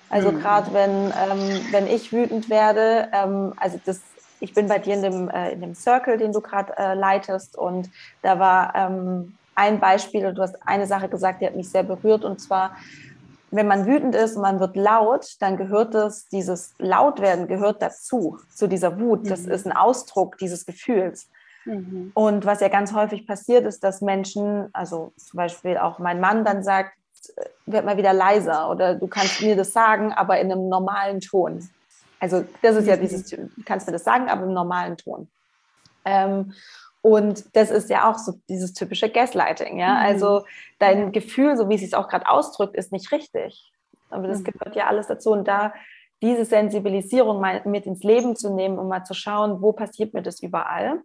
Also 0.10 0.32
mhm. 0.32 0.40
gerade 0.40 0.74
wenn, 0.74 1.06
ähm, 1.08 1.62
wenn 1.72 1.88
ich 1.88 2.12
wütend 2.12 2.50
werde, 2.50 3.10
ähm, 3.14 3.54
also 3.58 3.80
das, 3.86 4.02
ich 4.40 4.54
bin 4.54 4.68
bei 4.68 4.80
dir 4.80 4.96
in 4.96 5.02
dem, 5.04 5.30
äh, 5.30 5.52
in 5.52 5.62
dem 5.62 5.76
Circle, 5.76 6.18
den 6.18 6.34
du 6.34 6.42
gerade 6.42 6.76
äh, 6.78 6.94
leitest 6.96 7.56
und 7.56 7.90
da 8.22 8.40
war 8.40 8.74
ähm, 8.76 9.36
ein 9.56 9.80
Beispiel, 9.80 10.34
du 10.34 10.42
hast 10.42 10.56
eine 10.66 10.88
Sache 10.88 11.10
gesagt, 11.10 11.42
die 11.42 11.46
hat 11.46 11.56
mich 11.56 11.70
sehr 11.70 11.84
berührt 11.84 12.24
und 12.24 12.40
zwar, 12.40 12.76
wenn 13.52 13.68
man 13.68 13.86
wütend 13.86 14.16
ist 14.16 14.36
und 14.36 14.42
man 14.42 14.60
wird 14.60 14.76
laut, 14.76 15.36
dann 15.40 15.58
gehört 15.58 15.94
das, 15.94 16.28
dieses 16.28 16.74
Lautwerden 16.80 17.48
gehört 17.48 17.82
dazu, 17.82 18.40
zu 18.54 18.68
dieser 18.68 19.00
Wut. 19.00 19.30
Das 19.30 19.42
mhm. 19.42 19.52
ist 19.52 19.66
ein 19.66 19.76
Ausdruck 19.76 20.38
dieses 20.38 20.66
Gefühls. 20.66 21.30
Mhm. 21.66 22.12
Und 22.14 22.46
was 22.46 22.62
ja 22.62 22.70
ganz 22.70 22.94
häufig 22.94 23.28
passiert, 23.28 23.66
ist, 23.66 23.84
dass 23.84 24.02
Menschen, 24.02 24.70
also 24.74 25.14
zum 25.18 25.38
Beispiel 25.38 25.78
auch 25.78 26.00
mein 26.00 26.20
Mann 26.20 26.46
dann 26.46 26.64
sagt, 26.64 26.94
werd 27.66 27.86
mal 27.86 27.98
wieder 27.98 28.14
leiser 28.14 28.70
oder 28.70 28.96
du 28.96 29.08
kannst 29.08 29.42
mir 29.42 29.56
das 29.56 29.74
sagen, 29.74 30.14
aber 30.14 30.40
in 30.40 30.52
einem 30.52 30.70
normalen 30.70 31.22
Ton. 31.22 31.70
Also 32.20 32.46
das 32.62 32.76
ist 32.76 32.88
ja 32.88 32.96
mhm. 32.96 33.02
dieses, 33.02 33.26
du 33.26 33.50
kannst 33.66 33.88
mir 33.88 33.94
das 33.94 34.04
sagen, 34.04 34.30
aber 34.30 34.44
im 34.44 34.54
normalen 34.54 34.98
Ton. 34.98 35.28
Ähm, 36.06 36.54
und 37.02 37.56
das 37.56 37.72
ist 37.72 37.90
ja 37.90 38.10
auch 38.10 38.18
so 38.18 38.34
dieses 38.50 38.74
typische 38.74 39.10
Gaslighting, 39.10 39.78
ja. 39.78 39.94
Mhm. 39.94 40.06
Also 40.06 40.46
dein 40.80 41.12
Gefühl, 41.12 41.56
so 41.56 41.70
wie 41.70 41.76
es 41.76 41.82
sich 41.82 41.96
auch 41.96 42.10
gerade 42.10 42.28
ausdrückt, 42.28 42.76
ist 42.76 42.92
nicht 42.92 43.12
richtig. 43.12 43.72
Aber 44.10 44.28
das 44.28 44.40
mhm. 44.40 44.46
gehört 44.46 44.76
ja 44.76 44.88
alles 44.88 45.08
dazu. 45.08 45.32
Und 45.32 45.48
da 45.48 45.74
diese 46.22 46.44
Sensibilisierung 46.44 47.40
mal 47.40 47.62
mit 47.66 47.86
ins 47.86 48.04
Leben 48.04 48.36
zu 48.36 48.54
nehmen, 48.54 48.78
um 48.78 48.90
mal 48.90 49.06
zu 49.06 49.14
schauen, 49.14 49.62
wo 49.62 49.72
passiert 49.72 50.14
mir 50.14 50.22
das 50.22 50.42
überall. 50.42 51.02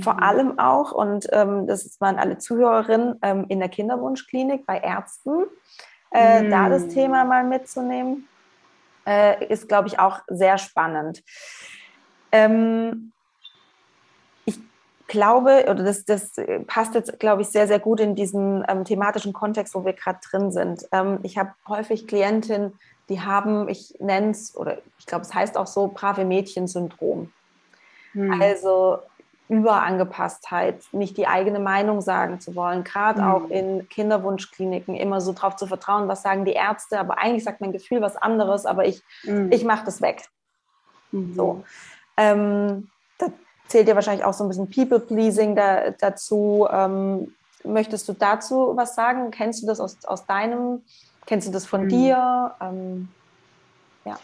Vor 0.00 0.14
mhm. 0.14 0.22
allem 0.22 0.58
auch, 0.58 0.92
und 0.92 1.28
ähm, 1.32 1.66
das 1.66 2.00
waren 2.00 2.18
alle 2.18 2.38
Zuhörerinnen, 2.38 3.18
ähm, 3.22 3.44
in 3.48 3.58
der 3.58 3.68
Kinderwunschklinik 3.68 4.64
bei 4.64 4.78
Ärzten, 4.78 5.44
äh, 6.12 6.42
mhm. 6.42 6.50
da 6.50 6.68
das 6.68 6.88
Thema 6.88 7.24
mal 7.24 7.44
mitzunehmen, 7.44 8.26
äh, 9.06 9.46
ist, 9.46 9.68
glaube 9.68 9.88
ich, 9.88 9.98
auch 9.98 10.20
sehr 10.28 10.56
spannend. 10.56 11.22
Ähm, 12.30 13.12
ich 14.46 14.58
glaube, 15.08 15.64
oder 15.68 15.84
das, 15.84 16.06
das 16.06 16.32
passt 16.66 16.94
jetzt, 16.94 17.18
glaube 17.18 17.42
ich, 17.42 17.48
sehr, 17.48 17.66
sehr 17.66 17.78
gut 17.78 18.00
in 18.00 18.14
diesen 18.14 18.64
ähm, 18.68 18.84
thematischen 18.84 19.34
Kontext, 19.34 19.74
wo 19.74 19.84
wir 19.84 19.92
gerade 19.92 20.20
drin 20.30 20.52
sind. 20.52 20.86
Ähm, 20.92 21.18
ich 21.22 21.36
habe 21.36 21.52
häufig 21.68 22.06
Klientinnen, 22.06 22.78
die 23.10 23.20
haben, 23.20 23.68
ich 23.68 23.94
nenne 23.98 24.30
es, 24.30 24.56
oder 24.56 24.78
ich 24.98 25.04
glaube, 25.04 25.22
es 25.22 25.34
heißt 25.34 25.58
auch 25.58 25.66
so, 25.66 25.88
brave 25.88 26.24
Mädchen-Syndrom. 26.24 27.30
Hm. 28.12 28.40
Also 28.40 28.98
Überangepasstheit, 29.52 30.82
nicht 30.92 31.18
die 31.18 31.26
eigene 31.26 31.58
Meinung 31.58 32.00
sagen 32.00 32.40
zu 32.40 32.54
wollen, 32.54 32.84
gerade 32.84 33.20
mhm. 33.20 33.28
auch 33.28 33.50
in 33.50 33.86
Kinderwunschkliniken 33.90 34.94
immer 34.94 35.20
so 35.20 35.34
drauf 35.34 35.56
zu 35.56 35.66
vertrauen, 35.66 36.08
was 36.08 36.22
sagen 36.22 36.46
die 36.46 36.54
Ärzte, 36.54 36.98
aber 36.98 37.18
eigentlich 37.18 37.44
sagt 37.44 37.60
mein 37.60 37.72
Gefühl 37.72 38.00
was 38.00 38.16
anderes, 38.16 38.64
aber 38.64 38.86
ich, 38.86 39.02
mhm. 39.24 39.52
ich 39.52 39.64
mache 39.64 39.84
das 39.84 40.00
weg. 40.00 40.22
Mhm. 41.10 41.34
So. 41.34 41.64
Ähm, 42.16 42.88
da 43.18 43.26
zählt 43.68 43.88
ja 43.88 43.94
wahrscheinlich 43.94 44.24
auch 44.24 44.32
so 44.32 44.44
ein 44.44 44.48
bisschen 44.48 44.70
People-Pleasing 44.70 45.54
da, 45.54 45.90
dazu. 45.90 46.66
Ähm, 46.72 47.34
möchtest 47.62 48.08
du 48.08 48.14
dazu 48.14 48.72
was 48.74 48.94
sagen? 48.94 49.30
Kennst 49.30 49.62
du 49.62 49.66
das 49.66 49.80
aus, 49.80 50.02
aus 50.06 50.24
deinem, 50.24 50.82
kennst 51.26 51.46
du 51.46 51.52
das 51.52 51.66
von 51.66 51.84
mhm. 51.84 51.88
dir? 51.90 52.54
Ähm, 52.58 53.08
ja. 54.06 54.18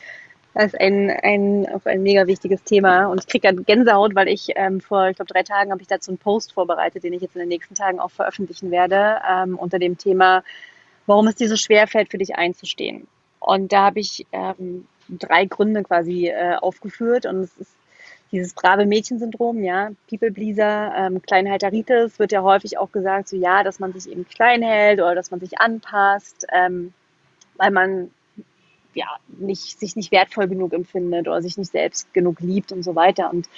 Das 0.59 0.73
ist 0.73 0.81
ein, 0.81 1.09
ein, 1.09 1.69
ein 1.85 2.03
mega 2.03 2.27
wichtiges 2.27 2.65
Thema. 2.65 3.07
Und 3.07 3.21
ich 3.21 3.29
kriege 3.29 3.47
gerade 3.47 3.63
Gänsehaut, 3.63 4.17
weil 4.17 4.27
ich 4.27 4.49
ähm, 4.57 4.81
vor, 4.81 5.09
ich 5.09 5.15
glaube, 5.15 5.33
drei 5.33 5.45
Tagen 5.45 5.71
habe 5.71 5.83
ich 5.83 5.87
dazu 5.87 6.11
einen 6.11 6.19
Post 6.19 6.53
vorbereitet, 6.53 7.05
den 7.05 7.13
ich 7.13 7.23
jetzt 7.23 7.37
in 7.37 7.39
den 7.39 7.49
nächsten 7.49 7.77
Tagen 7.77 8.01
auch 8.01 8.11
veröffentlichen 8.11 8.73
werde, 8.73 9.21
ähm, 9.31 9.57
unter 9.57 9.79
dem 9.79 9.99
Thema, 9.99 10.43
warum 11.07 11.29
es 11.29 11.37
dir 11.37 11.49
so 11.49 11.55
schwer 11.55 11.87
fällt, 11.87 12.11
für 12.11 12.19
dich 12.19 12.35
einzustehen. 12.35 13.07
Und 13.39 13.73
da 13.73 13.85
habe 13.85 14.01
ich 14.01 14.27
ähm, 14.33 14.89
drei 15.09 15.45
Gründe 15.45 15.85
quasi 15.85 16.27
äh, 16.27 16.57
aufgeführt. 16.57 17.25
Und 17.25 17.37
es 17.43 17.57
ist 17.59 17.77
dieses 18.33 18.53
brave 18.53 18.85
Mädchensyndrom, 18.85 19.63
ja, 19.63 19.91
People 20.11 20.33
Pleaser, 20.33 20.93
ähm, 20.97 21.23
Kleinhalteritis 21.23 22.19
wird 22.19 22.33
ja 22.33 22.43
häufig 22.43 22.79
auch 22.79 22.91
gesagt, 22.91 23.29
so 23.29 23.37
ja, 23.37 23.63
dass 23.63 23.79
man 23.79 23.93
sich 23.93 24.11
eben 24.11 24.27
klein 24.27 24.63
hält 24.63 24.99
oder 24.99 25.15
dass 25.15 25.31
man 25.31 25.39
sich 25.39 25.61
anpasst, 25.61 26.49
ähm, 26.53 26.93
weil 27.59 27.71
man 27.71 28.11
ja, 28.95 29.07
nicht, 29.29 29.79
sich 29.79 29.97
nicht 29.97 30.13
wertvoll 30.13 30.49
genug 30.49 30.73
empfindet 30.73 31.29
oder 31.29 31.43
sich 31.43 31.57
nicht 31.57 31.73
selbst 31.73 32.13
genug 32.15 32.41
liebt 32.41 32.73
und 32.73 32.83
so 32.83 32.95
weiter. 32.95 33.31
Und 33.31 33.49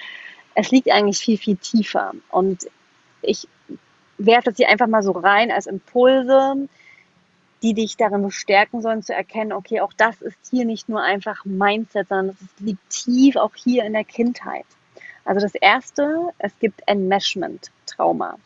es 0.54 0.70
liegt 0.70 0.90
eigentlich 0.90 1.18
viel, 1.18 1.38
viel 1.38 1.56
tiefer. 1.56 2.12
Und 2.30 2.68
ich 3.22 3.48
werfe 4.18 4.50
das 4.50 4.56
hier 4.56 4.68
einfach 4.68 4.86
mal 4.88 5.02
so 5.02 5.12
rein 5.12 5.50
als 5.50 5.66
Impulse. 5.66 6.68
die 7.62 7.74
dich 7.74 7.96
darin 7.96 8.22
bestärken 8.22 8.80
sollen 8.80 9.02
zu 9.02 9.14
erkennen, 9.14 9.52
okay, 9.52 9.80
auch 9.80 9.92
das 9.92 10.22
ist 10.22 10.38
hier 10.50 10.64
nicht 10.64 10.88
nur 10.88 11.02
einfach 11.02 11.44
Mindset, 11.44 12.08
sondern 12.08 12.30
es 12.30 12.64
liegt 12.64 12.90
tief 12.90 13.36
auch 13.36 13.54
hier 13.54 13.84
in 13.84 13.92
der 13.92 14.04
Kindheit. 14.04 14.64
Also 15.24 15.40
das 15.42 15.54
erste, 15.54 16.30
es 16.38 16.58
gibt 16.58 16.82
Enmeshment-Trauma. 16.86 18.36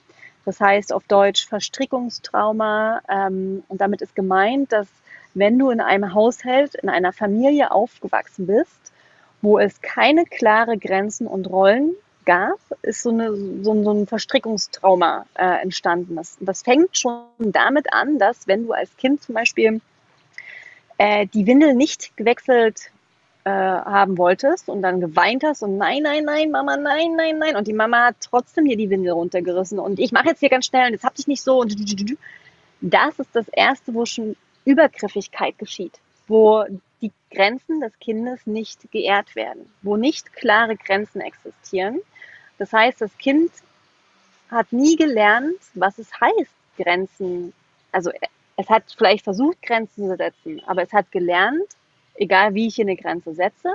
Das 0.45 0.61
heißt 0.61 0.93
auf 0.93 1.05
Deutsch 1.05 1.47
Verstrickungstrauma. 1.47 3.01
Ähm, 3.09 3.63
und 3.69 3.81
damit 3.81 4.03
ist 4.03 4.15
gemeint, 4.15 4.73
dass 4.73 4.89
wenn 5.35 5.59
du 5.59 5.71
in 5.71 5.81
einem 5.81 6.15
Haushalt, 6.15 6.75
in 6.77 6.89
einer 6.89 7.13
Familie 7.13 7.73
aufgewachsen 7.73 8.47
bist, 8.47 8.93
wo 9.43 9.59
es 9.59 9.81
keine 9.83 10.25
klare 10.25 10.79
Grenzen 10.79 11.27
und 11.27 11.49
Rollen 11.51 11.95
gab, 12.25 12.59
ist 12.83 13.03
so, 13.03 13.11
eine, 13.11 13.35
so, 13.63 13.83
so 13.83 13.93
ein 13.93 14.07
Verstrickungstrauma 14.07 15.27
äh, 15.35 15.63
entstanden. 15.63 16.17
Das, 16.17 16.39
das 16.41 16.63
fängt 16.63 16.97
schon 16.97 17.25
damit 17.39 17.93
an, 17.93 18.19
dass 18.19 18.47
wenn 18.47 18.67
du 18.67 18.73
als 18.73 18.97
Kind 18.97 19.23
zum 19.23 19.35
Beispiel 19.35 19.81
äh, 20.99 21.27
die 21.27 21.47
Windel 21.47 21.75
nicht 21.75 22.17
gewechselt 22.17 22.91
äh, 23.45 23.51
haben 23.51 24.17
wolltest 24.17 24.69
und 24.71 24.81
dann 24.81 25.01
geweint 25.01 25.45
hast 25.45 25.63
und 25.63 25.77
nein, 25.77 26.03
nein, 26.03 26.25
nein, 26.25 26.51
Mama, 26.51 26.77
nein, 26.77 27.15
nein, 27.17 27.39
nein. 27.39 27.57
Und 27.57 27.67
die 27.67 27.75
Mama 27.75 28.07
hat 28.07 28.17
trotzdem 28.21 28.65
dir 28.65 28.77
die 28.77 28.89
Windel 28.89 29.13
runtergerissen 29.13 29.79
und 29.79 29.99
ich 29.99 30.13
mache 30.13 30.29
jetzt 30.29 30.41
hier 30.41 30.49
ganz 30.49 30.67
schnell 30.67 30.87
und 30.87 30.93
jetzt 30.93 31.05
hab 31.05 31.15
dich 31.15 31.27
nicht 31.27 31.43
so 31.43 31.61
und 31.61 31.77
das 32.81 33.19
ist 33.19 33.31
das 33.35 33.49
Erste, 33.49 33.95
wo 33.95 34.07
schon 34.07 34.37
Übergriffigkeit 34.65 35.59
geschieht, 35.59 35.99
wo 36.27 36.65
die 37.01 37.13
Grenzen 37.31 37.81
des 37.81 37.99
Kindes 37.99 38.47
nicht 38.47 38.91
geehrt 38.91 39.35
werden, 39.37 39.71
wo 39.83 39.97
nicht 39.97 40.33
klare 40.33 40.77
Grenzen 40.77 41.21
existieren. 41.21 42.01
Das 42.59 42.73
heißt, 42.73 43.01
das 43.01 43.17
Kind 43.19 43.51
hat 44.51 44.73
nie 44.73 44.97
gelernt, 44.97 45.59
was 45.75 45.99
es 45.99 46.09
heißt, 46.21 46.51
Grenzen, 46.77 47.53
also 47.93 48.11
es 48.57 48.69
hat 48.69 48.85
vielleicht 48.97 49.25
versucht, 49.25 49.61
Grenzen 49.63 50.09
zu 50.09 50.17
setzen, 50.17 50.63
aber 50.67 50.83
es 50.83 50.93
hat 50.93 51.11
gelernt, 51.11 51.69
egal 52.15 52.55
wie 52.55 52.69
ich 52.69 52.77
hier 52.77 52.85
eine 52.85 52.97
Grenze 52.97 53.35
setze, 53.35 53.75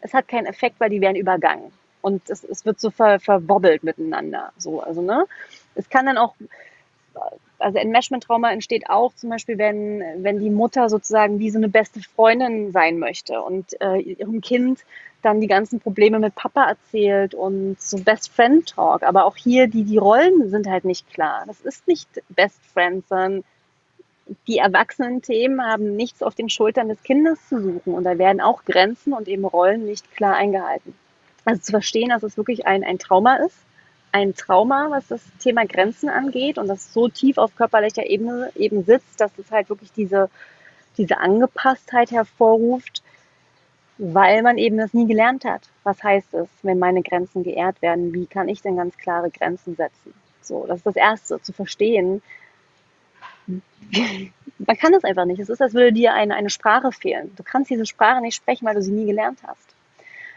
es 0.00 0.12
hat 0.12 0.28
keinen 0.28 0.46
Effekt, 0.46 0.78
weil 0.78 0.90
die 0.90 1.00
werden 1.00 1.16
übergangen. 1.16 1.72
Und 2.02 2.28
es, 2.28 2.44
es 2.44 2.66
wird 2.66 2.78
so 2.78 2.90
ver, 2.90 3.18
verwobbelt 3.18 3.82
miteinander. 3.82 4.52
So, 4.58 4.82
also, 4.82 5.00
ne? 5.00 5.24
Es 5.74 5.88
kann 5.88 6.04
dann 6.04 6.18
auch, 6.18 6.34
also 7.64 7.78
Enmeshment-Trauma 7.78 8.52
entsteht 8.52 8.90
auch 8.90 9.14
zum 9.14 9.30
Beispiel, 9.30 9.56
wenn, 9.56 10.02
wenn 10.18 10.38
die 10.38 10.50
Mutter 10.50 10.88
sozusagen 10.88 11.38
wie 11.38 11.50
so 11.50 11.58
eine 11.58 11.68
beste 11.68 12.00
Freundin 12.00 12.72
sein 12.72 12.98
möchte 12.98 13.40
und 13.40 13.80
äh, 13.80 13.98
ihrem 14.00 14.40
Kind 14.42 14.80
dann 15.22 15.40
die 15.40 15.46
ganzen 15.46 15.80
Probleme 15.80 16.18
mit 16.18 16.34
Papa 16.34 16.68
erzählt 16.68 17.34
und 17.34 17.80
so 17.80 17.98
Best 17.98 18.30
Friend 18.30 18.66
Talk. 18.68 19.02
Aber 19.02 19.24
auch 19.24 19.36
hier, 19.36 19.66
die, 19.66 19.84
die 19.84 19.96
Rollen 19.96 20.50
sind 20.50 20.68
halt 20.68 20.84
nicht 20.84 21.10
klar. 21.12 21.44
Das 21.46 21.60
ist 21.62 21.88
nicht 21.88 22.08
Best 22.28 22.60
Friend, 22.74 23.02
sondern 23.08 23.44
die 24.46 24.58
erwachsenen 24.58 25.22
Themen 25.22 25.62
haben 25.62 25.96
nichts 25.96 26.22
auf 26.22 26.34
den 26.34 26.50
Schultern 26.50 26.88
des 26.88 27.02
Kindes 27.02 27.48
zu 27.48 27.60
suchen 27.60 27.94
und 27.94 28.04
da 28.04 28.18
werden 28.18 28.40
auch 28.40 28.64
Grenzen 28.64 29.12
und 29.12 29.28
eben 29.28 29.44
Rollen 29.44 29.86
nicht 29.86 30.14
klar 30.16 30.34
eingehalten. 30.36 30.94
Also 31.44 31.60
zu 31.60 31.72
verstehen, 31.72 32.08
dass 32.08 32.22
es 32.22 32.36
wirklich 32.36 32.66
ein, 32.66 32.84
ein 32.84 32.98
Trauma 32.98 33.36
ist, 33.36 33.56
ein 34.14 34.36
Trauma, 34.36 34.86
was 34.90 35.08
das 35.08 35.20
Thema 35.40 35.66
Grenzen 35.66 36.08
angeht 36.08 36.56
und 36.56 36.68
das 36.68 36.92
so 36.92 37.08
tief 37.08 37.36
auf 37.36 37.56
körperlicher 37.56 38.06
Ebene 38.06 38.52
eben 38.54 38.84
sitzt, 38.84 39.20
dass 39.20 39.36
es 39.38 39.50
halt 39.50 39.68
wirklich 39.68 39.90
diese, 39.90 40.30
diese 40.96 41.18
Angepasstheit 41.18 42.12
hervorruft, 42.12 43.02
weil 43.98 44.42
man 44.42 44.56
eben 44.56 44.78
das 44.78 44.94
nie 44.94 45.08
gelernt 45.08 45.44
hat. 45.44 45.62
Was 45.82 46.00
heißt 46.00 46.32
es, 46.34 46.48
wenn 46.62 46.78
meine 46.78 47.02
Grenzen 47.02 47.42
geehrt 47.42 47.82
werden? 47.82 48.14
Wie 48.14 48.26
kann 48.26 48.48
ich 48.48 48.62
denn 48.62 48.76
ganz 48.76 48.96
klare 48.96 49.30
Grenzen 49.30 49.74
setzen? 49.74 50.14
So, 50.42 50.64
das 50.68 50.76
ist 50.76 50.86
das 50.86 50.96
Erste, 50.96 51.42
zu 51.42 51.52
verstehen, 51.52 52.22
man 53.46 54.78
kann 54.78 54.92
das 54.92 55.02
einfach 55.02 55.24
nicht. 55.24 55.40
Es 55.40 55.48
ist, 55.48 55.60
als 55.60 55.74
würde 55.74 55.92
dir 55.92 56.14
eine, 56.14 56.36
eine 56.36 56.50
Sprache 56.50 56.92
fehlen. 56.92 57.32
Du 57.34 57.42
kannst 57.42 57.68
diese 57.68 57.84
Sprache 57.84 58.20
nicht 58.20 58.36
sprechen, 58.36 58.64
weil 58.64 58.76
du 58.76 58.82
sie 58.82 58.92
nie 58.92 59.06
gelernt 59.06 59.40
hast. 59.44 59.73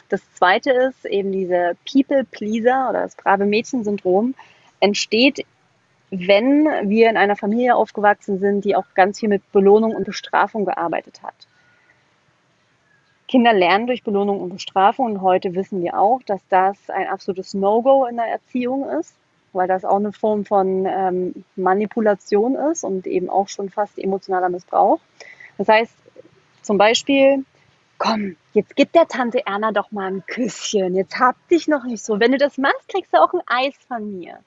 Das 0.10 0.22
zweite 0.34 0.72
ist 0.72 1.06
eben 1.06 1.32
diese 1.32 1.76
People-Pleaser 1.92 2.90
oder 2.90 3.02
das 3.02 3.16
brave 3.16 3.46
Mädchen-Syndrom 3.46 4.36
entsteht, 4.80 5.46
wenn 6.10 6.66
wir 6.90 7.10
in 7.10 7.18
einer 7.18 7.36
Familie 7.36 7.76
aufgewachsen 7.76 8.40
sind, 8.40 8.64
die 8.64 8.76
auch 8.76 8.86
ganz 8.96 9.20
viel 9.20 9.30
mit 9.30 9.52
Belohnung 9.52 9.94
und 9.94 10.06
Bestrafung 10.06 10.66
gearbeitet 10.66 11.22
hat. 11.22 11.36
Kinder 13.28 13.52
lernen 13.52 13.88
durch 13.88 14.04
Belohnung 14.04 14.40
und 14.40 14.54
Bestrafung 14.54 15.08
und 15.08 15.22
heute 15.22 15.54
wissen 15.54 15.84
wir 15.84 16.00
auch, 16.00 16.22
dass 16.24 16.40
das 16.48 16.90
ein 16.90 17.08
absolutes 17.08 17.54
No-Go 17.54 18.06
in 18.06 18.16
der 18.16 18.28
Erziehung 18.28 18.90
ist 18.90 19.14
weil 19.58 19.68
das 19.68 19.84
auch 19.84 19.98
eine 19.98 20.14
Form 20.14 20.46
von 20.46 20.86
ähm, 20.86 21.44
Manipulation 21.56 22.56
ist 22.56 22.84
und 22.84 23.08
eben 23.08 23.30
auch 23.30 23.50
schon 23.50 23.70
fast 23.70 23.98
emotionaler 23.98 24.50
Missbrauch. 24.50 25.00
Das 25.58 25.68
heißt, 25.68 25.94
zum 26.62 26.78
Beispiel, 26.78 27.44
komm, 27.98 28.36
jetzt 28.54 28.76
gib 28.76 28.92
der 28.94 29.08
Tante 29.08 29.46
Erna 29.46 29.72
doch 29.72 29.92
mal 29.92 30.08
ein 30.08 30.26
Küsschen, 30.26 30.96
jetzt 30.96 31.20
hab 31.20 31.36
dich 31.50 31.68
noch 31.68 31.84
nicht 31.84 32.04
so. 32.04 32.20
Wenn 32.20 32.32
du 32.32 32.38
das 32.38 32.58
machst, 32.58 32.88
kriegst 32.88 33.14
du 33.14 33.22
auch 33.22 33.34
ein 33.34 33.42
Eis 33.46 33.76
von 33.88 34.18
mir. 34.18 34.40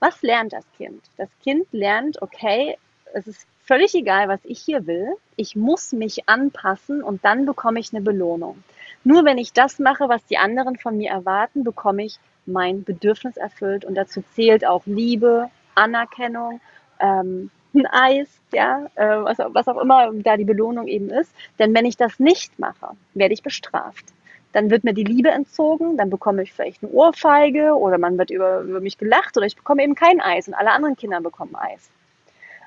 Was 0.00 0.22
lernt 0.22 0.52
das 0.52 0.64
Kind? 0.76 1.02
Das 1.16 1.28
Kind 1.42 1.66
lernt, 1.72 2.20
okay, 2.22 2.76
es 3.14 3.26
ist 3.26 3.46
völlig 3.64 3.94
egal, 3.94 4.28
was 4.28 4.40
ich 4.44 4.60
hier 4.60 4.86
will. 4.86 5.14
Ich 5.36 5.54
muss 5.56 5.92
mich 5.92 6.28
anpassen 6.28 7.02
und 7.02 7.24
dann 7.24 7.46
bekomme 7.46 7.80
ich 7.80 7.92
eine 7.92 8.02
Belohnung. 8.02 8.62
Nur 9.04 9.24
wenn 9.24 9.38
ich 9.38 9.52
das 9.52 9.78
mache, 9.78 10.08
was 10.08 10.24
die 10.26 10.38
anderen 10.38 10.76
von 10.76 10.96
mir 10.96 11.10
erwarten, 11.10 11.64
bekomme 11.64 12.04
ich 12.04 12.18
mein 12.46 12.84
Bedürfnis 12.84 13.36
erfüllt. 13.36 13.84
Und 13.84 13.94
dazu 13.94 14.22
zählt 14.34 14.66
auch 14.66 14.82
Liebe, 14.86 15.50
Anerkennung, 15.74 16.60
ähm, 17.00 17.50
ein 17.74 17.86
Eis, 17.86 18.28
ja, 18.52 18.86
äh, 18.94 19.22
was, 19.22 19.38
was 19.38 19.68
auch 19.68 19.80
immer 19.80 20.12
da 20.12 20.36
die 20.36 20.44
Belohnung 20.44 20.88
eben 20.88 21.10
ist. 21.10 21.32
Denn 21.58 21.74
wenn 21.74 21.86
ich 21.86 21.96
das 21.96 22.18
nicht 22.18 22.58
mache, 22.58 22.90
werde 23.14 23.34
ich 23.34 23.42
bestraft. 23.42 24.04
Dann 24.52 24.70
wird 24.70 24.84
mir 24.84 24.92
die 24.92 25.04
Liebe 25.04 25.30
entzogen, 25.30 25.96
dann 25.96 26.10
bekomme 26.10 26.42
ich 26.42 26.52
vielleicht 26.52 26.82
eine 26.82 26.92
Ohrfeige 26.92 27.74
oder 27.74 27.96
man 27.96 28.18
wird 28.18 28.30
über, 28.30 28.60
über 28.60 28.80
mich 28.80 28.98
gelacht 28.98 29.36
oder 29.36 29.46
ich 29.46 29.56
bekomme 29.56 29.82
eben 29.82 29.94
kein 29.94 30.20
Eis 30.20 30.46
und 30.46 30.54
alle 30.54 30.72
anderen 30.72 30.96
Kinder 30.96 31.20
bekommen 31.20 31.56
Eis. 31.56 31.90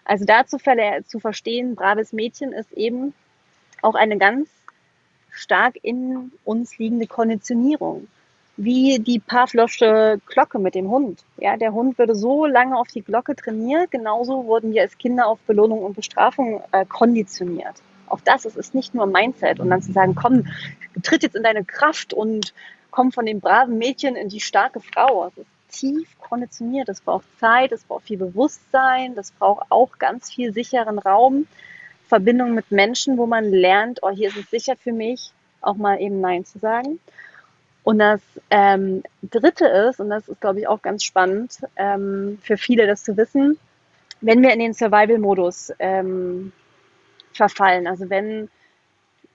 Also 0.04 0.26
dazu 0.26 0.58
zu 0.58 1.20
verstehen, 1.20 1.76
braves 1.76 2.14
Mädchen 2.14 2.54
ist 2.54 2.72
eben 2.72 3.14
auch 3.82 3.96
eine 3.96 4.18
ganz 4.18 4.50
stark 5.30 5.76
in 5.82 6.32
uns 6.44 6.78
liegende 6.78 7.08
Konditionierung 7.08 8.08
wie 8.58 9.00
die 9.00 9.20
Pavlovsche 9.20 10.20
Glocke 10.28 10.60
mit 10.60 10.76
dem 10.76 10.90
Hund. 10.90 11.24
Ja, 11.38 11.58
der 11.58 11.74
Hund 11.74 11.98
würde 11.98 12.16
so 12.16 12.46
lange 12.46 12.78
auf 12.78 12.88
die 12.88 13.02
Glocke 13.02 13.36
trainiert, 13.36 13.92
genauso 13.92 14.46
wurden 14.46 14.74
wir 14.74 14.82
als 14.82 14.98
Kinder 14.98 15.28
auf 15.28 15.40
Belohnung 15.40 15.84
und 15.84 15.96
Bestrafung 15.96 16.62
äh, 16.72 16.86
konditioniert. 16.86 17.76
Auch 18.08 18.22
das 18.22 18.46
ist, 18.46 18.56
ist 18.56 18.74
nicht 18.76 18.94
nur 18.94 19.08
Mindset 19.08 19.60
und 19.60 19.70
dann 19.70 19.82
zu 19.82 19.92
sagen, 19.92 20.16
komm, 20.16 20.48
tritt 21.04 21.24
jetzt 21.24 21.36
in 21.36 21.44
deine 21.44 21.66
Kraft 21.66 22.14
und 22.14 22.54
komm 22.92 23.12
von 23.12 23.26
dem 23.26 23.42
braven 23.42 23.78
Mädchen 23.78 24.16
in 24.16 24.30
die 24.30 24.40
starke 24.40 24.80
Frau. 24.80 25.26
Das 25.26 25.38
ist 25.40 25.80
tief 25.80 26.08
konditioniert. 26.20 26.88
Das 26.88 27.02
braucht 27.02 27.26
Zeit, 27.40 27.72
das 27.72 27.84
braucht 27.84 28.06
viel 28.06 28.18
Bewusstsein, 28.18 29.16
das 29.16 29.32
braucht 29.32 29.66
auch 29.70 29.98
ganz 30.00 30.32
viel 30.32 30.54
sicheren 30.54 31.00
Raum, 31.00 31.48
Verbindung 32.08 32.54
mit 32.54 32.72
Menschen, 32.72 33.18
wo 33.18 33.26
man 33.26 33.52
lernt, 33.52 34.00
oh, 34.04 34.12
hier 34.12 34.30
ist 34.30 34.38
es 34.38 34.50
sicher 34.50 34.76
für 34.76 34.94
mich, 34.94 35.32
auch 35.62 35.76
mal 35.76 36.00
eben 36.00 36.22
Nein 36.22 36.46
zu 36.46 36.60
sagen. 36.60 37.00
Und 37.86 38.00
das 38.00 38.20
ähm, 38.50 39.04
Dritte 39.22 39.68
ist, 39.68 40.00
und 40.00 40.10
das 40.10 40.28
ist, 40.28 40.42
glaube 40.42 40.60
ich, 40.60 40.68
auch 40.68 40.82
ganz 40.82 41.04
spannend 41.04 41.60
ähm, 41.76 42.40
für 42.42 42.58
viele, 42.58 42.88
das 42.88 43.04
zu 43.04 43.16
wissen, 43.16 43.60
wenn 44.22 44.42
wir 44.42 44.52
in 44.54 44.60
den 44.60 44.74
Survival-Modus 44.74 45.72
ähm, 45.78 46.52
verfallen, 47.32 47.86
also 47.86 48.10
wenn, 48.10 48.50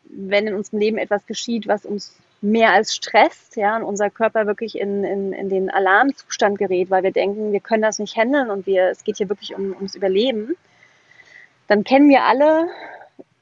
wenn 0.02 0.48
in 0.48 0.54
unserem 0.54 0.80
Leben 0.80 0.98
etwas 0.98 1.24
geschieht, 1.26 1.68
was 1.68 1.86
uns 1.86 2.16
mehr 2.40 2.72
als 2.72 2.92
stresst, 2.92 3.54
ja, 3.54 3.76
und 3.76 3.84
unser 3.84 4.10
Körper 4.10 4.48
wirklich 4.48 4.76
in, 4.76 5.04
in, 5.04 5.32
in 5.32 5.48
den 5.48 5.70
Alarmzustand 5.70 6.58
gerät, 6.58 6.90
weil 6.90 7.04
wir 7.04 7.12
denken, 7.12 7.52
wir 7.52 7.60
können 7.60 7.82
das 7.82 8.00
nicht 8.00 8.16
handeln 8.16 8.50
und 8.50 8.66
wir, 8.66 8.88
es 8.88 9.04
geht 9.04 9.18
hier 9.18 9.28
wirklich 9.28 9.54
um, 9.54 9.76
ums 9.76 9.94
Überleben, 9.94 10.56
dann 11.68 11.84
kennen 11.84 12.08
wir 12.08 12.24
alle 12.24 12.68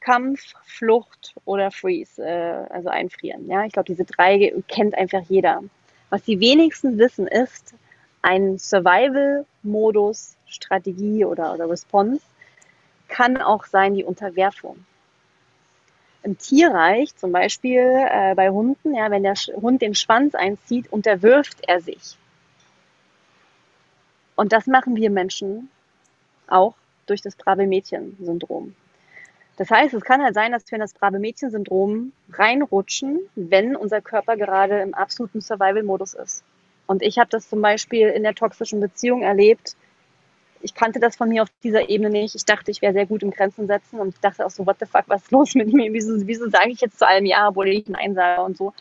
Kampf, 0.00 0.54
Flucht 0.64 1.34
oder 1.44 1.70
Freeze, 1.70 2.24
äh, 2.24 2.66
also 2.70 2.88
einfrieren. 2.88 3.48
Ja, 3.48 3.64
ich 3.64 3.72
glaube, 3.72 3.86
diese 3.86 4.04
drei 4.04 4.54
kennt 4.68 4.96
einfach 4.96 5.22
jeder. 5.28 5.62
Was 6.10 6.22
die 6.22 6.40
wenigsten 6.40 6.98
wissen 6.98 7.26
ist, 7.26 7.74
ein 8.22 8.58
Survival-Modus, 8.58 10.36
Strategie 10.46 11.24
oder, 11.24 11.54
oder 11.54 11.68
Response 11.68 12.22
kann 13.08 13.38
auch 13.38 13.64
sein 13.64 13.94
die 13.94 14.04
Unterwerfung. 14.04 14.84
Im 16.22 16.36
Tierreich, 16.36 17.16
zum 17.16 17.32
Beispiel 17.32 17.80
äh, 17.80 18.34
bei 18.34 18.50
Hunden, 18.50 18.94
ja, 18.94 19.10
wenn 19.10 19.22
der 19.22 19.34
Hund 19.34 19.82
den 19.82 19.94
Schwanz 19.94 20.34
einzieht, 20.34 20.92
unterwirft 20.92 21.58
er 21.66 21.80
sich. 21.80 22.16
Und 24.34 24.52
das 24.52 24.66
machen 24.66 24.96
wir 24.96 25.10
Menschen 25.10 25.70
auch 26.46 26.74
durch 27.06 27.22
das 27.22 27.36
brave 27.36 27.66
Mädchen-Syndrom. 27.66 28.74
Das 29.58 29.72
heißt, 29.72 29.92
es 29.92 30.04
kann 30.04 30.22
halt 30.22 30.34
sein, 30.34 30.52
dass 30.52 30.64
wir 30.70 30.76
in 30.76 30.80
das 30.80 30.94
brave 30.94 31.18
Mädchen-Syndrom 31.18 32.12
reinrutschen, 32.32 33.18
wenn 33.34 33.74
unser 33.74 34.00
Körper 34.00 34.36
gerade 34.36 34.80
im 34.80 34.94
absoluten 34.94 35.40
Survival-Modus 35.40 36.14
ist. 36.14 36.44
Und 36.86 37.02
ich 37.02 37.18
habe 37.18 37.28
das 37.28 37.48
zum 37.48 37.60
Beispiel 37.60 38.08
in 38.08 38.22
der 38.22 38.36
toxischen 38.36 38.80
Beziehung 38.80 39.22
erlebt. 39.22 39.76
ich 40.60 40.74
kannte 40.74 41.00
das 41.00 41.16
von 41.16 41.28
mir 41.28 41.42
auf 41.42 41.48
dieser 41.62 41.88
Ebene 41.88 42.08
nicht. 42.08 42.36
Ich 42.36 42.44
dachte, 42.44 42.70
ich 42.70 42.82
wäre 42.82 42.92
sehr 42.92 43.06
gut 43.06 43.22
im 43.22 43.32
Grenzen 43.32 43.66
setzen 43.66 43.98
und 43.98 44.14
dachte 44.22 44.46
auch 44.46 44.50
so, 44.50 44.64
what 44.64 44.76
the 44.78 44.86
fuck, 44.86 45.04
was 45.06 45.22
ist 45.22 45.30
los 45.32 45.54
mit 45.54 45.72
mir? 45.72 45.92
Wieso, 45.92 46.26
wieso 46.26 46.48
sage 46.48 46.70
ich 46.70 46.80
jetzt 46.80 46.98
zu 46.98 47.06
allem 47.06 47.26
Ja, 47.26 47.48
obwohl 47.48 47.68
ich 47.68 47.88
Nein 47.88 48.14
sage 48.14 48.42
und 48.42 48.56
so? 48.56 48.72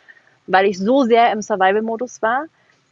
Weil 0.45 0.67
ich 0.67 0.77
so 0.77 1.03
sehr 1.03 1.31
im 1.31 1.41
Survival-Modus 1.41 2.21
war, 2.21 2.45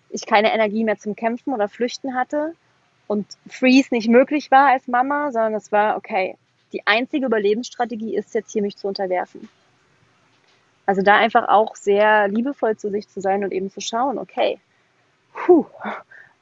ich 0.10 0.26
keine 0.26 0.54
Energie 0.54 0.84
mehr 0.84 0.98
zum 0.98 1.16
Kämpfen 1.16 1.54
oder 1.54 1.70
Flüchten 1.70 2.16
hatte 2.16 2.54
und 3.08 3.26
Freeze 3.48 3.94
nicht 3.94 4.10
möglich 4.10 4.50
war 4.50 4.70
als 4.70 4.88
Mama, 4.88 5.32
sondern 5.32 5.54
es 5.54 5.72
war, 5.72 5.98
okay, 5.98 6.38
die 6.74 6.86
einzige 6.86 7.26
Überlebensstrategie 7.26 8.16
ist 8.16 8.34
jetzt 8.34 8.52
hier, 8.52 8.62
mich 8.62 8.78
zu 8.78 8.88
unterwerfen. 8.88 9.50
Also 10.86 11.02
da 11.02 11.16
einfach 11.16 11.48
auch 11.48 11.76
sehr 11.76 12.28
liebevoll 12.28 12.78
zu 12.78 12.90
sich 12.90 13.08
zu 13.08 13.22
sein 13.22 13.44
und 13.44 13.52
eben 13.52 13.72
zu 13.72 13.82
schauen, 13.82 14.18
okay, 14.18 14.60
puh, 15.34 15.66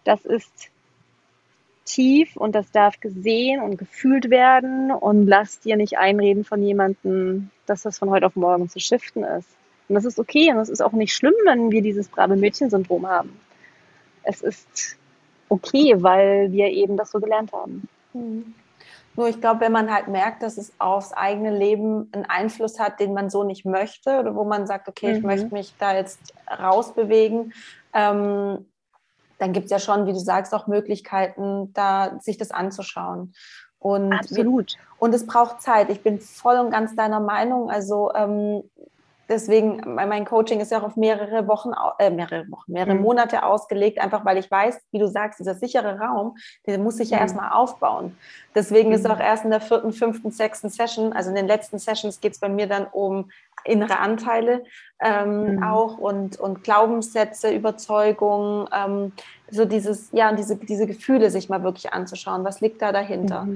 das 0.04 0.26
ist 0.26 0.70
tief 1.86 2.36
und 2.36 2.56
das 2.56 2.72
darf 2.72 3.00
gesehen 3.00 3.62
und 3.62 3.78
gefühlt 3.78 4.30
werden 4.30 4.92
und 4.92 5.28
lass 5.28 5.60
dir 5.60 5.76
nicht 5.78 5.98
einreden 5.98 6.44
von 6.44 6.64
jemandem, 6.64 7.50
dass 7.66 7.84
das 7.84 7.98
von 7.98 8.10
heute 8.10 8.26
auf 8.26 8.36
morgen 8.36 8.70
zu 8.70 8.80
shiften 8.80 9.24
ist. 9.24 9.50
Und 9.88 9.96
das 9.96 10.06
ist 10.06 10.20
okay 10.20 10.52
und 10.52 10.58
es 10.58 10.70
ist 10.70 10.82
auch 10.82 10.94
nicht 10.94 11.14
schlimm, 11.14 11.34
wenn 11.46 11.72
wir 11.72 11.82
dieses 11.82 12.08
brave 12.08 12.36
Mädchen-Syndrom 12.36 13.08
haben. 13.08 13.40
Es 14.24 14.42
ist 14.42 14.98
okay, 15.50 15.96
weil 15.98 16.52
wir 16.52 16.68
eben 16.68 16.96
das 16.98 17.12
so 17.12 17.20
gelernt 17.20 17.52
haben. 17.52 17.88
Mhm. 18.14 18.54
Nur 19.16 19.28
ich 19.28 19.40
glaube, 19.40 19.62
wenn 19.62 19.72
man 19.72 19.94
halt 19.94 20.08
merkt, 20.08 20.42
dass 20.42 20.58
es 20.58 20.74
aufs 20.80 21.14
eigene 21.14 21.56
Leben 21.56 22.10
einen 22.14 22.26
Einfluss 22.26 22.80
hat, 22.80 23.00
den 23.00 23.14
man 23.14 23.30
so 23.30 23.44
nicht 23.44 23.66
möchte, 23.66 24.20
oder 24.20 24.36
wo 24.36 24.44
man 24.44 24.66
sagt, 24.66 24.88
okay, 24.88 25.12
mhm. 25.12 25.18
ich 25.18 25.24
möchte 25.24 25.54
mich 25.54 25.74
da 25.78 25.94
jetzt 25.94 26.34
rausbewegen, 26.50 27.54
ähm, 27.94 28.66
dann 29.38 29.54
gibt 29.54 29.66
es 29.66 29.72
ja 29.72 29.80
schon, 29.80 30.08
wie 30.08 30.14
du 30.14 30.20
sagst, 30.20 30.54
auch 30.54 30.68
Möglichkeiten, 30.68 31.74
da 31.74 32.18
sich 32.20 32.38
das 32.38 32.52
anzuschauen. 32.52 33.34
Und 33.78 34.14
Absolut. 34.14 34.78
und 34.98 35.14
es 35.14 35.28
braucht 35.28 35.62
Zeit. 35.62 35.90
Ich 35.90 36.02
bin 36.02 36.22
voll 36.22 36.56
und 36.56 36.72
ganz 36.72 36.96
deiner 36.96 37.20
Meinung. 37.20 37.70
Also 37.70 38.14
ähm, 38.16 38.64
deswegen, 39.30 39.96
mein 39.96 40.26
Coaching 40.26 40.60
ist 40.60 40.72
ja 40.72 40.80
auch 40.80 40.84
auf 40.84 40.96
mehrere 40.96 41.48
Wochen, 41.48 41.72
äh, 42.00 42.10
mehrere 42.10 42.50
Wochen, 42.52 42.72
mehrere 42.72 42.96
mhm. 42.96 43.02
Monate 43.02 43.44
ausgelegt, 43.44 44.00
einfach 44.00 44.26
weil 44.26 44.38
ich 44.38 44.50
weiß, 44.50 44.80
wie 44.92 45.00
du 45.00 45.08
sagst, 45.08 45.40
dieser 45.40 45.56
sichere 45.56 46.00
Raum, 46.00 46.38
der 46.66 46.78
muss 46.80 46.98
sich 46.98 47.10
ja 47.10 47.18
mhm. 47.18 47.24
erstmal 47.24 47.52
aufbauen. 47.52 48.18
Deswegen 48.56 48.90
mhm. 48.90 48.96
ist 48.96 49.10
auch 49.10 49.20
erst 49.20 49.46
in 49.46 49.52
der 49.52 49.62
vierten, 49.62 49.92
fünften, 49.92 50.32
sechsten 50.32 50.70
Session, 50.70 51.14
also 51.14 51.30
in 51.30 51.36
den 51.36 51.48
letzten 51.48 51.80
Sessions 51.80 52.22
geht 52.22 52.34
es 52.34 52.40
bei 52.40 52.50
mir 52.50 52.68
dann 52.68 52.88
um 52.92 53.30
innere 53.66 54.00
Anteile 54.00 54.64
ähm, 55.00 55.56
mhm. 55.56 55.64
auch 55.64 55.98
und, 55.98 56.40
und 56.40 56.64
Glaubenssätze, 56.64 57.52
Überzeugungen, 57.52 58.68
ähm, 58.74 59.14
so 59.50 59.66
dieses, 59.66 60.10
ja, 60.12 60.34
diese, 60.34 60.56
diese 60.58 60.88
Gefühle 60.88 61.30
sich 61.30 61.50
mal 61.50 61.64
wirklich 61.64 61.94
anzuschauen. 61.94 62.44
Was 62.44 62.62
liegt 62.62 62.82
da 62.82 62.92
dahinter? 62.92 63.48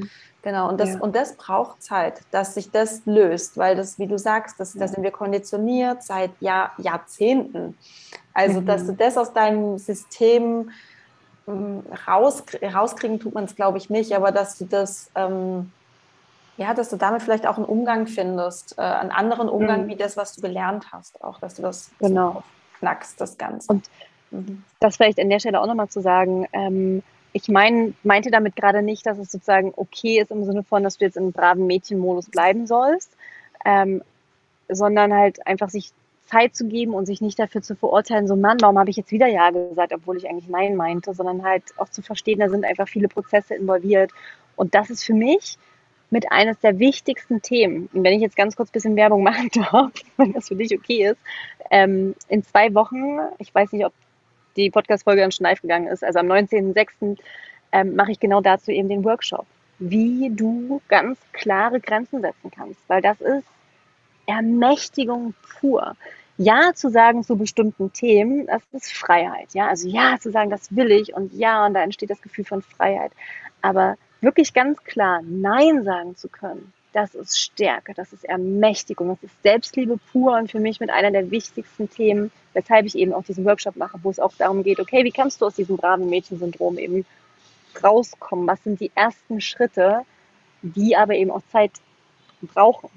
Mhm. 0.41 0.49
Genau, 0.49 0.69
und 0.69 0.79
das, 0.79 0.93
ja. 0.93 0.99
und 0.99 1.15
das 1.15 1.35
braucht 1.35 1.81
Zeit, 1.81 2.21
dass 2.31 2.53
sich 2.53 2.71
das 2.71 3.01
löst, 3.05 3.57
weil 3.57 3.75
das, 3.75 3.99
wie 3.99 4.07
du 4.07 4.17
sagst, 4.17 4.59
das, 4.59 4.73
ja. 4.73 4.81
da 4.81 4.87
sind 4.87 5.03
wir 5.03 5.11
konditioniert 5.11 6.03
seit 6.03 6.31
Jahr, 6.39 6.71
Jahrzehnten. 6.77 7.77
Also, 8.33 8.61
mhm. 8.61 8.65
dass 8.65 8.85
du 8.85 8.93
das 8.93 9.17
aus 9.17 9.33
deinem 9.33 9.77
System 9.77 10.71
ähm, 11.47 11.83
raus, 12.07 12.43
rauskriegen, 12.61 13.19
tut 13.19 13.33
man 13.33 13.45
es, 13.45 13.55
glaube 13.55 13.77
ich, 13.77 13.89
nicht, 13.89 14.15
aber 14.15 14.31
dass 14.31 14.57
du 14.57 14.65
das 14.65 15.09
ähm, 15.15 15.71
ja, 16.57 16.73
dass 16.73 16.89
du 16.89 16.97
damit 16.97 17.21
vielleicht 17.21 17.47
auch 17.47 17.57
einen 17.57 17.65
Umgang 17.65 18.07
findest, 18.07 18.77
äh, 18.77 18.81
einen 18.81 19.11
anderen 19.11 19.47
Umgang 19.47 19.83
mhm. 19.83 19.89
wie 19.89 19.95
das, 19.95 20.17
was 20.17 20.33
du 20.33 20.41
gelernt 20.41 20.91
hast, 20.91 21.23
auch, 21.23 21.39
dass 21.39 21.55
du 21.55 21.61
das 21.61 21.91
genau. 21.99 22.33
so 22.33 22.43
knackst, 22.79 23.21
das 23.21 23.37
Ganze. 23.37 23.71
Und 23.71 23.85
mhm. 24.31 24.63
das 24.79 24.97
vielleicht 24.97 25.19
an 25.19 25.29
der 25.29 25.39
Stelle 25.39 25.61
auch 25.61 25.67
nochmal 25.67 25.87
zu 25.87 26.01
sagen, 26.01 26.47
ähm, 26.53 27.03
ich 27.37 27.49
mein, 27.49 27.95
meinte 28.03 28.31
damit 28.31 28.55
gerade 28.55 28.81
nicht, 28.81 29.05
dass 29.05 29.17
es 29.19 29.31
sozusagen 29.31 29.73
okay 29.75 30.19
ist 30.19 30.31
im 30.31 30.43
Sinne 30.43 30.63
von, 30.63 30.83
dass 30.83 30.97
du 30.97 31.05
jetzt 31.05 31.17
im 31.17 31.31
braven 31.31 31.67
Mädchenmodus 31.67 32.29
bleiben 32.29 32.65
sollst, 32.65 33.15
ähm, 33.65 34.01
sondern 34.67 35.13
halt 35.13 35.45
einfach 35.45 35.69
sich 35.69 35.91
Zeit 36.25 36.55
zu 36.55 36.67
geben 36.67 36.93
und 36.93 37.05
sich 37.05 37.21
nicht 37.21 37.39
dafür 37.39 37.61
zu 37.61 37.75
verurteilen, 37.75 38.27
so 38.27 38.35
Mann, 38.35 38.57
warum 38.59 38.77
habe 38.77 38.89
ich 38.89 38.97
jetzt 38.97 39.11
wieder 39.11 39.27
Ja 39.27 39.51
gesagt, 39.51 39.93
obwohl 39.93 40.17
ich 40.17 40.29
eigentlich 40.29 40.49
Nein 40.49 40.75
meinte, 40.75 41.13
sondern 41.13 41.43
halt 41.43 41.63
auch 41.77 41.89
zu 41.89 42.01
verstehen, 42.01 42.39
da 42.39 42.49
sind 42.49 42.65
einfach 42.65 42.87
viele 42.87 43.07
Prozesse 43.07 43.55
involviert. 43.55 44.11
Und 44.55 44.75
das 44.75 44.89
ist 44.89 45.03
für 45.03 45.13
mich 45.13 45.57
mit 46.09 46.31
eines 46.31 46.59
der 46.59 46.79
wichtigsten 46.79 47.41
Themen. 47.41 47.89
Und 47.93 48.03
wenn 48.03 48.13
ich 48.13 48.21
jetzt 48.21 48.35
ganz 48.35 48.55
kurz 48.55 48.69
ein 48.69 48.73
bisschen 48.73 48.95
Werbung 48.95 49.23
machen 49.31 49.49
darf, 49.53 49.91
wenn 50.17 50.33
das 50.33 50.49
für 50.49 50.55
dich 50.55 50.75
okay 50.75 51.11
ist, 51.11 51.19
ähm, 51.71 52.15
in 52.27 52.43
zwei 52.43 52.73
Wochen, 52.73 53.19
ich 53.37 53.53
weiß 53.53 53.71
nicht, 53.71 53.85
ob 53.85 53.93
die 54.57 54.69
Podcast-Folge 54.69 55.31
schon 55.31 55.45
live 55.45 55.61
gegangen 55.61 55.87
ist, 55.87 56.03
also 56.03 56.19
am 56.19 56.27
19.06. 56.27 57.17
Ähm, 57.71 57.95
mache 57.95 58.11
ich 58.11 58.19
genau 58.19 58.41
dazu 58.41 58.71
eben 58.71 58.87
den 58.87 59.03
Workshop, 59.03 59.45
wie 59.79 60.31
du 60.33 60.81
ganz 60.87 61.19
klare 61.33 61.79
Grenzen 61.81 62.21
setzen 62.21 62.49
kannst, 62.49 62.79
weil 62.87 63.01
das 63.01 63.19
ist 63.19 63.45
Ermächtigung 64.25 65.33
pur. 65.59 65.95
Ja 66.37 66.73
zu 66.75 66.89
sagen 66.89 67.23
zu 67.23 67.35
bestimmten 67.35 67.91
Themen, 67.91 68.45
das 68.45 68.61
ist 68.71 68.93
Freiheit. 68.93 69.53
Ja, 69.53 69.67
also 69.67 69.89
ja 69.89 70.17
zu 70.19 70.31
sagen, 70.31 70.49
das 70.49 70.75
will 70.75 70.91
ich 70.91 71.13
und 71.13 71.33
ja, 71.33 71.65
und 71.65 71.73
da 71.73 71.81
entsteht 71.81 72.09
das 72.09 72.21
Gefühl 72.21 72.45
von 72.45 72.61
Freiheit. 72.61 73.11
Aber 73.61 73.95
wirklich 74.21 74.53
ganz 74.53 74.83
klar 74.83 75.21
Nein 75.23 75.83
sagen 75.83 76.15
zu 76.15 76.29
können, 76.29 76.73
das 76.97 77.13
ist 77.13 77.39
Stärke, 77.39 77.93
das 77.93 78.11
ist 78.11 78.25
Ermächtigung, 78.25 79.09
das 79.09 79.21
ist 79.21 79.43
Selbstliebe 79.43 79.99
pur 80.11 80.35
und 80.35 80.49
für 80.49 80.59
mich 80.59 80.79
mit 80.79 80.89
einer 80.89 81.11
der 81.11 81.29
wichtigsten 81.29 81.87
Themen, 81.91 82.31
weshalb 82.53 82.87
ich 82.87 82.97
eben 82.97 83.13
auch 83.13 83.23
diesen 83.23 83.45
Workshop 83.45 83.75
mache, 83.75 83.99
wo 84.01 84.09
es 84.09 84.19
auch 84.19 84.33
darum 84.35 84.63
geht, 84.63 84.79
okay, 84.79 85.03
wie 85.03 85.11
kannst 85.11 85.39
du 85.39 85.45
aus 85.45 85.53
diesem 85.53 85.77
braven 85.77 86.09
Mädchensyndrom 86.09 86.79
eben 86.79 87.05
rauskommen? 87.83 88.47
Was 88.47 88.63
sind 88.63 88.79
die 88.79 88.91
ersten 88.95 89.41
Schritte, 89.41 90.01
die 90.63 90.97
aber 90.97 91.13
eben 91.13 91.29
auch 91.29 91.43
Zeit 91.51 91.73
brauchen? 92.41 92.89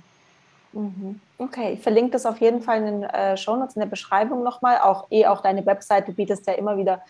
Mhm. 0.73 1.21
Okay, 1.37 1.75
ich 1.75 1.81
verlinke 1.81 2.13
das 2.13 2.25
auf 2.25 2.41
jeden 2.41 2.63
Fall 2.63 2.79
in 2.79 2.85
den 2.87 3.03
äh, 3.03 3.37
Shownotes, 3.37 3.77
in 3.77 3.81
der 3.81 3.89
Beschreibung 3.89 4.43
nochmal. 4.43 4.79
Auch 4.79 5.09
eh 5.11 5.27
auch 5.27 5.43
deine 5.43 5.67
Webseite, 5.67 6.13
du 6.13 6.17
bietest 6.17 6.47
ja 6.47 6.55
immer 6.55 6.79
wieder 6.79 7.03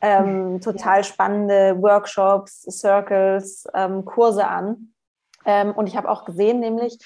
ähm, 0.00 0.60
total 0.64 0.98
ja. 0.98 1.04
spannende 1.04 1.80
Workshops, 1.80 2.62
Circles, 2.62 3.64
ähm, 3.74 4.04
Kurse 4.04 4.44
an. 4.44 4.92
Ähm, 5.44 5.72
und 5.72 5.86
ich 5.86 5.96
habe 5.96 6.08
auch 6.08 6.24
gesehen, 6.24 6.60
nämlich, 6.60 6.98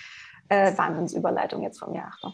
äh, 0.48 0.76
Wahnsinnsüberleitung 0.76 1.62
jetzt 1.62 1.78
von 1.78 1.92
mir, 1.92 2.04
Achtung. 2.04 2.32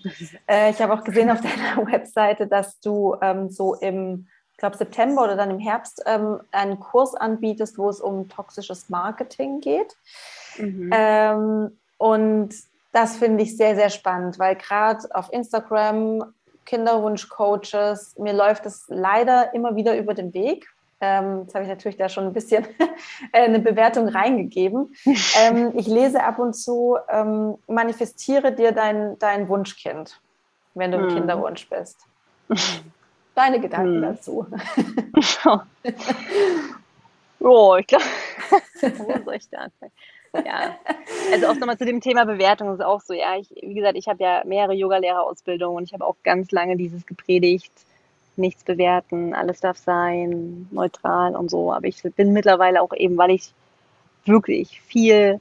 Äh, 0.48 0.70
ich 0.70 0.80
habe 0.82 0.92
auch 0.92 1.04
gesehen 1.04 1.30
auf 1.30 1.40
deiner 1.40 1.86
Webseite, 1.92 2.46
dass 2.46 2.80
du 2.80 3.16
ähm, 3.22 3.50
so 3.50 3.74
im, 3.74 4.26
ich 4.52 4.58
glaube, 4.58 4.76
September 4.76 5.24
oder 5.24 5.36
dann 5.36 5.50
im 5.50 5.58
Herbst 5.58 6.02
ähm, 6.06 6.40
einen 6.50 6.78
Kurs 6.78 7.14
anbietest, 7.14 7.78
wo 7.78 7.88
es 7.88 8.00
um 8.00 8.28
toxisches 8.28 8.88
Marketing 8.90 9.60
geht. 9.60 9.96
Mhm. 10.58 10.90
Ähm, 10.92 11.78
und 11.98 12.54
das 12.92 13.16
finde 13.16 13.42
ich 13.44 13.56
sehr, 13.56 13.74
sehr 13.74 13.90
spannend, 13.90 14.38
weil 14.38 14.56
gerade 14.56 15.08
auf 15.14 15.32
Instagram 15.32 16.34
Kinderwunschcoaches. 16.64 18.18
Mir 18.18 18.32
läuft 18.32 18.66
es 18.66 18.84
leider 18.88 19.54
immer 19.54 19.76
wieder 19.76 19.96
über 19.96 20.14
den 20.14 20.32
Weg. 20.34 20.71
Ähm, 21.04 21.40
jetzt 21.42 21.54
habe 21.54 21.64
ich 21.64 21.68
natürlich 21.68 21.96
da 21.96 22.08
schon 22.08 22.26
ein 22.26 22.32
bisschen 22.32 22.64
eine 23.32 23.58
Bewertung 23.58 24.08
reingegeben. 24.08 24.94
Ähm, 25.42 25.72
ich 25.74 25.86
lese 25.86 26.22
ab 26.22 26.38
und 26.38 26.54
zu, 26.54 26.96
ähm, 27.08 27.56
manifestiere 27.66 28.52
dir 28.52 28.72
dein, 28.72 29.18
dein 29.18 29.48
Wunschkind, 29.48 30.20
wenn 30.74 30.92
du 30.92 30.98
im 30.98 31.08
hm. 31.08 31.14
Kinderwunsch 31.14 31.68
bist. 31.68 32.06
Deine 33.34 33.60
Gedanken 33.60 33.94
hm. 33.94 34.02
dazu. 34.02 34.46
oh, 37.40 37.76
ich 37.76 37.86
glaube, 37.86 38.04
wo 38.82 39.24
soll 39.24 39.34
ich 39.34 39.48
da 39.48 39.58
anfangen? 39.58 39.92
ja. 40.44 40.76
Also 41.32 41.46
auch 41.48 41.56
nochmal 41.56 41.78
zu 41.78 41.86
dem 41.86 42.00
Thema 42.00 42.24
Bewertung 42.24 42.72
ist 42.72 42.82
auch 42.82 43.00
so, 43.00 43.14
ja, 43.14 43.36
ich, 43.36 43.50
wie 43.60 43.74
gesagt, 43.74 43.96
ich 43.96 44.08
habe 44.08 44.22
ja 44.22 44.42
mehrere 44.44 44.74
Yogalehrerausbildungen 44.74 45.76
und 45.76 45.84
ich 45.84 45.94
habe 45.94 46.06
auch 46.06 46.16
ganz 46.22 46.50
lange 46.52 46.76
dieses 46.76 47.06
gepredigt, 47.06 47.72
nichts 48.36 48.64
bewerten, 48.64 49.34
alles 49.34 49.60
darf 49.60 49.78
sein, 49.78 50.68
neutral 50.70 51.36
und 51.36 51.50
so. 51.50 51.72
Aber 51.72 51.86
ich 51.86 52.02
bin 52.16 52.32
mittlerweile 52.32 52.80
auch 52.82 52.92
eben, 52.94 53.16
weil 53.16 53.30
ich 53.30 53.52
wirklich 54.24 54.80
viel 54.82 55.40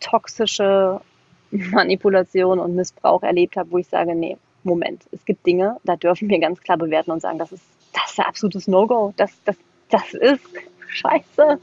toxische 0.00 1.00
Manipulation 1.50 2.58
und 2.58 2.74
Missbrauch 2.74 3.22
erlebt 3.22 3.56
habe, 3.56 3.70
wo 3.70 3.78
ich 3.78 3.88
sage, 3.88 4.14
nee, 4.14 4.36
Moment, 4.64 5.02
es 5.12 5.24
gibt 5.24 5.46
Dinge, 5.46 5.76
da 5.84 5.96
dürfen 5.96 6.28
wir 6.28 6.40
ganz 6.40 6.60
klar 6.60 6.76
bewerten 6.76 7.12
und 7.12 7.20
sagen, 7.20 7.38
das 7.38 7.52
ist, 7.52 7.64
das 7.92 8.12
ist 8.12 8.18
ein 8.18 8.26
absolutes 8.26 8.66
No-Go, 8.66 9.14
das, 9.16 9.30
das, 9.44 9.56
das 9.90 10.14
ist 10.14 10.42
scheiße 10.88 11.60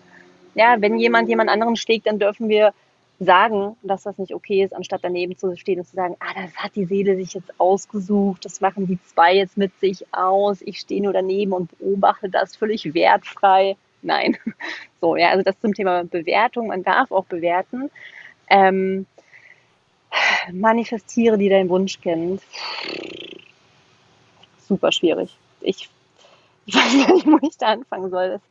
ja, 0.56 0.76
wenn 0.80 0.97
jemand 0.97 1.30
jemand 1.30 1.49
anderen 1.49 1.76
schlägt, 1.76 2.08
dann 2.08 2.20
dürfen 2.20 2.49
wir 2.49 2.74
sagen, 3.26 3.76
dass 3.84 4.03
das 4.03 4.17
nicht 4.17 4.34
okay 4.34 4.63
ist, 4.63 4.74
anstatt 4.74 5.01
daneben 5.03 5.38
zu 5.38 5.55
stehen 5.57 5.80
und 5.80 5.86
zu 5.86 5.95
sagen, 5.95 6.15
ah, 6.19 6.34
das 6.36 6.55
hat 6.55 6.76
die 6.76 6.86
Seele 6.86 7.15
sich 7.15 7.34
jetzt 7.34 7.59
ausgesucht, 7.59 8.45
das 8.45 8.61
machen 8.61 8.88
die 8.88 8.99
zwei 9.03 9.36
jetzt 9.36 9.57
mit 9.57 9.78
sich 9.80 10.05
aus, 10.13 10.61
ich 10.61 10.80
stehe 10.80 11.01
nur 11.01 11.13
daneben 11.13 11.53
und 11.53 11.78
beobachte 11.78 12.30
das 12.30 12.55
völlig 12.55 12.93
wertfrei. 12.93 13.76
Nein. 14.01 14.38
So, 15.01 15.17
ja, 15.17 15.32
also 15.32 15.43
das 15.43 15.59
zum 15.59 15.74
Thema 15.74 16.05
Bewertung, 16.05 16.67
man 16.67 16.82
darf 16.82 17.11
auch 17.11 17.26
bewerten. 17.26 17.91
Ähm, 18.49 19.05
manifestiere 20.53 21.38
dir 21.38 21.49
dein 21.49 21.67
Wunschkind. 21.67 22.41
Super 24.59 24.93
schwierig. 24.93 25.36
Ich, 25.59 25.89
ich 26.65 26.76
weiß 26.76 26.93
nicht, 27.15 27.28
wo 27.28 27.38
ich 27.45 27.57
da 27.57 27.67
anfangen 27.67 28.09
soll. 28.09 28.30
Das, 28.30 28.41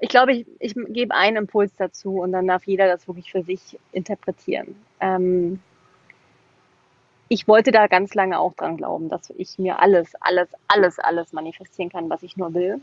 ich 0.00 0.08
glaube, 0.08 0.32
ich, 0.32 0.46
ich 0.58 0.74
gebe 0.88 1.14
einen 1.14 1.36
Impuls 1.36 1.72
dazu 1.76 2.20
und 2.20 2.32
dann 2.32 2.46
darf 2.46 2.64
jeder 2.64 2.88
das 2.88 3.06
wirklich 3.06 3.30
für 3.30 3.42
sich 3.42 3.78
interpretieren. 3.92 4.74
Ähm, 5.00 5.60
ich 7.28 7.46
wollte 7.46 7.70
da 7.70 7.86
ganz 7.86 8.14
lange 8.14 8.40
auch 8.40 8.54
dran 8.54 8.76
glauben, 8.76 9.08
dass 9.08 9.30
ich 9.36 9.58
mir 9.58 9.78
alles, 9.78 10.14
alles, 10.20 10.48
alles, 10.68 10.98
alles 10.98 11.32
manifestieren 11.32 11.90
kann, 11.90 12.10
was 12.10 12.22
ich 12.22 12.36
nur 12.36 12.54
will. 12.54 12.80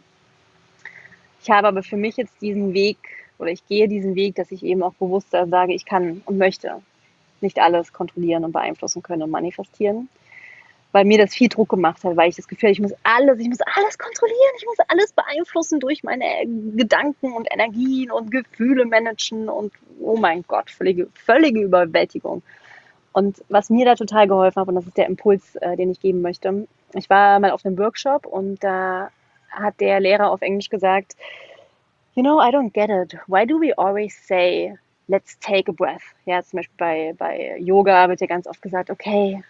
Ich 1.41 1.49
habe 1.49 1.67
aber 1.67 1.83
für 1.83 1.97
mich 1.97 2.17
jetzt 2.17 2.41
diesen 2.41 2.73
Weg 2.73 2.97
oder 3.39 3.49
ich 3.49 3.65
gehe 3.67 3.87
diesen 3.87 4.15
Weg, 4.15 4.35
dass 4.35 4.51
ich 4.51 4.63
eben 4.63 4.83
auch 4.83 4.93
bewusster 4.93 5.47
sage, 5.47 5.73
ich 5.73 5.85
kann 5.85 6.21
und 6.25 6.37
möchte 6.37 6.81
nicht 7.41 7.59
alles 7.59 7.93
kontrollieren 7.93 8.45
und 8.45 8.51
beeinflussen 8.51 9.03
können 9.03 9.23
und 9.23 9.31
manifestieren 9.31 10.07
weil 10.91 11.05
mir 11.05 11.17
das 11.17 11.33
viel 11.33 11.49
Druck 11.49 11.69
gemacht 11.69 12.03
hat, 12.03 12.15
weil 12.15 12.29
ich 12.29 12.35
das 12.35 12.47
Gefühl, 12.47 12.69
ich 12.69 12.79
muss 12.79 12.93
alles, 13.03 13.39
ich 13.39 13.49
muss 13.49 13.59
alles 13.61 13.97
kontrollieren, 13.97 14.53
ich 14.57 14.65
muss 14.65 14.77
alles 14.87 15.11
beeinflussen 15.13 15.79
durch 15.79 16.03
meine 16.03 16.25
Gedanken 16.75 17.33
und 17.33 17.47
Energien 17.51 18.11
und 18.11 18.31
Gefühle 18.31 18.85
managen 18.85 19.49
und 19.49 19.73
oh 19.99 20.17
mein 20.17 20.43
Gott, 20.47 20.71
völlige, 20.71 21.07
völlige 21.13 21.61
Überwältigung. 21.61 22.41
Und 23.11 23.43
was 23.49 23.69
mir 23.69 23.85
da 23.85 23.95
total 23.95 24.27
geholfen 24.27 24.61
hat, 24.61 24.67
und 24.67 24.75
das 24.75 24.85
ist 24.85 24.97
der 24.97 25.07
Impuls, 25.07 25.55
äh, 25.57 25.75
den 25.75 25.91
ich 25.91 25.99
geben 25.99 26.21
möchte, 26.21 26.67
ich 26.93 27.09
war 27.09 27.39
mal 27.39 27.51
auf 27.51 27.65
einem 27.65 27.77
Workshop 27.77 28.25
und 28.25 28.63
da 28.63 29.09
hat 29.49 29.79
der 29.79 29.99
Lehrer 29.99 30.31
auf 30.31 30.41
Englisch 30.41 30.69
gesagt, 30.69 31.15
You 32.17 32.23
know, 32.23 32.39
I 32.39 32.49
don't 32.49 32.73
get 32.73 32.89
it. 32.89 33.15
Why 33.27 33.45
do 33.45 33.59
we 33.59 33.77
always 33.77 34.15
say, 34.25 34.73
let's 35.07 35.37
take 35.39 35.69
a 35.69 35.71
breath? 35.71 36.01
Ja, 36.25 36.41
zum 36.41 36.57
Beispiel 36.57 36.75
bei, 36.75 37.13
bei 37.15 37.57
Yoga 37.59 38.09
wird 38.09 38.21
ja 38.21 38.27
ganz 38.27 38.47
oft 38.47 38.59
gesagt, 38.59 38.89
okay, 38.89 39.43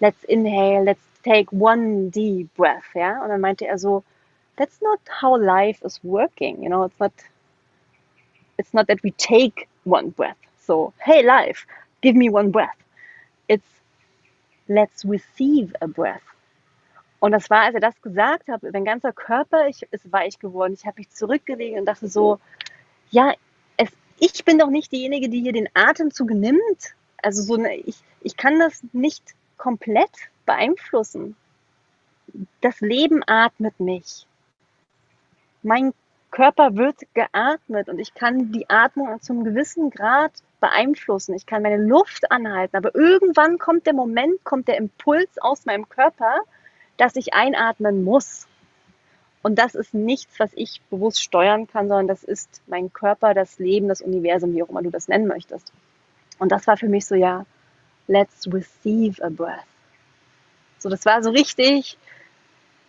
let's 0.00 0.24
inhale, 0.24 0.84
let's 0.84 1.00
take 1.22 1.50
one 1.52 2.10
deep 2.10 2.54
breath, 2.54 2.94
ja. 2.94 3.22
Und 3.22 3.28
dann 3.28 3.40
meinte 3.40 3.66
er 3.66 3.78
so, 3.78 4.02
that's 4.56 4.80
not 4.80 5.00
how 5.20 5.36
life 5.36 5.82
is 5.84 6.00
working, 6.02 6.62
you 6.62 6.68
know, 6.68 6.84
it's 6.84 6.98
not, 6.98 7.12
it's 8.58 8.72
not 8.72 8.86
that 8.88 9.02
we 9.02 9.10
take 9.12 9.68
one 9.84 10.10
breath. 10.10 10.36
So, 10.66 10.92
hey 10.98 11.22
life, 11.22 11.66
give 12.00 12.16
me 12.16 12.28
one 12.28 12.50
breath. 12.50 12.76
It's, 13.48 13.66
let's 14.68 15.04
receive 15.04 15.74
a 15.80 15.86
breath. 15.86 16.22
Und 17.18 17.32
das 17.32 17.48
war, 17.50 17.62
als 17.62 17.74
er 17.74 17.80
das 17.80 18.00
gesagt 18.02 18.48
hat, 18.48 18.62
mein 18.62 18.84
ganzer 18.84 19.12
Körper 19.12 19.68
ich, 19.68 19.82
ist 19.90 20.12
weich 20.12 20.38
geworden. 20.38 20.74
Ich 20.74 20.84
habe 20.84 20.98
mich 20.98 21.10
zurückgelegt 21.10 21.78
und 21.78 21.86
dachte 21.86 22.08
so, 22.08 22.38
ja, 23.10 23.32
es, 23.76 23.88
ich 24.18 24.44
bin 24.44 24.58
doch 24.58 24.68
nicht 24.68 24.92
diejenige, 24.92 25.28
die 25.28 25.40
hier 25.40 25.52
den 25.52 25.68
Atemzug 25.74 26.30
nimmt. 26.30 26.94
Also 27.22 27.42
so, 27.42 27.64
ich, 27.64 27.96
ich 28.20 28.36
kann 28.36 28.58
das 28.58 28.82
nicht 28.92 29.34
komplett 29.56 30.10
beeinflussen. 30.44 31.36
Das 32.60 32.80
Leben 32.80 33.22
atmet 33.26 33.78
mich. 33.80 34.26
Mein 35.62 35.92
Körper 36.30 36.76
wird 36.76 37.00
geatmet 37.14 37.88
und 37.88 37.98
ich 37.98 38.14
kann 38.14 38.52
die 38.52 38.68
Atmung 38.68 39.20
zum 39.22 39.44
gewissen 39.44 39.90
Grad 39.90 40.32
beeinflussen. 40.60 41.34
Ich 41.34 41.46
kann 41.46 41.62
meine 41.62 41.82
Luft 41.82 42.30
anhalten, 42.30 42.76
aber 42.76 42.94
irgendwann 42.94 43.58
kommt 43.58 43.86
der 43.86 43.94
Moment, 43.94 44.44
kommt 44.44 44.68
der 44.68 44.76
Impuls 44.76 45.38
aus 45.38 45.64
meinem 45.64 45.88
Körper, 45.88 46.40
dass 46.96 47.16
ich 47.16 47.34
einatmen 47.34 48.04
muss. 48.04 48.46
Und 49.42 49.58
das 49.58 49.74
ist 49.74 49.94
nichts, 49.94 50.40
was 50.40 50.50
ich 50.54 50.80
bewusst 50.90 51.22
steuern 51.22 51.68
kann, 51.68 51.88
sondern 51.88 52.08
das 52.08 52.24
ist 52.24 52.62
mein 52.66 52.92
Körper, 52.92 53.32
das 53.32 53.58
Leben, 53.58 53.88
das 53.88 54.00
Universum, 54.00 54.54
wie 54.54 54.62
auch 54.62 54.68
immer 54.68 54.82
du 54.82 54.90
das 54.90 55.08
nennen 55.08 55.26
möchtest. 55.26 55.72
Und 56.38 56.52
das 56.52 56.66
war 56.66 56.76
für 56.76 56.88
mich 56.88 57.06
so, 57.06 57.14
ja, 57.14 57.46
let's 58.08 58.46
receive 58.52 59.20
a 59.22 59.30
breath. 59.30 59.66
So, 60.78 60.88
das 60.88 61.04
war 61.04 61.22
so 61.22 61.30
richtig, 61.30 61.98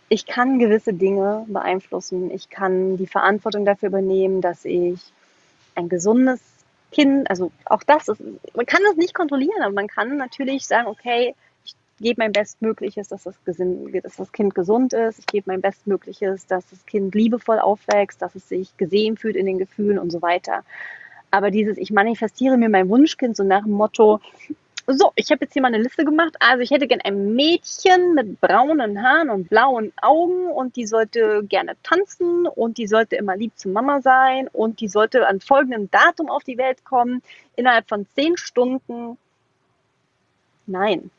ich 0.08 0.26
kann 0.26 0.58
gewisse 0.58 0.94
Dinge 0.94 1.44
beeinflussen. 1.48 2.30
Ich 2.30 2.50
kann 2.50 2.96
die 2.96 3.06
Verantwortung 3.06 3.64
dafür 3.64 3.88
übernehmen, 3.88 4.40
dass 4.40 4.64
ich 4.64 5.00
ein 5.74 5.88
gesundes 5.88 6.40
Kind, 6.90 7.28
also 7.30 7.52
auch 7.66 7.82
das 7.82 8.08
ist, 8.08 8.20
man 8.54 8.66
kann 8.66 8.82
das 8.86 8.96
nicht 8.96 9.14
kontrollieren, 9.14 9.62
aber 9.62 9.74
man 9.74 9.88
kann 9.88 10.16
natürlich 10.16 10.66
sagen, 10.66 10.88
okay, 10.88 11.34
ich 11.64 11.74
gebe 12.00 12.22
mein 12.22 12.32
Bestmögliches, 12.32 13.08
dass 13.08 13.24
das, 13.24 13.34
dass 13.44 14.16
das 14.16 14.32
Kind 14.32 14.54
gesund 14.54 14.92
ist. 14.94 15.18
Ich 15.18 15.26
gebe 15.26 15.50
mein 15.50 15.60
Bestmögliches, 15.60 16.46
dass 16.46 16.68
das 16.70 16.86
Kind 16.86 17.14
liebevoll 17.14 17.58
aufwächst, 17.58 18.22
dass 18.22 18.34
es 18.34 18.48
sich 18.48 18.74
gesehen 18.76 19.16
fühlt 19.16 19.36
in 19.36 19.46
den 19.46 19.58
Gefühlen 19.58 19.98
und 19.98 20.10
so 20.10 20.22
weiter. 20.22 20.64
Aber 21.30 21.50
dieses, 21.50 21.76
ich 21.76 21.90
manifestiere 21.90 22.56
mir 22.56 22.70
mein 22.70 22.88
Wunschkind 22.88 23.36
so 23.36 23.44
nach 23.44 23.64
dem 23.64 23.72
Motto, 23.72 24.20
so, 24.90 25.12
ich 25.16 25.30
habe 25.30 25.44
jetzt 25.44 25.52
hier 25.52 25.60
mal 25.60 25.68
eine 25.68 25.82
Liste 25.82 26.04
gemacht. 26.04 26.34
Also 26.40 26.62
ich 26.62 26.70
hätte 26.70 26.86
gern 26.86 27.02
ein 27.02 27.34
Mädchen 27.34 28.14
mit 28.14 28.40
braunen 28.40 29.02
Haaren 29.02 29.28
und 29.28 29.48
blauen 29.50 29.92
Augen 30.00 30.50
und 30.50 30.76
die 30.76 30.86
sollte 30.86 31.44
gerne 31.44 31.76
tanzen 31.82 32.46
und 32.46 32.78
die 32.78 32.86
sollte 32.86 33.16
immer 33.16 33.36
lieb 33.36 33.52
zu 33.56 33.68
Mama 33.68 34.00
sein 34.00 34.48
und 34.48 34.80
die 34.80 34.88
sollte 34.88 35.26
an 35.26 35.40
folgendem 35.40 35.90
Datum 35.90 36.30
auf 36.30 36.42
die 36.42 36.56
Welt 36.56 36.84
kommen, 36.86 37.22
innerhalb 37.54 37.86
von 37.88 38.06
zehn 38.14 38.38
Stunden. 38.38 39.18
Nein. 40.66 41.10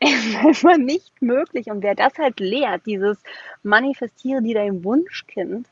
ist 0.00 0.36
einfach 0.36 0.76
nicht 0.76 1.22
möglich. 1.22 1.68
Und 1.68 1.82
wer 1.82 1.94
das 1.94 2.18
halt 2.18 2.40
lehrt, 2.40 2.84
dieses 2.84 3.16
Manifestiere 3.62 4.42
dir 4.42 4.56
dein 4.56 4.84
Wunschkind, 4.84 5.66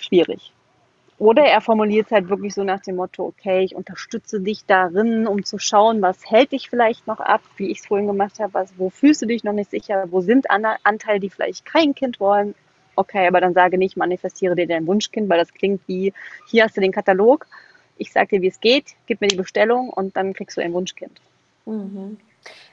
schwierig. 0.00 0.52
Oder 1.18 1.44
er 1.44 1.62
formuliert 1.62 2.06
es 2.06 2.12
halt 2.12 2.28
wirklich 2.28 2.52
so 2.52 2.62
nach 2.62 2.80
dem 2.80 2.96
Motto, 2.96 3.24
okay, 3.24 3.64
ich 3.64 3.74
unterstütze 3.74 4.40
dich 4.40 4.66
darin, 4.66 5.26
um 5.26 5.44
zu 5.44 5.58
schauen, 5.58 6.02
was 6.02 6.30
hält 6.30 6.52
dich 6.52 6.68
vielleicht 6.68 7.06
noch 7.06 7.20
ab, 7.20 7.40
wie 7.56 7.70
ich 7.70 7.80
es 7.80 7.86
vorhin 7.86 8.06
gemacht 8.06 8.38
habe, 8.38 8.52
was, 8.52 8.72
wo 8.76 8.90
fühlst 8.90 9.22
du 9.22 9.26
dich 9.26 9.42
noch 9.42 9.54
nicht 9.54 9.70
sicher, 9.70 10.06
wo 10.10 10.20
sind 10.20 10.50
Anteile, 10.50 11.20
die 11.20 11.30
vielleicht 11.30 11.64
kein 11.64 11.94
Kind 11.94 12.20
wollen. 12.20 12.54
Okay, 12.96 13.26
aber 13.26 13.40
dann 13.40 13.54
sage 13.54 13.78
nicht, 13.78 13.96
manifestiere 13.96 14.56
dir 14.56 14.66
dein 14.66 14.86
Wunschkind, 14.86 15.28
weil 15.28 15.38
das 15.38 15.52
klingt 15.52 15.80
wie, 15.86 16.12
hier 16.48 16.64
hast 16.64 16.76
du 16.76 16.80
den 16.82 16.92
Katalog, 16.92 17.46
ich 17.98 18.12
sage 18.12 18.36
dir, 18.36 18.42
wie 18.42 18.48
es 18.48 18.60
geht, 18.60 18.94
gib 19.06 19.22
mir 19.22 19.28
die 19.28 19.36
Bestellung 19.36 19.88
und 19.90 20.16
dann 20.16 20.34
kriegst 20.34 20.56
du 20.56 20.60
ein 20.60 20.72
Wunschkind. 20.74 21.18
Mhm. 21.64 22.18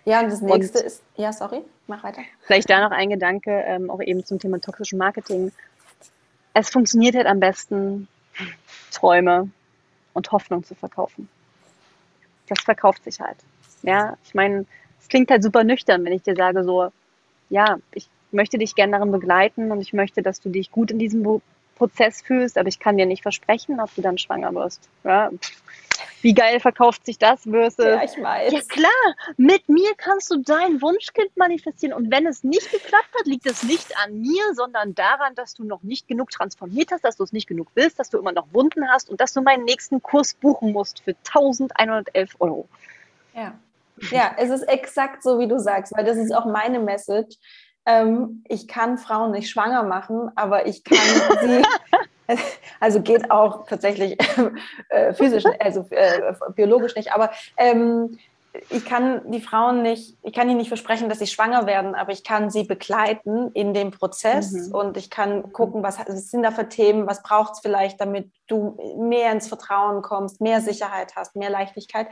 Ja, 0.05 0.21
und 0.21 0.31
das 0.31 0.41
nächste 0.41 0.79
und 0.79 0.85
ist, 0.85 1.01
ja, 1.15 1.31
sorry, 1.31 1.61
mach 1.87 2.03
weiter. 2.03 2.21
Vielleicht 2.41 2.69
da 2.69 2.87
noch 2.87 2.95
ein 2.95 3.09
Gedanke, 3.09 3.51
ähm, 3.51 3.89
auch 3.89 4.01
eben 4.01 4.25
zum 4.25 4.39
Thema 4.39 4.59
toxischen 4.59 4.99
Marketing. 4.99 5.51
Es 6.53 6.69
funktioniert 6.69 7.15
halt 7.15 7.25
am 7.25 7.39
besten, 7.39 8.07
Träume 8.91 9.49
und 10.13 10.31
Hoffnung 10.31 10.63
zu 10.63 10.75
verkaufen. 10.75 11.29
Das 12.47 12.61
verkauft 12.61 13.03
sich 13.03 13.19
halt. 13.19 13.37
Ja, 13.83 14.17
ich 14.23 14.33
meine, 14.33 14.65
es 14.99 15.07
klingt 15.07 15.29
halt 15.31 15.43
super 15.43 15.63
nüchtern, 15.63 16.05
wenn 16.05 16.13
ich 16.13 16.23
dir 16.23 16.35
sage 16.35 16.63
so, 16.63 16.91
ja, 17.49 17.77
ich 17.93 18.07
möchte 18.31 18.57
dich 18.57 18.75
gerne 18.75 18.93
darin 18.93 19.11
begleiten 19.11 19.71
und 19.71 19.81
ich 19.81 19.93
möchte, 19.93 20.21
dass 20.21 20.39
du 20.39 20.49
dich 20.49 20.71
gut 20.71 20.91
in 20.91 20.99
diesem 20.99 21.23
Prozess 21.75 22.21
fühlst, 22.21 22.57
aber 22.57 22.67
ich 22.67 22.79
kann 22.79 22.97
dir 22.97 23.05
nicht 23.05 23.23
versprechen, 23.23 23.79
ob 23.79 23.93
du 23.95 24.01
dann 24.01 24.17
schwanger 24.17 24.53
wirst. 24.53 24.89
Ja, 25.03 25.31
wie 26.23 26.33
geil 26.33 26.61
verkauft 26.61 27.05
sich 27.05 27.17
das 27.17 27.41
versus. 27.43 27.85
Ja, 27.85 28.01
ich 28.01 28.21
weiß. 28.21 28.53
Ja, 28.53 28.61
klar. 28.61 29.15
Mit 29.35 29.67
mir 29.67 29.91
kannst 29.97 30.31
du 30.31 30.37
dein 30.37 30.81
Wunschkind 30.81 31.35
manifestieren. 31.35 31.93
Und 31.93 32.11
wenn 32.11 32.25
es 32.25 32.45
nicht 32.45 32.71
geklappt 32.71 33.09
hat, 33.19 33.25
liegt 33.25 33.45
es 33.45 33.63
nicht 33.63 33.95
an 33.97 34.21
mir, 34.21 34.53
sondern 34.53 34.95
daran, 34.95 35.35
dass 35.35 35.53
du 35.53 35.65
noch 35.65 35.83
nicht 35.83 36.07
genug 36.07 36.31
transformiert 36.31 36.91
hast, 36.91 37.03
dass 37.03 37.17
du 37.17 37.23
es 37.23 37.33
nicht 37.33 37.47
genug 37.47 37.67
willst, 37.75 37.99
dass 37.99 38.09
du 38.09 38.17
immer 38.19 38.31
noch 38.31 38.47
Wunden 38.53 38.87
hast 38.89 39.09
und 39.09 39.19
dass 39.19 39.33
du 39.33 39.41
meinen 39.41 39.65
nächsten 39.65 40.01
Kurs 40.01 40.33
buchen 40.33 40.71
musst 40.71 41.01
für 41.01 41.11
1111 41.11 42.37
Euro. 42.39 42.69
Ja. 43.35 43.59
Ja, 44.09 44.33
es 44.37 44.49
ist 44.49 44.63
exakt 44.63 45.23
so, 45.23 45.39
wie 45.39 45.47
du 45.47 45.59
sagst, 45.59 45.95
weil 45.95 46.03
das 46.03 46.17
ist 46.17 46.33
auch 46.33 46.45
meine 46.45 46.79
Message. 46.79 47.37
Ähm, 47.85 48.43
ich 48.47 48.67
kann 48.67 48.97
Frauen 48.97 49.31
nicht 49.31 49.49
schwanger 49.49 49.83
machen, 49.83 50.31
aber 50.35 50.67
ich 50.67 50.83
kann 50.83 50.97
sie 51.41 51.63
Also 52.79 53.01
geht 53.01 53.31
auch 53.31 53.65
tatsächlich 53.65 54.17
äh, 54.89 55.13
physisch, 55.13 55.43
also 55.59 55.85
äh, 55.89 56.33
biologisch 56.55 56.95
nicht. 56.95 57.13
Aber 57.13 57.31
ähm, 57.57 58.17
ich 58.69 58.85
kann 58.85 59.31
die 59.31 59.41
Frauen 59.41 59.81
nicht, 59.81 60.15
ich 60.21 60.31
kann 60.31 60.47
ihnen 60.47 60.59
nicht 60.59 60.67
versprechen, 60.67 61.09
dass 61.09 61.17
sie 61.17 61.25
schwanger 61.27 61.65
werden, 61.65 61.95
aber 61.95 62.11
ich 62.11 62.23
kann 62.23 62.51
sie 62.51 62.65
begleiten 62.65 63.49
in 63.53 63.73
dem 63.73 63.89
Prozess 63.89 64.51
mhm. 64.51 64.75
und 64.75 64.97
ich 64.97 65.09
kann 65.09 65.51
gucken, 65.53 65.81
was, 65.81 65.97
was 65.97 66.29
sind 66.29 66.43
da 66.43 66.51
für 66.51 66.69
Themen, 66.69 67.07
was 67.07 67.23
braucht 67.23 67.53
es 67.53 67.59
vielleicht, 67.61 67.99
damit 67.99 68.31
du 68.47 68.77
mehr 68.99 69.31
ins 69.31 69.47
Vertrauen 69.47 70.03
kommst, 70.03 70.39
mehr 70.39 70.61
Sicherheit 70.61 71.15
hast, 71.15 71.35
mehr 71.35 71.49
Leichtigkeit. 71.49 72.07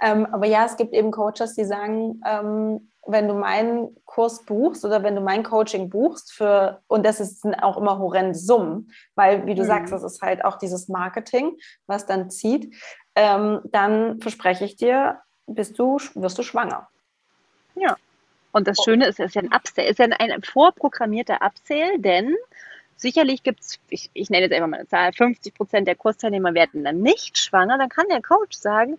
Ähm, 0.00 0.26
aber 0.30 0.46
ja, 0.46 0.64
es 0.64 0.76
gibt 0.76 0.94
eben 0.94 1.10
Coaches, 1.10 1.54
die 1.54 1.64
sagen, 1.64 2.20
ähm, 2.24 2.89
wenn 3.06 3.28
du 3.28 3.34
meinen 3.34 3.96
Kurs 4.04 4.44
buchst 4.44 4.84
oder 4.84 5.02
wenn 5.02 5.14
du 5.14 5.20
mein 5.20 5.42
Coaching 5.42 5.88
buchst 5.88 6.32
für, 6.32 6.82
und 6.86 7.04
das 7.04 7.20
ist, 7.20 7.44
auch 7.62 7.76
immer 7.76 7.98
horrende 7.98 8.34
Summen, 8.34 8.92
weil, 9.14 9.46
wie 9.46 9.54
du 9.54 9.62
mhm. 9.62 9.66
sagst, 9.66 9.92
das 9.92 10.02
ist 10.02 10.20
halt 10.22 10.44
auch 10.44 10.58
dieses 10.58 10.88
Marketing, 10.88 11.56
was 11.86 12.06
dann 12.06 12.30
zieht, 12.30 12.74
ähm, 13.16 13.60
dann 13.64 14.20
verspreche 14.20 14.64
ich 14.64 14.76
dir, 14.76 15.20
bist 15.46 15.78
du, 15.78 15.98
wirst 16.14 16.38
du 16.38 16.42
schwanger. 16.42 16.88
Ja. 17.74 17.96
Und 18.52 18.66
das 18.66 18.78
Schöne 18.84 19.06
ist, 19.06 19.20
es 19.20 19.26
ist 19.26 19.34
ja 19.34 19.42
ein 19.42 19.52
Upsell, 19.52 19.88
ist 19.88 19.98
ja 19.98 20.06
ein 20.06 20.42
vorprogrammierter 20.42 21.38
Upsell, 21.40 21.98
denn 21.98 22.34
sicherlich 22.96 23.42
gibt 23.42 23.60
es, 23.60 23.78
ich, 23.88 24.10
ich 24.12 24.28
nenne 24.28 24.44
jetzt 24.44 24.52
einfach 24.52 24.68
mal 24.68 24.78
eine 24.78 24.88
Zahl, 24.88 25.12
50 25.12 25.54
Prozent 25.54 25.88
der 25.88 25.94
Kursteilnehmer 25.94 26.52
werden 26.54 26.84
dann 26.84 27.00
nicht 27.00 27.38
schwanger, 27.38 27.78
dann 27.78 27.88
kann 27.88 28.06
der 28.10 28.22
Coach 28.22 28.56
sagen, 28.56 28.98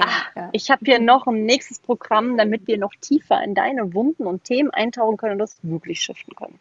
Ach, 0.00 0.36
ja. 0.36 0.48
ich 0.52 0.70
habe 0.70 0.84
hier 0.84 1.00
noch 1.00 1.26
ein 1.26 1.44
nächstes 1.44 1.78
Programm, 1.78 2.36
damit 2.36 2.66
wir 2.66 2.78
noch 2.78 2.92
tiefer 3.00 3.42
in 3.42 3.54
deine 3.54 3.94
Wunden 3.94 4.26
und 4.26 4.44
Themen 4.44 4.70
eintauchen 4.70 5.16
können 5.16 5.34
und 5.34 5.38
das 5.38 5.58
wirklich 5.62 6.00
shiften 6.00 6.34
können. 6.34 6.58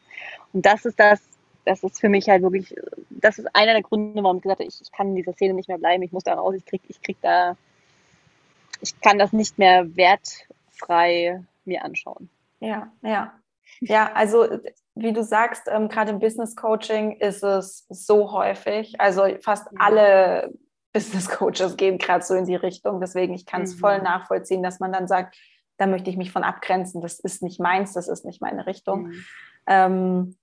Und 0.54 0.66
das 0.66 0.86
ist 0.86 1.00
das, 1.00 1.22
das 1.66 1.84
ist 1.84 2.00
für 2.00 2.10
mich 2.10 2.30
halt 2.30 2.44
wirklich, 2.44 2.76
das 3.10 3.40
ist 3.40 3.48
einer 3.56 3.74
der 3.74 3.82
Gründe, 3.82 4.24
warum 4.24 4.38
ich 4.38 4.44
gesagt 4.44 4.60
habe, 4.60 4.70
ich, 4.70 4.82
ich 4.82 4.92
kann 4.92 5.10
in 5.10 5.16
dieser 5.16 5.34
Szene 5.34 5.54
nicht 5.54 5.68
mehr 5.68 5.78
bleiben, 5.78 6.04
ich 6.04 6.12
muss 6.12 6.24
da 6.24 6.36
raus, 6.36 6.56
ich 6.56 6.66
krieg, 6.66 6.82
ich 6.88 7.02
krieg 7.02 7.18
da, 7.22 7.58
ich 8.82 9.00
kann 9.02 9.18
das 9.18 9.34
nicht 9.34 9.58
mehr 9.58 9.96
wertfrei 9.96 11.44
mir 11.66 11.84
anschauen. 11.84 12.30
Ja, 12.60 12.92
ja. 13.02 13.34
Ja, 13.82 14.14
also 14.14 14.48
wie 14.96 15.12
du 15.12 15.24
sagst, 15.24 15.64
ähm, 15.68 15.90
gerade 15.90 16.12
im 16.12 16.20
Business 16.20 16.56
Coaching 16.56 17.18
ist 17.18 17.44
es 17.44 17.86
so 17.90 18.32
häufig. 18.32 19.00
Also 19.00 19.24
fast 19.42 19.72
mhm. 19.72 19.78
alle 19.82 20.54
Business 20.96 21.28
Coaches 21.28 21.76
gehen 21.76 21.98
gerade 21.98 22.24
so 22.24 22.36
in 22.36 22.46
die 22.46 22.56
Richtung. 22.56 23.02
Deswegen, 23.02 23.34
ich 23.34 23.46
kann 23.46 23.64
es 23.64 23.76
mhm. 23.76 23.80
voll 23.80 24.02
nachvollziehen, 24.02 24.64
dass 24.64 24.80
man 24.80 24.94
dann 24.94 25.10
sagt, 25.10 25.36
da 25.78 25.88
möchte 25.88 26.10
ich 26.10 26.16
mich 26.16 26.32
von 26.32 26.46
abgrenzen. 26.46 27.02
Das 27.02 27.20
ist 27.20 27.44
nicht 27.44 27.60
meins, 27.60 27.92
das 27.92 28.08
ist 28.08 28.24
nicht 28.24 28.42
meine 28.42 28.66
Richtung. 28.66 29.08
Mhm. 29.08 29.26
Ähm, 29.68 30.38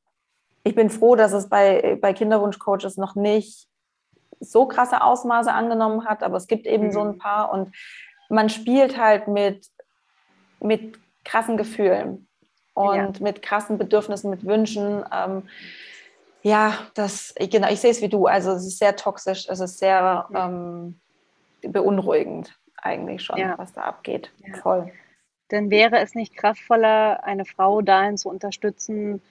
ich 0.63 0.75
bin 0.75 0.91
froh, 0.91 1.17
dass 1.17 1.33
es 1.33 1.49
bei, 1.49 1.99
bei 2.03 2.13
Kinderwunschcoaches 2.13 2.99
noch 2.99 3.15
nicht 3.15 3.67
so 4.41 4.67
krasse 4.67 5.03
Ausmaße 5.03 5.51
angenommen 5.51 6.05
hat, 6.05 6.23
aber 6.23 6.37
es 6.37 6.47
gibt 6.47 6.67
eben 6.67 6.89
mhm. 6.89 6.93
so 6.93 7.01
ein 7.01 7.17
paar 7.17 7.51
und 7.51 7.75
man 8.29 8.51
spielt 8.51 8.99
halt 8.99 9.29
mit, 9.29 9.69
mit 10.61 10.99
krassen 11.25 11.57
Gefühlen 11.57 12.29
und 12.75 13.19
ja. 13.19 13.23
mit 13.25 13.41
krassen 13.41 13.79
Bedürfnissen, 13.79 14.29
mit 14.29 14.45
Wünschen. 14.45 15.03
Ähm, 15.11 15.45
ja, 16.43 16.79
das, 16.95 17.35
genau, 17.39 17.71
ich 17.71 17.81
sehe 17.81 17.91
es 17.91 18.03
wie 18.03 18.09
du. 18.09 18.27
Also 18.27 18.53
es 18.53 18.67
ist 18.67 18.79
sehr 18.79 18.97
toxisch, 18.97 19.47
es 19.49 19.61
ist 19.61 19.79
sehr 19.79 20.27
ähm, 20.35 21.01
beunruhigend 21.63 22.59
eigentlich 22.77 23.23
schon, 23.23 23.39
ja. 23.39 23.57
was 23.57 23.73
da 23.73 23.83
abgeht. 23.83 24.31
Ja. 24.45 24.57
Voll. 24.59 24.93
Denn 25.51 25.71
wäre 25.71 25.99
es 25.99 26.15
nicht 26.15 26.37
kraftvoller, 26.37 27.25
eine 27.25 27.45
Frau 27.45 27.83
dahin 27.83 28.17
zu 28.17 28.29
unterstützen, 28.29 29.23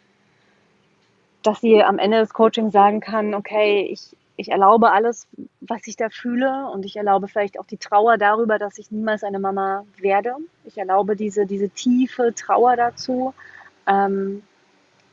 dass 1.43 1.59
sie 1.59 1.83
am 1.83 1.97
Ende 1.97 2.19
des 2.19 2.33
Coachings 2.33 2.71
sagen 2.71 2.99
kann, 2.99 3.33
okay, 3.33 3.87
ich, 3.91 4.15
ich 4.37 4.49
erlaube 4.49 4.91
alles, 4.91 5.27
was 5.59 5.87
ich 5.87 5.97
da 5.97 6.09
fühle 6.09 6.69
und 6.71 6.85
ich 6.85 6.95
erlaube 6.95 7.27
vielleicht 7.27 7.59
auch 7.59 7.65
die 7.65 7.77
Trauer 7.77 8.17
darüber, 8.17 8.59
dass 8.59 8.77
ich 8.77 8.91
niemals 8.91 9.23
eine 9.23 9.39
Mama 9.39 9.85
werde. 9.97 10.35
Ich 10.63 10.77
erlaube 10.77 11.15
diese, 11.15 11.45
diese 11.45 11.69
tiefe 11.69 12.33
Trauer 12.35 12.75
dazu. 12.75 13.33
Ähm, 13.87 14.43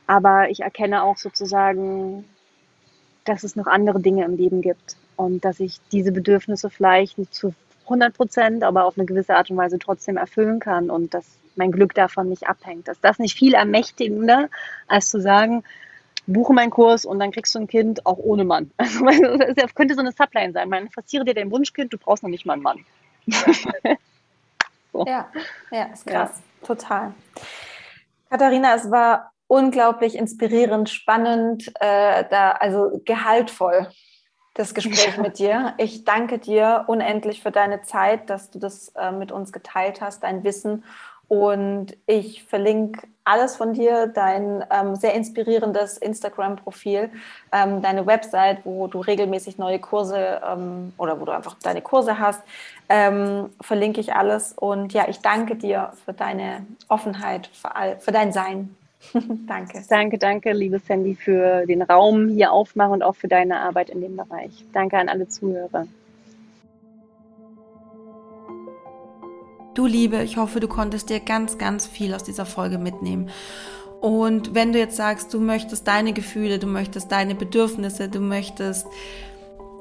aber 0.09 0.49
ich 0.49 0.61
erkenne 0.61 1.03
auch 1.03 1.17
sozusagen, 1.17 2.25
dass 3.25 3.43
es 3.43 3.55
noch 3.55 3.67
andere 3.67 3.99
Dinge 3.99 4.25
im 4.25 4.37
Leben 4.37 4.63
gibt 4.63 4.97
und 5.15 5.45
dass 5.45 5.59
ich 5.59 5.79
diese 5.91 6.11
Bedürfnisse 6.11 6.71
vielleicht 6.71 7.19
nicht 7.19 7.31
zu 7.31 7.53
100 7.83 8.17
Prozent, 8.17 8.63
aber 8.63 8.85
auf 8.85 8.97
eine 8.97 9.05
gewisse 9.05 9.35
Art 9.35 9.51
und 9.51 9.57
Weise 9.57 9.77
trotzdem 9.77 10.17
erfüllen 10.17 10.59
kann 10.59 10.89
und 10.89 11.13
dass 11.13 11.27
mein 11.55 11.71
Glück 11.71 11.93
davon 11.93 12.27
nicht 12.27 12.49
abhängt. 12.49 12.87
Dass 12.87 12.99
das 12.99 13.19
nicht 13.19 13.37
viel 13.37 13.53
ermächtigender, 13.53 14.49
als 14.87 15.11
zu 15.11 15.21
sagen, 15.21 15.63
buche 16.25 16.53
meinen 16.53 16.71
Kurs 16.71 17.05
und 17.05 17.19
dann 17.19 17.29
kriegst 17.29 17.53
du 17.53 17.59
ein 17.59 17.67
Kind 17.67 18.07
auch 18.07 18.17
ohne 18.17 18.45
Mann. 18.45 18.71
Also 18.79 19.37
das 19.53 19.75
könnte 19.75 19.93
so 19.93 20.01
eine 20.01 20.11
Subline 20.11 20.53
sein. 20.53 20.69
Man 20.69 20.89
fassiere 20.89 21.23
dir 21.23 21.35
dein 21.35 21.51
Wunschkind, 21.51 21.93
du 21.93 21.99
brauchst 21.99 22.23
noch 22.23 22.31
nicht 22.31 22.47
mal 22.47 22.53
einen 22.53 22.63
Mann. 22.63 22.83
so. 24.91 25.05
Ja, 25.05 25.29
ja, 25.69 25.83
ist 25.93 26.07
krass. 26.07 26.41
Ja. 26.61 26.65
Total. 26.65 27.13
Katharina, 28.31 28.73
es 28.73 28.89
war 28.89 29.31
unglaublich 29.49 30.15
inspirierend, 30.15 30.89
spannend, 30.89 31.73
äh, 31.79 32.23
da, 32.29 32.51
also 32.51 33.01
gehaltvoll, 33.03 33.87
das 34.53 34.73
Gespräch 34.73 35.15
ja. 35.17 35.21
mit 35.21 35.39
dir. 35.39 35.73
Ich 35.77 36.05
danke 36.05 36.37
dir 36.37 36.85
unendlich 36.87 37.41
für 37.41 37.51
deine 37.51 37.81
Zeit, 37.81 38.29
dass 38.29 38.51
du 38.51 38.59
das 38.59 38.89
äh, 38.89 39.11
mit 39.11 39.31
uns 39.31 39.51
geteilt 39.51 40.01
hast, 40.01 40.23
dein 40.23 40.43
Wissen. 40.43 40.83
Und 41.27 41.97
ich 42.05 42.43
verlinke 42.43 43.07
alles 43.23 43.55
von 43.55 43.73
dir, 43.73 44.07
dein 44.07 44.63
ähm, 44.71 44.95
sehr 44.95 45.13
inspirierendes 45.13 45.97
Instagram-Profil, 45.97 47.09
ähm, 47.51 47.81
deine 47.81 48.05
Website, 48.05 48.59
wo 48.65 48.87
du 48.87 48.99
regelmäßig 48.99 49.57
neue 49.57 49.79
Kurse 49.79 50.41
ähm, 50.45 50.93
oder 50.97 51.19
wo 51.19 51.25
du 51.25 51.31
einfach 51.31 51.55
deine 51.61 51.81
Kurse 51.81 52.19
hast, 52.19 52.41
ähm, 52.87 53.49
verlinke 53.61 53.99
ich 53.99 54.13
alles. 54.13 54.53
Und 54.53 54.93
ja, 54.93 55.07
ich 55.07 55.21
danke 55.21 55.55
dir 55.55 55.93
für 56.05 56.13
deine 56.13 56.65
Offenheit, 56.87 57.47
für, 57.47 57.75
all, 57.75 57.99
für 57.99 58.11
dein 58.11 58.31
Sein. 58.31 58.75
danke. 59.47 59.83
Danke, 59.89 60.17
danke, 60.17 60.51
liebe 60.51 60.79
Sandy, 60.79 61.15
für 61.15 61.65
den 61.65 61.81
Raum 61.81 62.27
hier 62.27 62.51
aufmachen 62.51 62.93
und 62.93 63.03
auch 63.03 63.15
für 63.15 63.27
deine 63.27 63.59
Arbeit 63.59 63.89
in 63.89 64.01
dem 64.01 64.15
Bereich. 64.15 64.65
Danke 64.73 64.97
an 64.97 65.09
alle 65.09 65.27
Zuhörer. 65.27 65.87
Du 69.73 69.85
Liebe, 69.85 70.23
ich 70.23 70.37
hoffe, 70.37 70.59
du 70.59 70.67
konntest 70.67 71.09
dir 71.09 71.19
ganz, 71.19 71.57
ganz 71.57 71.87
viel 71.87 72.13
aus 72.13 72.23
dieser 72.23 72.45
Folge 72.45 72.77
mitnehmen. 72.77 73.29
Und 74.01 74.55
wenn 74.55 74.73
du 74.73 74.79
jetzt 74.79 74.95
sagst, 74.95 75.33
du 75.33 75.39
möchtest 75.39 75.87
deine 75.87 76.13
Gefühle, 76.13 76.59
du 76.59 76.67
möchtest 76.67 77.11
deine 77.11 77.35
Bedürfnisse, 77.35 78.09
du 78.09 78.19
möchtest 78.19 78.87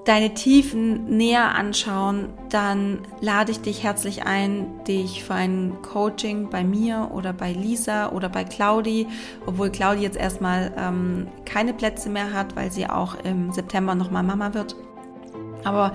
deine 0.09 0.33
Tiefen 0.33 1.05
näher 1.19 1.55
anschauen, 1.55 2.31
dann 2.49 3.01
lade 3.21 3.53
ich 3.53 3.61
dich 3.61 3.83
herzlich 3.83 4.25
ein, 4.25 4.83
dich 4.85 5.23
für 5.23 5.35
ein 5.35 5.83
Coaching 5.83 6.49
bei 6.49 6.65
mir 6.65 7.11
oder 7.13 7.35
bei 7.35 7.53
Lisa 7.53 8.11
oder 8.13 8.31
bei 8.31 8.45
Claudi, 8.45 9.07
obwohl 9.45 9.69
Claudi 9.69 10.01
jetzt 10.01 10.17
erstmal 10.17 10.73
ähm, 10.79 11.27
keine 11.45 11.75
Plätze 11.75 12.09
mehr 12.09 12.33
hat, 12.33 12.57
weil 12.57 12.73
sie 12.73 12.89
auch 12.89 13.17
im 13.23 13.53
September 13.53 13.95
nochmal 13.95 14.23
Mama 14.23 14.55
wird. 14.55 14.77
Aber 15.65 15.93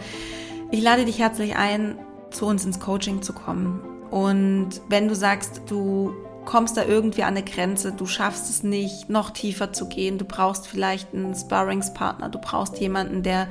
ich 0.70 0.84
lade 0.84 1.06
dich 1.06 1.18
herzlich 1.18 1.56
ein, 1.56 1.98
zu 2.30 2.46
uns 2.46 2.66
ins 2.66 2.80
Coaching 2.80 3.24
zu 3.24 3.34
kommen. 3.34 3.82
Und 4.12 4.80
wenn 4.90 5.08
du 5.08 5.16
sagst, 5.16 5.64
du 5.66 6.14
kommst 6.46 6.78
da 6.78 6.86
irgendwie 6.86 7.24
an 7.24 7.36
eine 7.36 7.44
Grenze, 7.44 7.92
du 7.92 8.06
schaffst 8.06 8.50
es 8.50 8.64
nicht, 8.64 9.10
noch 9.10 9.32
tiefer 9.32 9.74
zu 9.74 9.88
gehen, 9.88 10.18
du 10.18 10.26
brauchst 10.26 10.68
vielleicht 10.68 11.14
einen 11.14 11.36
Sparringspartner, 11.36 12.30
du 12.30 12.40
brauchst 12.40 12.80
jemanden, 12.80 13.24
der 13.24 13.48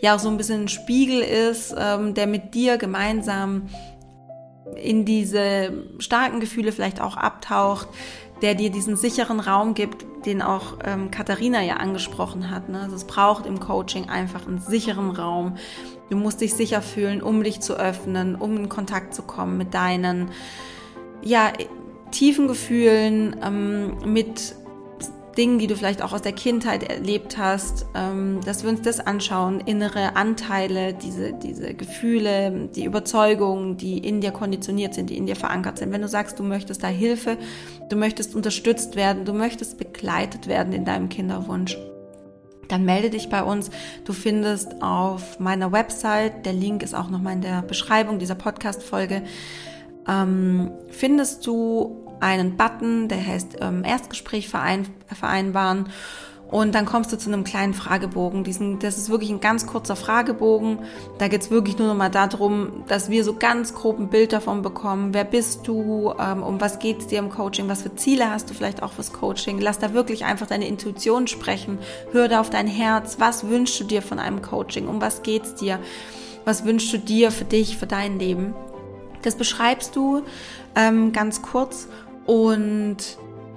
ja 0.00 0.18
so 0.18 0.28
ein 0.28 0.36
bisschen 0.36 0.62
ein 0.62 0.68
Spiegel 0.68 1.20
ist, 1.20 1.74
ähm, 1.76 2.14
der 2.14 2.26
mit 2.26 2.54
dir 2.54 2.76
gemeinsam 2.76 3.68
in 4.76 5.04
diese 5.04 5.72
starken 5.98 6.40
Gefühle 6.40 6.72
vielleicht 6.72 7.00
auch 7.00 7.16
abtaucht, 7.16 7.88
der 8.42 8.54
dir 8.54 8.70
diesen 8.70 8.96
sicheren 8.96 9.40
Raum 9.40 9.74
gibt, 9.74 10.04
den 10.26 10.42
auch 10.42 10.78
ähm, 10.84 11.10
Katharina 11.10 11.62
ja 11.62 11.76
angesprochen 11.76 12.50
hat. 12.50 12.68
Ne? 12.68 12.80
Also 12.80 12.96
es 12.96 13.04
braucht 13.06 13.46
im 13.46 13.60
Coaching 13.60 14.08
einfach 14.08 14.46
einen 14.46 14.58
sicheren 14.58 15.10
Raum, 15.10 15.56
Du 16.10 16.16
musst 16.16 16.40
dich 16.40 16.54
sicher 16.54 16.82
fühlen, 16.82 17.22
um 17.22 17.42
dich 17.42 17.60
zu 17.60 17.74
öffnen, 17.74 18.34
um 18.34 18.56
in 18.56 18.68
Kontakt 18.68 19.14
zu 19.14 19.22
kommen 19.22 19.56
mit 19.56 19.74
deinen, 19.74 20.30
ja, 21.22 21.52
tiefen 22.14 22.48
Gefühlen, 22.48 23.36
ähm, 23.44 24.12
mit 24.12 24.54
Dingen, 25.36 25.58
die 25.58 25.66
du 25.66 25.76
vielleicht 25.76 26.02
auch 26.02 26.12
aus 26.12 26.22
der 26.22 26.32
Kindheit 26.32 26.84
erlebt 26.84 27.36
hast, 27.38 27.86
ähm, 27.94 28.40
dass 28.44 28.62
wir 28.62 28.70
uns 28.70 28.82
das 28.82 29.00
anschauen, 29.00 29.60
innere 29.60 30.16
Anteile, 30.16 30.94
diese, 30.94 31.32
diese 31.32 31.74
Gefühle, 31.74 32.68
die 32.74 32.84
Überzeugungen, 32.84 33.76
die 33.76 33.98
in 33.98 34.20
dir 34.20 34.30
konditioniert 34.30 34.94
sind, 34.94 35.10
die 35.10 35.16
in 35.16 35.26
dir 35.26 35.36
verankert 35.36 35.78
sind. 35.78 35.92
Wenn 35.92 36.02
du 36.02 36.08
sagst, 36.08 36.38
du 36.38 36.44
möchtest 36.44 36.82
da 36.82 36.88
Hilfe, 36.88 37.36
du 37.88 37.96
möchtest 37.96 38.34
unterstützt 38.34 38.96
werden, 38.96 39.24
du 39.24 39.32
möchtest 39.32 39.76
begleitet 39.78 40.46
werden 40.46 40.72
in 40.72 40.84
deinem 40.84 41.08
Kinderwunsch, 41.08 41.76
dann 42.68 42.84
melde 42.84 43.10
dich 43.10 43.28
bei 43.28 43.42
uns. 43.42 43.70
Du 44.04 44.12
findest 44.12 44.82
auf 44.82 45.40
meiner 45.40 45.72
Website, 45.72 46.46
der 46.46 46.52
Link 46.52 46.82
ist 46.82 46.94
auch 46.94 47.10
nochmal 47.10 47.34
in 47.34 47.42
der 47.42 47.62
Beschreibung 47.62 48.18
dieser 48.18 48.36
Podcast-Folge, 48.36 49.22
ähm, 50.08 50.70
findest 50.88 51.46
du 51.46 52.03
einen 52.24 52.56
Button, 52.56 53.08
der 53.08 53.24
heißt 53.24 53.58
ähm, 53.60 53.84
Erstgespräch 53.84 54.48
verein, 54.48 54.88
vereinbaren. 55.06 55.88
Und 56.50 56.74
dann 56.74 56.84
kommst 56.84 57.12
du 57.12 57.18
zu 57.18 57.32
einem 57.32 57.42
kleinen 57.42 57.74
Fragebogen. 57.74 58.44
Diesen, 58.44 58.78
das 58.78 58.96
ist 58.96 59.10
wirklich 59.10 59.30
ein 59.30 59.40
ganz 59.40 59.66
kurzer 59.66 59.96
Fragebogen. 59.96 60.78
Da 61.18 61.28
geht 61.28 61.42
es 61.42 61.50
wirklich 61.50 61.78
nur 61.78 61.88
noch 61.88 61.96
mal 61.96 62.10
darum, 62.10 62.84
dass 62.86 63.10
wir 63.10 63.24
so 63.24 63.34
ganz 63.34 63.74
grob 63.74 63.98
ein 63.98 64.08
Bild 64.08 64.32
davon 64.32 64.62
bekommen. 64.62 65.14
Wer 65.14 65.24
bist 65.24 65.66
du? 65.66 66.14
Ähm, 66.18 66.42
um 66.42 66.60
was 66.60 66.78
geht 66.78 67.00
es 67.00 67.06
dir 67.08 67.18
im 67.18 67.30
Coaching? 67.30 67.68
Was 67.68 67.82
für 67.82 67.94
Ziele 67.96 68.30
hast 68.30 68.50
du 68.50 68.54
vielleicht 68.54 68.82
auch 68.82 68.92
fürs 68.92 69.12
Coaching? 69.12 69.58
Lass 69.58 69.78
da 69.78 69.94
wirklich 69.94 70.24
einfach 70.24 70.46
deine 70.46 70.68
Intuition 70.68 71.26
sprechen. 71.26 71.78
Hör 72.12 72.28
da 72.28 72.40
auf 72.40 72.50
dein 72.50 72.68
Herz. 72.68 73.16
Was 73.18 73.48
wünschst 73.48 73.80
du 73.80 73.84
dir 73.84 74.02
von 74.02 74.18
einem 74.18 74.40
Coaching? 74.40 74.86
Um 74.86 75.00
was 75.00 75.22
geht's 75.22 75.56
dir? 75.56 75.80
Was 76.44 76.64
wünschst 76.64 76.92
du 76.92 76.98
dir 76.98 77.30
für 77.32 77.46
dich, 77.46 77.78
für 77.78 77.86
dein 77.86 78.18
Leben? 78.18 78.54
Das 79.22 79.36
beschreibst 79.36 79.96
du 79.96 80.22
ähm, 80.76 81.12
ganz 81.12 81.40
kurz 81.40 81.88
und 82.26 82.96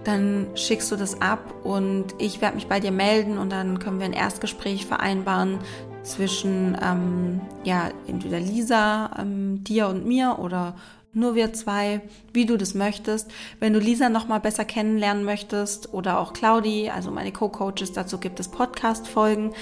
dann 0.03 0.47
schickst 0.55 0.91
du 0.91 0.95
das 0.95 1.21
ab 1.21 1.53
und 1.63 2.15
ich 2.17 2.39
werde 2.39 2.55
mich 2.55 2.67
bei 2.67 2.79
dir 2.79 2.91
melden 2.91 3.37
und 3.37 3.51
dann 3.51 3.79
können 3.79 3.99
wir 3.99 4.05
ein 4.05 4.13
Erstgespräch 4.13 4.85
vereinbaren 4.85 5.59
zwischen 6.03 6.77
ähm, 6.81 7.41
ja 7.63 7.89
entweder 8.07 8.39
Lisa, 8.39 9.11
ähm, 9.19 9.63
dir 9.63 9.87
und 9.87 10.05
mir 10.05 10.37
oder 10.39 10.75
nur 11.13 11.35
wir 11.35 11.51
zwei, 11.51 12.01
wie 12.31 12.45
du 12.45 12.57
das 12.57 12.73
möchtest. 12.73 13.31
Wenn 13.59 13.73
du 13.73 13.79
Lisa 13.79 14.07
noch 14.07 14.27
mal 14.27 14.39
besser 14.39 14.65
kennenlernen 14.65 15.23
möchtest 15.23 15.93
oder 15.93 16.19
auch 16.19 16.31
Claudi, 16.31 16.89
also 16.89 17.11
meine 17.11 17.31
Co-Coaches, 17.31 17.91
dazu 17.91 18.19
gibt 18.19 18.39
es 18.39 18.47
Podcast-Folgen. 18.49 19.53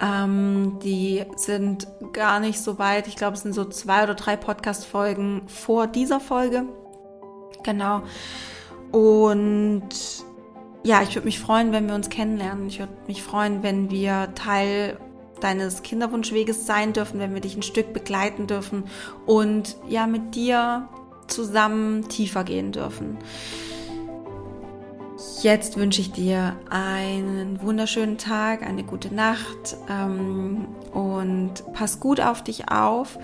Ähm, 0.00 0.78
die 0.82 1.24
sind 1.36 1.86
gar 2.12 2.40
nicht 2.40 2.60
so 2.60 2.78
weit. 2.78 3.06
Ich 3.06 3.16
glaube, 3.16 3.36
es 3.36 3.42
sind 3.42 3.54
so 3.54 3.64
zwei 3.64 4.02
oder 4.02 4.14
drei 4.14 4.36
Podcast-Folgen 4.36 5.42
vor 5.46 5.86
dieser 5.86 6.20
Folge. 6.20 6.64
Genau. 7.68 8.00
Und 8.92 9.90
ja, 10.84 11.02
ich 11.02 11.14
würde 11.14 11.26
mich 11.26 11.38
freuen, 11.38 11.70
wenn 11.70 11.86
wir 11.86 11.94
uns 11.94 12.08
kennenlernen. 12.08 12.68
Ich 12.68 12.78
würde 12.78 12.94
mich 13.06 13.22
freuen, 13.22 13.62
wenn 13.62 13.90
wir 13.90 14.32
Teil 14.34 14.98
deines 15.42 15.82
Kinderwunschweges 15.82 16.64
sein 16.64 16.94
dürfen, 16.94 17.20
wenn 17.20 17.34
wir 17.34 17.42
dich 17.42 17.56
ein 17.56 17.62
Stück 17.62 17.92
begleiten 17.92 18.46
dürfen 18.46 18.84
und 19.26 19.76
ja 19.86 20.06
mit 20.06 20.34
dir 20.34 20.88
zusammen 21.26 22.08
tiefer 22.08 22.42
gehen 22.42 22.72
dürfen. 22.72 23.18
Jetzt 25.42 25.76
wünsche 25.76 26.00
ich 26.00 26.10
dir 26.10 26.56
einen 26.70 27.60
wunderschönen 27.60 28.16
Tag, 28.16 28.62
eine 28.62 28.82
gute 28.82 29.14
Nacht 29.14 29.76
ähm, 29.90 30.68
und 30.94 31.52
pass 31.74 32.00
gut 32.00 32.20
auf 32.22 32.42
dich 32.42 32.70
auf. 32.70 33.18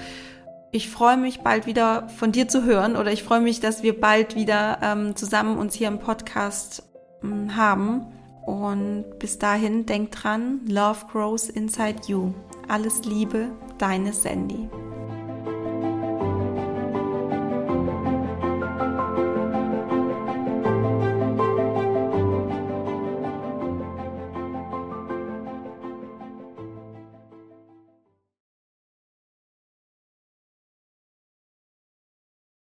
Ich 0.75 0.91
freue 0.91 1.17
mich 1.17 1.43
bald 1.43 1.67
wieder 1.67 2.09
von 2.09 2.33
dir 2.33 2.49
zu 2.49 2.65
hören 2.65 2.97
oder 2.97 3.13
ich 3.13 3.23
freue 3.23 3.41
mich, 3.41 3.61
dass 3.61 3.85
wir 3.85 4.01
bald 4.01 4.35
wieder 4.35 4.79
ähm, 4.83 5.15
zusammen 5.15 5.57
uns 5.57 5.77
hier 5.77 5.87
im 5.87 6.01
Podcast 6.01 6.83
ähm, 7.23 7.55
haben. 7.55 8.07
Und 8.45 9.05
bis 9.21 9.39
dahin, 9.39 9.87
denk 9.87 10.11
dran, 10.11 10.63
Love 10.67 11.07
grows 11.13 11.49
inside 11.49 12.01
you. 12.09 12.35
Alles 12.67 13.05
Liebe, 13.05 13.53
deine 13.79 14.13
Sandy. 14.13 14.69